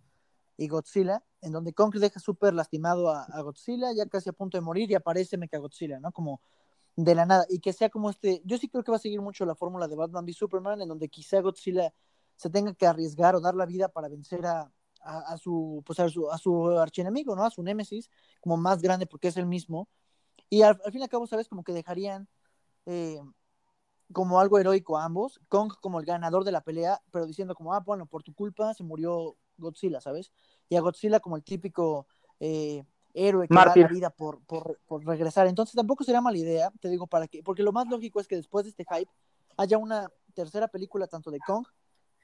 y 0.56 0.68
Godzilla, 0.68 1.22
en 1.42 1.52
donde 1.52 1.74
Kong 1.74 1.94
deja 1.96 2.20
súper 2.20 2.54
lastimado 2.54 3.10
a, 3.10 3.24
a, 3.24 3.42
Godzilla, 3.42 3.92
ya 3.92 4.06
casi 4.06 4.30
a 4.30 4.32
punto 4.32 4.56
de 4.56 4.62
morir, 4.62 4.90
y 4.90 4.94
aparece 4.94 5.36
Mecha 5.36 5.58
Godzilla, 5.58 6.00
¿no? 6.00 6.12
Como 6.12 6.40
de 6.96 7.14
la 7.14 7.26
nada 7.26 7.44
y 7.48 7.58
que 7.58 7.72
sea 7.72 7.90
como 7.90 8.10
este, 8.10 8.40
yo 8.44 8.56
sí 8.58 8.68
creo 8.68 8.84
que 8.84 8.92
va 8.92 8.96
a 8.96 9.00
seguir 9.00 9.20
mucho 9.20 9.44
la 9.44 9.54
fórmula 9.54 9.88
de 9.88 9.96
Batman 9.96 10.24
v 10.24 10.32
Superman 10.32 10.80
en 10.80 10.88
donde 10.88 11.08
quizá 11.08 11.40
Godzilla 11.40 11.92
se 12.36 12.50
tenga 12.50 12.74
que 12.74 12.86
arriesgar 12.86 13.34
o 13.34 13.40
dar 13.40 13.54
la 13.54 13.66
vida 13.66 13.88
para 13.88 14.08
vencer 14.08 14.46
a, 14.46 14.70
a, 15.00 15.36
su 15.36 15.82
pues 15.84 16.00
a 16.00 16.08
su, 16.08 16.30
a 16.30 16.38
su 16.38 16.70
archienemigo, 16.78 17.34
¿no? 17.36 17.44
A 17.44 17.50
su 17.50 17.62
némesis 17.62 18.10
como 18.40 18.56
más 18.56 18.80
grande 18.80 19.06
porque 19.06 19.28
es 19.28 19.36
el 19.36 19.46
mismo 19.46 19.88
y 20.50 20.62
al, 20.62 20.80
fin 20.92 21.00
y 21.00 21.02
al 21.02 21.08
cabo, 21.08 21.26
¿sabes? 21.26 21.48
Como 21.48 21.64
que 21.64 21.72
dejarían 21.72 22.28
eh, 22.86 23.20
como 24.12 24.40
algo 24.40 24.58
heroico 24.58 24.98
a 24.98 25.04
ambos, 25.04 25.40
Kong 25.48 25.72
como 25.80 26.00
el 26.00 26.06
ganador 26.06 26.44
de 26.44 26.52
la 26.52 26.62
pelea, 26.62 27.00
pero 27.10 27.26
diciendo 27.26 27.54
como, 27.54 27.74
ah, 27.74 27.80
bueno, 27.80 28.06
por 28.06 28.22
tu 28.22 28.34
culpa 28.34 28.74
se 28.74 28.84
murió 28.84 29.36
Godzilla, 29.56 30.00
¿sabes? 30.00 30.32
Y 30.68 30.76
a 30.76 30.80
Godzilla 30.80 31.20
como 31.20 31.36
el 31.36 31.44
típico 31.44 32.06
eh, 32.40 32.84
héroe 33.14 33.48
que 33.48 33.54
da 33.54 33.72
la 33.74 33.88
vida 33.88 34.10
por, 34.10 34.42
por, 34.44 34.78
por, 34.86 35.04
regresar. 35.04 35.46
Entonces 35.46 35.74
tampoco 35.74 36.04
sería 36.04 36.20
mala 36.20 36.38
idea, 36.38 36.70
te 36.80 36.88
digo, 36.88 37.06
para 37.06 37.26
que, 37.26 37.42
porque 37.42 37.62
lo 37.62 37.72
más 37.72 37.88
lógico 37.88 38.20
es 38.20 38.26
que 38.26 38.36
después 38.36 38.64
de 38.64 38.70
este 38.70 38.84
hype 38.84 39.10
haya 39.56 39.78
una 39.78 40.08
tercera 40.34 40.68
película 40.68 41.06
tanto 41.06 41.30
de 41.30 41.38
Kong 41.40 41.66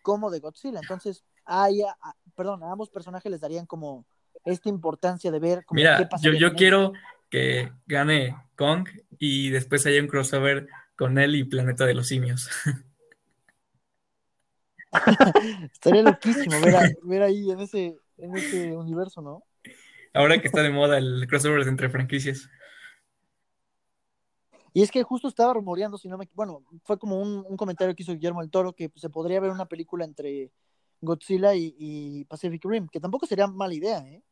como 0.03 0.31
de 0.31 0.41
Godzilla. 0.41 0.81
Entonces, 0.81 1.25
haya, 1.45 1.97
perdón, 2.35 2.63
a 2.63 2.73
ambos 2.73 2.91
personajes 2.91 3.31
les 3.31 3.41
darían 3.41 3.67
como 3.67 4.05
esta 4.45 4.69
importancia 4.69 5.31
de 5.31 5.39
ver 5.39 5.65
como 5.65 5.77
Mira, 5.77 6.09
yo, 6.21 6.33
yo 6.33 6.55
quiero 6.55 6.93
que 7.31 7.73
gane 7.87 8.37
Kong 8.57 8.89
y 9.19 9.51
después 9.51 9.87
haya 9.87 10.01
un 10.01 10.09
crossover 10.09 10.69
con 10.97 11.19
él 11.19 11.37
y 11.37 11.45
Planeta 11.45 11.87
de 11.87 11.95
los 11.95 12.09
Simios. 12.09 12.51
Estaría 15.73 16.03
loquísimo 16.03 16.61
ver, 16.61 16.75
ver 17.03 17.23
ahí 17.23 17.51
en 17.51 17.61
ese, 17.61 17.97
en 18.19 18.37
ese 18.37 18.77
universo, 18.77 19.23
¿no? 19.23 19.45
Ahora 20.13 20.41
que 20.41 20.49
está 20.49 20.63
de 20.63 20.71
moda 20.71 20.99
el 20.99 21.27
crossover 21.29 21.67
entre 21.67 21.89
franquicias. 21.89 22.51
Y 24.73 24.83
es 24.83 24.91
que 24.91 25.03
justo 25.03 25.29
estaba 25.29 25.55
rumoreando, 25.55 25.99
si 25.99 26.09
no 26.09 26.19
me 26.19 26.29
bueno, 26.35 26.65
fue 26.85 26.99
como 26.99 27.21
un, 27.21 27.57
comentario 27.57 27.95
que 27.95 28.03
hizo 28.03 28.13
Guillermo 28.13 28.43
el 28.43 28.51
Toro, 28.51 28.73
que 28.73 28.91
se 28.95 29.11
podría 29.11 29.41
ver 29.41 29.51
una 29.51 29.67
película 29.67 30.05
entre 30.05 30.53
Godzilla 31.01 31.55
y, 31.55 32.25
Pacific 32.29 32.65
Rim, 32.65 32.89
que 32.89 33.01
tampoco 33.01 33.27
sería 33.27 33.47
mala 33.47 33.75
idea, 33.75 33.99
¿eh? 34.01 34.23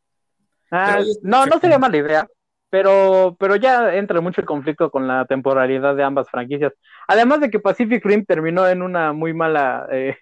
Ah, 0.71 1.01
no, 1.23 1.47
no 1.47 1.59
sería 1.59 1.79
mala 1.79 1.97
idea, 1.97 2.29
pero, 2.71 3.37
pero 3.39 3.57
ya 3.57 3.95
entra 3.95 4.21
mucho 4.21 4.41
el 4.41 4.47
conflicto 4.47 4.91
con 4.91 5.07
la 5.07 5.25
temporalidad 5.25 5.97
de 5.97 6.03
ambas 6.03 6.29
franquicias. 6.31 6.73
Además 7.07 7.41
de 7.41 7.51
que 7.51 7.61
Pacific 7.61 8.05
Rim 8.05 8.25
terminó 8.25 8.67
en 8.69 8.83
una 8.83 9.13
muy 9.13 9.33
mala 9.33 9.87
eh, 9.91 10.17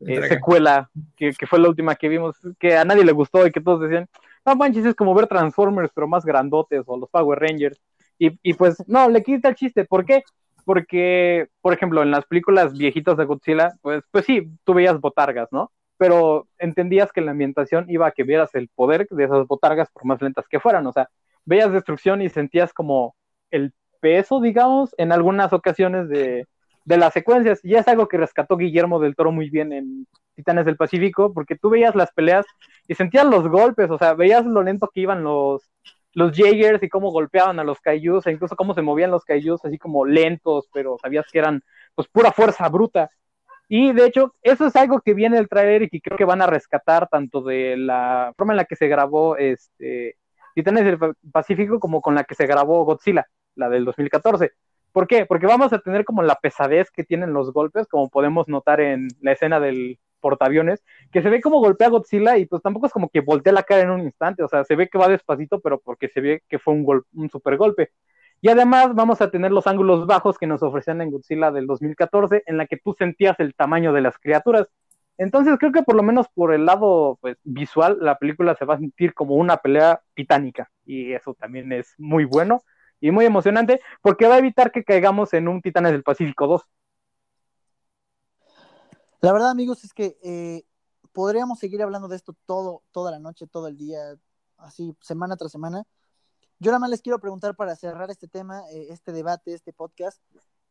eh, 0.00 0.28
secuela, 0.28 0.90
que, 1.16 1.32
que, 1.32 1.46
fue 1.46 1.58
la 1.60 1.68
última 1.68 1.94
que 1.94 2.08
vimos, 2.08 2.36
que 2.58 2.76
a 2.76 2.84
nadie 2.84 3.04
le 3.04 3.12
gustó 3.12 3.46
y 3.46 3.52
que 3.52 3.60
todos 3.60 3.80
decían, 3.80 4.08
no 4.44 4.56
manches, 4.56 4.84
es 4.84 4.94
como 4.94 5.14
ver 5.14 5.26
Transformers, 5.26 5.90
pero 5.94 6.08
más 6.08 6.24
grandotes, 6.24 6.82
o 6.86 6.98
los 6.98 7.08
Power 7.10 7.38
Rangers. 7.38 7.80
Y, 8.18 8.38
y 8.42 8.54
pues, 8.54 8.82
no, 8.86 9.08
le 9.08 9.22
quita 9.22 9.48
el 9.48 9.54
chiste. 9.54 9.84
¿Por 9.84 10.04
qué? 10.04 10.22
Porque, 10.64 11.48
por 11.60 11.72
ejemplo, 11.72 12.02
en 12.02 12.10
las 12.10 12.26
películas 12.26 12.76
viejitas 12.76 13.16
de 13.16 13.24
Godzilla, 13.24 13.74
pues, 13.82 14.02
pues 14.10 14.24
sí, 14.24 14.50
tú 14.64 14.74
veías 14.74 15.00
botargas, 15.00 15.48
¿no? 15.52 15.72
Pero 15.96 16.48
entendías 16.58 17.12
que 17.12 17.20
la 17.20 17.30
ambientación 17.30 17.86
iba 17.88 18.06
a 18.06 18.12
que 18.12 18.24
vieras 18.24 18.54
el 18.54 18.68
poder 18.68 19.06
de 19.08 19.24
esas 19.24 19.46
botargas, 19.46 19.90
por 19.90 20.04
más 20.04 20.20
lentas 20.20 20.46
que 20.48 20.60
fueran. 20.60 20.86
O 20.86 20.92
sea, 20.92 21.08
veías 21.44 21.72
destrucción 21.72 22.22
y 22.22 22.28
sentías 22.28 22.72
como 22.72 23.14
el 23.50 23.72
peso, 24.00 24.40
digamos, 24.40 24.94
en 24.98 25.12
algunas 25.12 25.52
ocasiones 25.52 26.08
de, 26.08 26.46
de 26.84 26.96
las 26.96 27.12
secuencias. 27.12 27.60
Y 27.62 27.74
es 27.74 27.88
algo 27.88 28.08
que 28.08 28.18
rescató 28.18 28.56
Guillermo 28.56 29.00
del 29.00 29.16
Toro 29.16 29.32
muy 29.32 29.50
bien 29.50 29.72
en 29.72 30.06
Titanes 30.34 30.66
del 30.66 30.76
Pacífico, 30.76 31.32
porque 31.32 31.56
tú 31.56 31.70
veías 31.70 31.94
las 31.94 32.12
peleas 32.12 32.46
y 32.88 32.94
sentías 32.94 33.24
los 33.26 33.48
golpes, 33.48 33.90
o 33.90 33.98
sea, 33.98 34.14
veías 34.14 34.44
lo 34.44 34.62
lento 34.62 34.90
que 34.92 35.00
iban 35.00 35.22
los, 35.22 35.70
los 36.12 36.32
y 36.38 36.88
cómo 36.88 37.10
golpeaban 37.10 37.58
a 37.58 37.64
los 37.64 37.80
Kaijus, 37.80 38.26
e 38.26 38.32
incluso 38.32 38.56
cómo 38.56 38.74
se 38.74 38.82
movían 38.82 39.10
los 39.10 39.24
Kaijus, 39.24 39.64
así 39.64 39.78
como 39.78 40.04
lentos, 40.04 40.68
pero 40.72 40.96
sabías 41.00 41.26
que 41.30 41.38
eran 41.38 41.62
pues 41.94 42.08
pura 42.08 42.32
fuerza 42.32 42.68
bruta. 42.68 43.10
Y 43.68 43.92
de 43.92 44.06
hecho, 44.06 44.34
eso 44.42 44.66
es 44.66 44.76
algo 44.76 45.00
que 45.00 45.14
viene 45.14 45.38
el 45.38 45.48
trailer 45.48 45.82
y 45.82 45.88
que 45.88 46.00
creo 46.00 46.18
que 46.18 46.24
van 46.24 46.42
a 46.42 46.46
rescatar 46.46 47.08
tanto 47.08 47.40
de 47.42 47.76
la 47.76 48.32
forma 48.36 48.52
en 48.52 48.58
la 48.58 48.64
que 48.66 48.76
se 48.76 48.88
grabó 48.88 49.36
este 49.36 50.16
Titanes 50.54 50.84
del 50.84 50.98
Pacífico 51.32 51.80
como 51.80 52.00
con 52.00 52.14
la 52.14 52.24
que 52.24 52.34
se 52.34 52.46
grabó 52.46 52.84
Godzilla, 52.84 53.26
la 53.54 53.68
del 53.68 53.84
2014. 53.84 54.52
¿Por 54.92 55.06
qué? 55.08 55.26
Porque 55.26 55.46
vamos 55.46 55.72
a 55.72 55.80
tener 55.80 56.04
como 56.04 56.22
la 56.22 56.36
pesadez 56.36 56.90
que 56.90 57.04
tienen 57.04 57.32
los 57.32 57.52
golpes, 57.52 57.88
como 57.88 58.08
podemos 58.08 58.48
notar 58.48 58.80
en 58.80 59.08
la 59.20 59.32
escena 59.32 59.58
del 59.58 59.98
portaaviones, 60.20 60.84
que 61.12 61.20
se 61.20 61.28
ve 61.28 61.40
como 61.40 61.58
golpea 61.58 61.90
Godzilla 61.90 62.38
y 62.38 62.46
pues 62.46 62.62
tampoco 62.62 62.86
es 62.86 62.92
como 62.92 63.10
que 63.10 63.20
voltea 63.20 63.52
la 63.52 63.64
cara 63.64 63.82
en 63.82 63.90
un 63.90 64.00
instante, 64.00 64.42
o 64.42 64.48
sea, 64.48 64.64
se 64.64 64.74
ve 64.74 64.88
que 64.88 64.96
va 64.96 65.08
despacito, 65.08 65.60
pero 65.60 65.80
porque 65.80 66.08
se 66.08 66.20
ve 66.20 66.42
que 66.48 66.58
fue 66.58 66.72
un, 66.74 67.04
un 67.12 67.28
super 67.28 67.56
golpe. 67.58 67.90
Y 68.40 68.48
además 68.48 68.94
vamos 68.94 69.20
a 69.20 69.30
tener 69.30 69.52
los 69.52 69.66
ángulos 69.66 70.06
bajos 70.06 70.38
que 70.38 70.46
nos 70.46 70.62
ofrecían 70.62 71.00
en 71.00 71.10
Godzilla 71.10 71.50
del 71.50 71.66
2014, 71.66 72.42
en 72.46 72.56
la 72.56 72.66
que 72.66 72.76
tú 72.76 72.94
sentías 72.94 73.38
el 73.40 73.54
tamaño 73.54 73.92
de 73.92 74.00
las 74.00 74.18
criaturas. 74.18 74.68
Entonces 75.16 75.56
creo 75.58 75.72
que 75.72 75.82
por 75.82 75.94
lo 75.94 76.02
menos 76.02 76.26
por 76.34 76.52
el 76.52 76.66
lado 76.66 77.18
pues, 77.20 77.36
visual, 77.44 77.98
la 78.00 78.18
película 78.18 78.56
se 78.56 78.64
va 78.64 78.74
a 78.74 78.78
sentir 78.78 79.14
como 79.14 79.34
una 79.34 79.58
pelea 79.58 80.02
titánica. 80.14 80.70
Y 80.84 81.12
eso 81.12 81.34
también 81.34 81.72
es 81.72 81.94
muy 81.98 82.24
bueno 82.24 82.62
y 83.00 83.10
muy 83.10 83.24
emocionante, 83.24 83.80
porque 84.02 84.26
va 84.26 84.36
a 84.36 84.38
evitar 84.38 84.72
que 84.72 84.84
caigamos 84.84 85.34
en 85.34 85.48
un 85.48 85.60
Titanes 85.60 85.92
del 85.92 86.02
Pacífico 86.02 86.46
2. 86.46 86.62
La 89.20 89.32
verdad, 89.32 89.50
amigos, 89.50 89.84
es 89.84 89.92
que 89.92 90.18
eh, 90.22 90.64
podríamos 91.12 91.58
seguir 91.58 91.82
hablando 91.82 92.08
de 92.08 92.16
esto 92.16 92.34
todo, 92.46 92.82
toda 92.92 93.10
la 93.10 93.18
noche, 93.18 93.46
todo 93.46 93.68
el 93.68 93.76
día, 93.76 93.98
así, 94.58 94.96
semana 95.00 95.36
tras 95.36 95.52
semana. 95.52 95.84
Yo 96.58 96.70
nada 96.70 96.78
más 96.78 96.90
les 96.90 97.02
quiero 97.02 97.18
preguntar 97.18 97.56
para 97.56 97.76
cerrar 97.76 98.10
este 98.10 98.28
tema, 98.28 98.62
eh, 98.70 98.86
este 98.90 99.12
debate, 99.12 99.54
este 99.54 99.72
podcast, 99.72 100.20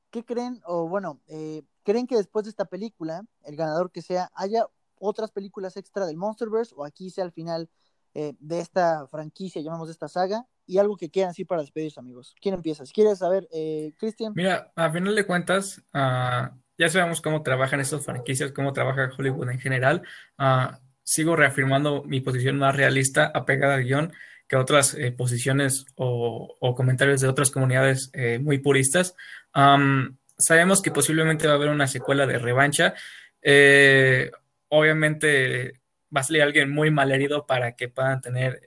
¿qué 0.09 0.23
creen, 0.23 0.61
o 0.65 0.87
bueno, 0.87 1.19
eh, 1.27 1.63
creen 1.83 2.07
que 2.07 2.17
después 2.17 2.45
de 2.45 2.49
esta 2.49 2.65
película, 2.65 3.23
el 3.43 3.55
ganador 3.55 3.91
que 3.91 4.01
sea, 4.01 4.31
haya 4.35 4.67
otras 4.99 5.31
películas 5.31 5.77
extra 5.77 6.05
del 6.05 6.17
Monsterverse 6.17 6.73
o 6.77 6.85
aquí 6.85 7.09
sea 7.09 7.23
al 7.23 7.31
final 7.31 7.69
de 8.13 8.59
esta 8.59 9.07
franquicia, 9.07 9.59
llamamos 9.59 9.89
esta 9.89 10.07
saga, 10.07 10.45
y 10.67 10.77
algo 10.77 10.95
que 10.97 11.09
quieran 11.09 11.31
así 11.31 11.45
para 11.45 11.61
despedirse, 11.61 11.99
amigos? 11.99 12.35
¿Quién 12.39 12.53
empieza? 12.53 12.85
Si 12.85 12.93
quieres 12.93 13.17
saber, 13.17 13.49
Cristian. 13.97 14.33
Mira, 14.35 14.71
a 14.75 14.91
final 14.91 15.15
de 15.15 15.25
cuentas, 15.25 15.79
uh, 15.95 16.55
ya 16.77 16.89
sabemos 16.89 17.21
cómo 17.21 17.43
trabajan 17.43 17.79
estas 17.79 18.03
franquicias, 18.03 18.51
cómo 18.51 18.73
trabaja 18.73 19.11
Hollywood 19.17 19.51
en 19.51 19.59
general. 19.59 20.03
Ah, 20.37 20.79
sigo 21.03 21.35
reafirmando 21.35 22.03
mi 22.03 22.21
posición 22.21 22.57
más 22.57 22.75
realista, 22.75 23.31
apegada 23.33 23.75
al 23.75 23.83
guion, 23.83 24.13
que 24.47 24.55
otras 24.55 24.93
eh, 24.95 25.11
posiciones 25.11 25.85
o, 25.95 26.73
comentarios 26.75 27.21
de 27.21 27.27
otras 27.27 27.51
comunidades 27.51 28.09
eh, 28.13 28.39
muy 28.39 28.57
puristas. 28.57 29.15
Sabemos 30.45 30.81
que 30.81 30.91
posiblemente 30.91 31.47
va 31.47 31.53
a 31.53 31.55
haber 31.55 31.69
una 31.69 31.87
secuela 31.87 32.25
de 32.25 32.39
revancha. 32.39 32.93
Eh, 33.41 34.31
obviamente 34.69 35.81
va 36.15 36.21
a 36.21 36.23
salir 36.23 36.43
alguien 36.43 36.69
muy 36.69 36.91
mal 36.91 37.11
herido 37.11 37.45
para 37.45 37.75
que 37.75 37.89
puedan 37.89 38.21
tener 38.21 38.61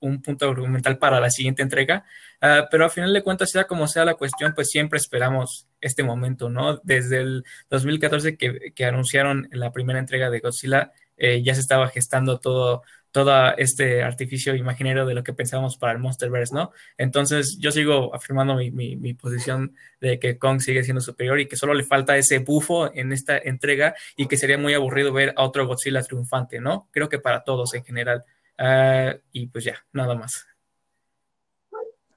un 0.00 0.22
punto 0.22 0.48
argumental 0.48 0.98
para 0.98 1.20
la 1.20 1.30
siguiente 1.30 1.62
entrega. 1.62 2.04
Ah, 2.40 2.68
pero 2.70 2.86
a 2.86 2.90
final 2.90 3.12
de 3.12 3.22
cuentas, 3.22 3.50
sea 3.50 3.64
como 3.64 3.86
sea 3.86 4.04
la 4.06 4.14
cuestión, 4.14 4.54
pues 4.54 4.70
siempre 4.70 4.98
esperamos 4.98 5.66
este 5.80 6.02
momento, 6.02 6.48
¿no? 6.48 6.80
Desde 6.82 7.18
el 7.18 7.44
2014 7.68 8.36
que, 8.38 8.72
que 8.74 8.84
anunciaron 8.86 9.48
la 9.52 9.72
primera 9.72 9.98
entrega 9.98 10.30
de 10.30 10.40
Godzilla, 10.40 10.92
eh, 11.18 11.42
ya 11.42 11.54
se 11.54 11.60
estaba 11.60 11.88
gestando 11.88 12.40
todo, 12.40 12.82
todo 13.12 13.56
este 13.56 14.02
artificio 14.02 14.54
imaginario 14.54 15.06
de 15.06 15.14
lo 15.14 15.22
que 15.22 15.32
pensábamos 15.32 15.76
para 15.76 15.92
el 15.92 15.98
Monsterverse, 15.98 16.54
¿no? 16.54 16.72
Entonces 16.96 17.56
yo 17.58 17.72
sigo 17.72 18.14
afirmando 18.14 18.54
mi, 18.54 19.14
posición 19.14 19.74
de 20.00 20.18
que 20.18 20.38
Kong 20.38 20.60
sigue 20.60 20.84
siendo 20.84 21.00
superior 21.00 21.40
y 21.40 21.46
que 21.46 21.56
solo 21.56 21.74
le 21.74 21.84
falta 21.84 22.16
ese 22.16 22.38
bufo 22.38 22.94
en 22.94 23.12
esta 23.12 23.36
entrega 23.36 23.94
y 24.16 24.26
que 24.26 24.36
sería 24.36 24.58
muy 24.58 24.74
aburrido 24.74 25.12
ver 25.12 25.34
a 25.36 25.44
otro 25.44 25.66
Godzilla 25.66 26.02
triunfante, 26.02 26.60
¿no? 26.60 26.88
Creo 26.90 27.08
que 27.08 27.18
para 27.18 27.42
todos 27.44 27.74
en 27.74 27.84
general. 27.84 28.24
Ah, 28.56 29.16
y 29.32 29.46
pues 29.48 29.64
ya, 29.64 29.84
nada 29.92 30.14
más. 30.14 30.46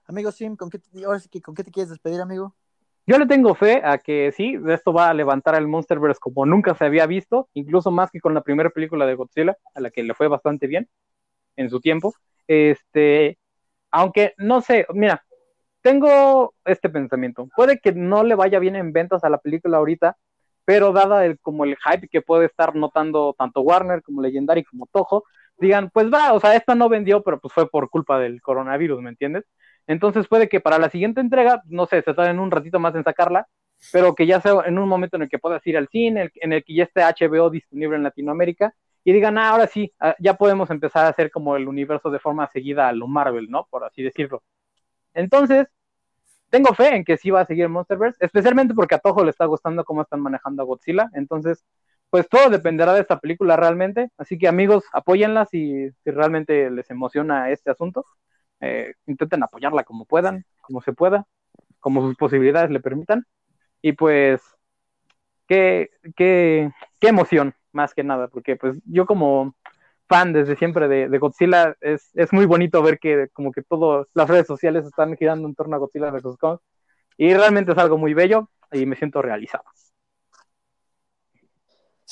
Amigo 0.05 0.31
Sim, 0.31 0.55
¿con 0.55 0.69
qué, 0.69 0.79
ahora 1.05 1.19
sí 1.19 1.41
¿con 1.41 1.55
qué 1.55 1.63
te 1.63 1.71
quieres 1.71 1.89
despedir, 1.89 2.21
amigo? 2.21 2.55
Yo 3.05 3.17
le 3.17 3.25
tengo 3.25 3.53
fe 3.53 3.81
a 3.83 3.97
que 3.97 4.31
sí, 4.31 4.57
esto 4.69 4.93
va 4.93 5.09
a 5.09 5.13
levantar 5.13 5.55
el 5.55 5.67
Monsterverse 5.67 6.19
como 6.21 6.45
nunca 6.45 6.73
se 6.73 6.85
había 6.85 7.05
visto, 7.05 7.49
incluso 7.53 7.91
más 7.91 8.09
que 8.11 8.21
con 8.21 8.33
la 8.33 8.41
primera 8.41 8.69
película 8.69 9.05
de 9.05 9.15
Godzilla, 9.15 9.57
a 9.75 9.81
la 9.81 9.91
que 9.91 10.03
le 10.03 10.13
fue 10.13 10.29
bastante 10.29 10.67
bien 10.67 10.87
en 11.57 11.69
su 11.69 11.81
tiempo. 11.81 12.13
Este, 12.47 13.37
aunque 13.91 14.33
no 14.37 14.61
sé, 14.61 14.85
mira, 14.93 15.23
tengo 15.81 16.53
este 16.65 16.89
pensamiento. 16.89 17.49
Puede 17.55 17.79
que 17.79 17.91
no 17.91 18.23
le 18.23 18.35
vaya 18.35 18.59
bien 18.59 18.75
en 18.77 18.93
ventas 18.93 19.23
a 19.25 19.29
la 19.29 19.37
película 19.37 19.77
ahorita, 19.77 20.17
pero 20.65 20.93
dada 20.93 21.25
el, 21.25 21.39
como 21.39 21.65
el 21.65 21.75
hype 21.77 22.07
que 22.07 22.21
puede 22.21 22.45
estar 22.45 22.73
notando 22.75 23.35
tanto 23.37 23.61
Warner 23.61 24.01
como 24.01 24.21
Legendary 24.21 24.63
como 24.63 24.87
Toho, 24.87 25.25
digan, 25.57 25.89
pues 25.93 26.11
va, 26.11 26.33
o 26.33 26.39
sea, 26.39 26.55
esta 26.55 26.73
no 26.73 26.87
vendió, 26.89 27.21
pero 27.21 27.39
pues 27.39 27.53
fue 27.53 27.69
por 27.69 27.89
culpa 27.89 28.17
del 28.19 28.41
coronavirus, 28.41 29.01
¿me 29.01 29.09
entiendes? 29.09 29.43
Entonces 29.87 30.27
puede 30.27 30.49
que 30.49 30.61
para 30.61 30.79
la 30.79 30.89
siguiente 30.89 31.21
entrega, 31.21 31.61
no 31.65 31.85
sé, 31.85 32.01
se 32.01 32.13
tarden 32.13 32.39
un 32.39 32.51
ratito 32.51 32.79
más 32.79 32.95
en 32.95 33.03
sacarla, 33.03 33.47
pero 33.91 34.15
que 34.15 34.25
ya 34.25 34.39
sea 34.41 34.61
en 34.65 34.77
un 34.79 34.87
momento 34.87 35.17
en 35.17 35.23
el 35.23 35.29
que 35.29 35.39
puedas 35.39 35.65
ir 35.67 35.77
al 35.77 35.87
cine, 35.89 36.31
en 36.35 36.53
el 36.53 36.63
que 36.63 36.75
ya 36.75 36.83
esté 36.83 37.01
HBO 37.03 37.49
disponible 37.49 37.97
en 37.97 38.03
Latinoamérica, 38.03 38.73
y 39.03 39.11
digan, 39.11 39.37
ah, 39.37 39.49
ahora 39.49 39.67
sí, 39.67 39.93
ah, 39.99 40.15
ya 40.19 40.35
podemos 40.35 40.69
empezar 40.69 41.05
a 41.05 41.09
hacer 41.09 41.29
como 41.31 41.55
el 41.57 41.67
universo 41.67 42.09
de 42.09 42.19
forma 42.19 42.47
seguida 42.47 42.87
a 42.87 42.93
lo 42.93 43.07
Marvel, 43.07 43.49
¿no? 43.49 43.67
Por 43.69 43.83
así 43.83 44.01
decirlo. 44.01 44.43
Entonces, 45.13 45.67
tengo 46.49 46.73
fe 46.75 46.95
en 46.95 47.03
que 47.05 47.17
sí 47.17 47.31
va 47.31 47.41
a 47.41 47.45
seguir 47.45 47.69
Monsterverse, 47.69 48.23
especialmente 48.23 48.73
porque 48.75 48.95
a 48.95 48.99
Toho 48.99 49.23
le 49.23 49.31
está 49.31 49.45
gustando 49.45 49.83
cómo 49.85 50.03
están 50.03 50.21
manejando 50.21 50.61
a 50.63 50.65
Godzilla. 50.65 51.09
Entonces, 51.13 51.65
pues 52.09 52.29
todo 52.29 52.49
dependerá 52.49 52.93
de 52.93 53.01
esta 53.01 53.19
película 53.19 53.55
realmente. 53.57 54.09
Así 54.17 54.37
que 54.37 54.47
amigos, 54.47 54.85
apóyenla 54.93 55.45
si, 55.45 55.89
si 56.03 56.11
realmente 56.11 56.69
les 56.69 56.89
emociona 56.91 57.49
este 57.51 57.71
asunto. 57.71 58.05
Eh, 58.63 58.93
intenten 59.07 59.43
apoyarla 59.43 59.83
como 59.83 60.05
puedan, 60.05 60.45
como 60.61 60.81
se 60.81 60.93
pueda, 60.93 61.25
como 61.79 62.01
sus 62.01 62.15
posibilidades 62.15 62.71
le 62.71 62.79
permitan. 62.79 63.25
Y 63.81 63.93
pues, 63.93 64.41
qué, 65.47 65.89
qué, 66.15 66.71
qué 66.99 67.07
emoción, 67.09 67.53
más 67.73 67.93
que 67.93 68.03
nada, 68.03 68.27
porque 68.29 68.55
pues 68.55 68.79
yo 68.85 69.05
como 69.05 69.55
fan 70.07 70.33
desde 70.33 70.55
siempre 70.55 70.87
de, 70.87 71.17
Godzilla, 71.17 71.75
es, 71.81 72.09
es, 72.13 72.31
muy 72.33 72.45
bonito 72.45 72.81
ver 72.83 72.99
que 72.99 73.29
como 73.33 73.51
que 73.51 73.63
todas 73.63 74.07
las 74.13 74.29
redes 74.29 74.47
sociales 74.47 74.85
están 74.85 75.17
girando 75.17 75.47
en 75.47 75.55
torno 75.55 75.75
a 75.75 75.79
Godzilla 75.79 76.11
vs. 76.11 76.37
Kong. 76.39 76.59
Y 77.17 77.33
realmente 77.33 77.71
es 77.73 77.77
algo 77.77 77.97
muy 77.97 78.13
bello 78.13 78.49
y 78.71 78.85
me 78.85 78.95
siento 78.95 79.21
realizado. 79.21 79.63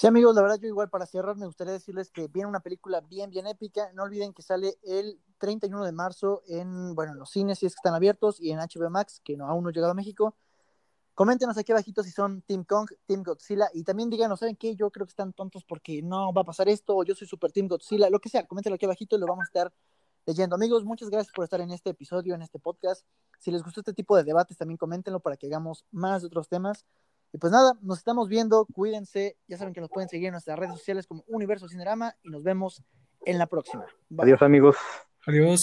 Sí, 0.01 0.07
amigos, 0.07 0.33
la 0.35 0.41
verdad 0.41 0.57
yo 0.59 0.67
igual 0.67 0.89
para 0.89 1.05
cerrar 1.05 1.35
me 1.35 1.45
gustaría 1.45 1.73
decirles 1.73 2.09
que 2.09 2.27
viene 2.27 2.49
una 2.49 2.61
película 2.61 3.01
bien, 3.01 3.29
bien 3.29 3.45
épica. 3.45 3.91
No 3.93 4.01
olviden 4.01 4.33
que 4.33 4.41
sale 4.41 4.79
el 4.81 5.21
31 5.37 5.85
de 5.85 5.91
marzo 5.91 6.41
en, 6.47 6.95
bueno, 6.95 7.11
en 7.11 7.19
los 7.19 7.29
cines 7.29 7.59
si 7.59 7.67
es 7.67 7.75
que 7.75 7.77
están 7.77 7.93
abiertos 7.93 8.41
y 8.41 8.49
en 8.49 8.57
HBO 8.57 8.89
Max, 8.89 9.21
que 9.23 9.37
no, 9.37 9.45
aún 9.45 9.61
no 9.63 9.69
ha 9.69 9.71
llegado 9.71 9.91
a 9.91 9.93
México. 9.93 10.35
Coméntenos 11.13 11.55
aquí 11.59 11.71
abajito 11.71 12.01
si 12.01 12.09
son 12.09 12.41
Team 12.41 12.63
Kong, 12.63 12.89
Team 13.05 13.21
Godzilla 13.21 13.69
y 13.75 13.83
también 13.83 14.09
díganos, 14.09 14.39
¿saben 14.39 14.55
qué? 14.55 14.75
Yo 14.75 14.89
creo 14.89 15.05
que 15.05 15.11
están 15.11 15.33
tontos 15.33 15.63
porque 15.65 16.01
no 16.01 16.33
va 16.33 16.41
a 16.41 16.45
pasar 16.45 16.67
esto 16.67 16.95
o 16.95 17.03
yo 17.03 17.13
soy 17.13 17.27
Super 17.27 17.51
Team 17.51 17.67
Godzilla, 17.67 18.09
lo 18.09 18.19
que 18.19 18.29
sea, 18.29 18.47
coméntenlo 18.47 18.77
aquí 18.77 18.85
abajito 18.85 19.17
y 19.17 19.19
lo 19.19 19.27
vamos 19.27 19.43
a 19.43 19.49
estar 19.49 19.71
leyendo. 20.25 20.55
Amigos, 20.55 20.83
muchas 20.83 21.11
gracias 21.11 21.31
por 21.31 21.43
estar 21.43 21.61
en 21.61 21.69
este 21.69 21.91
episodio, 21.91 22.33
en 22.33 22.41
este 22.41 22.57
podcast. 22.57 23.05
Si 23.37 23.51
les 23.51 23.61
gustó 23.61 23.81
este 23.81 23.93
tipo 23.93 24.17
de 24.17 24.23
debates, 24.23 24.57
también 24.57 24.79
coméntenlo 24.79 25.19
para 25.19 25.37
que 25.37 25.45
hagamos 25.45 25.85
más 25.91 26.23
de 26.23 26.27
otros 26.27 26.47
temas. 26.47 26.87
Y 27.33 27.37
pues 27.37 27.51
nada, 27.51 27.73
nos 27.81 27.99
estamos 27.99 28.27
viendo, 28.27 28.65
cuídense, 28.73 29.37
ya 29.47 29.57
saben 29.57 29.73
que 29.73 29.81
nos 29.81 29.89
pueden 29.89 30.09
seguir 30.09 30.27
en 30.27 30.33
nuestras 30.33 30.59
redes 30.59 30.73
sociales 30.73 31.07
como 31.07 31.23
Universo 31.27 31.67
Cinerama 31.69 32.15
y 32.23 32.29
nos 32.29 32.43
vemos 32.43 32.83
en 33.25 33.37
la 33.37 33.47
próxima. 33.47 33.85
Adiós 34.17 34.41
amigos. 34.41 34.75
Adiós. 35.25 35.61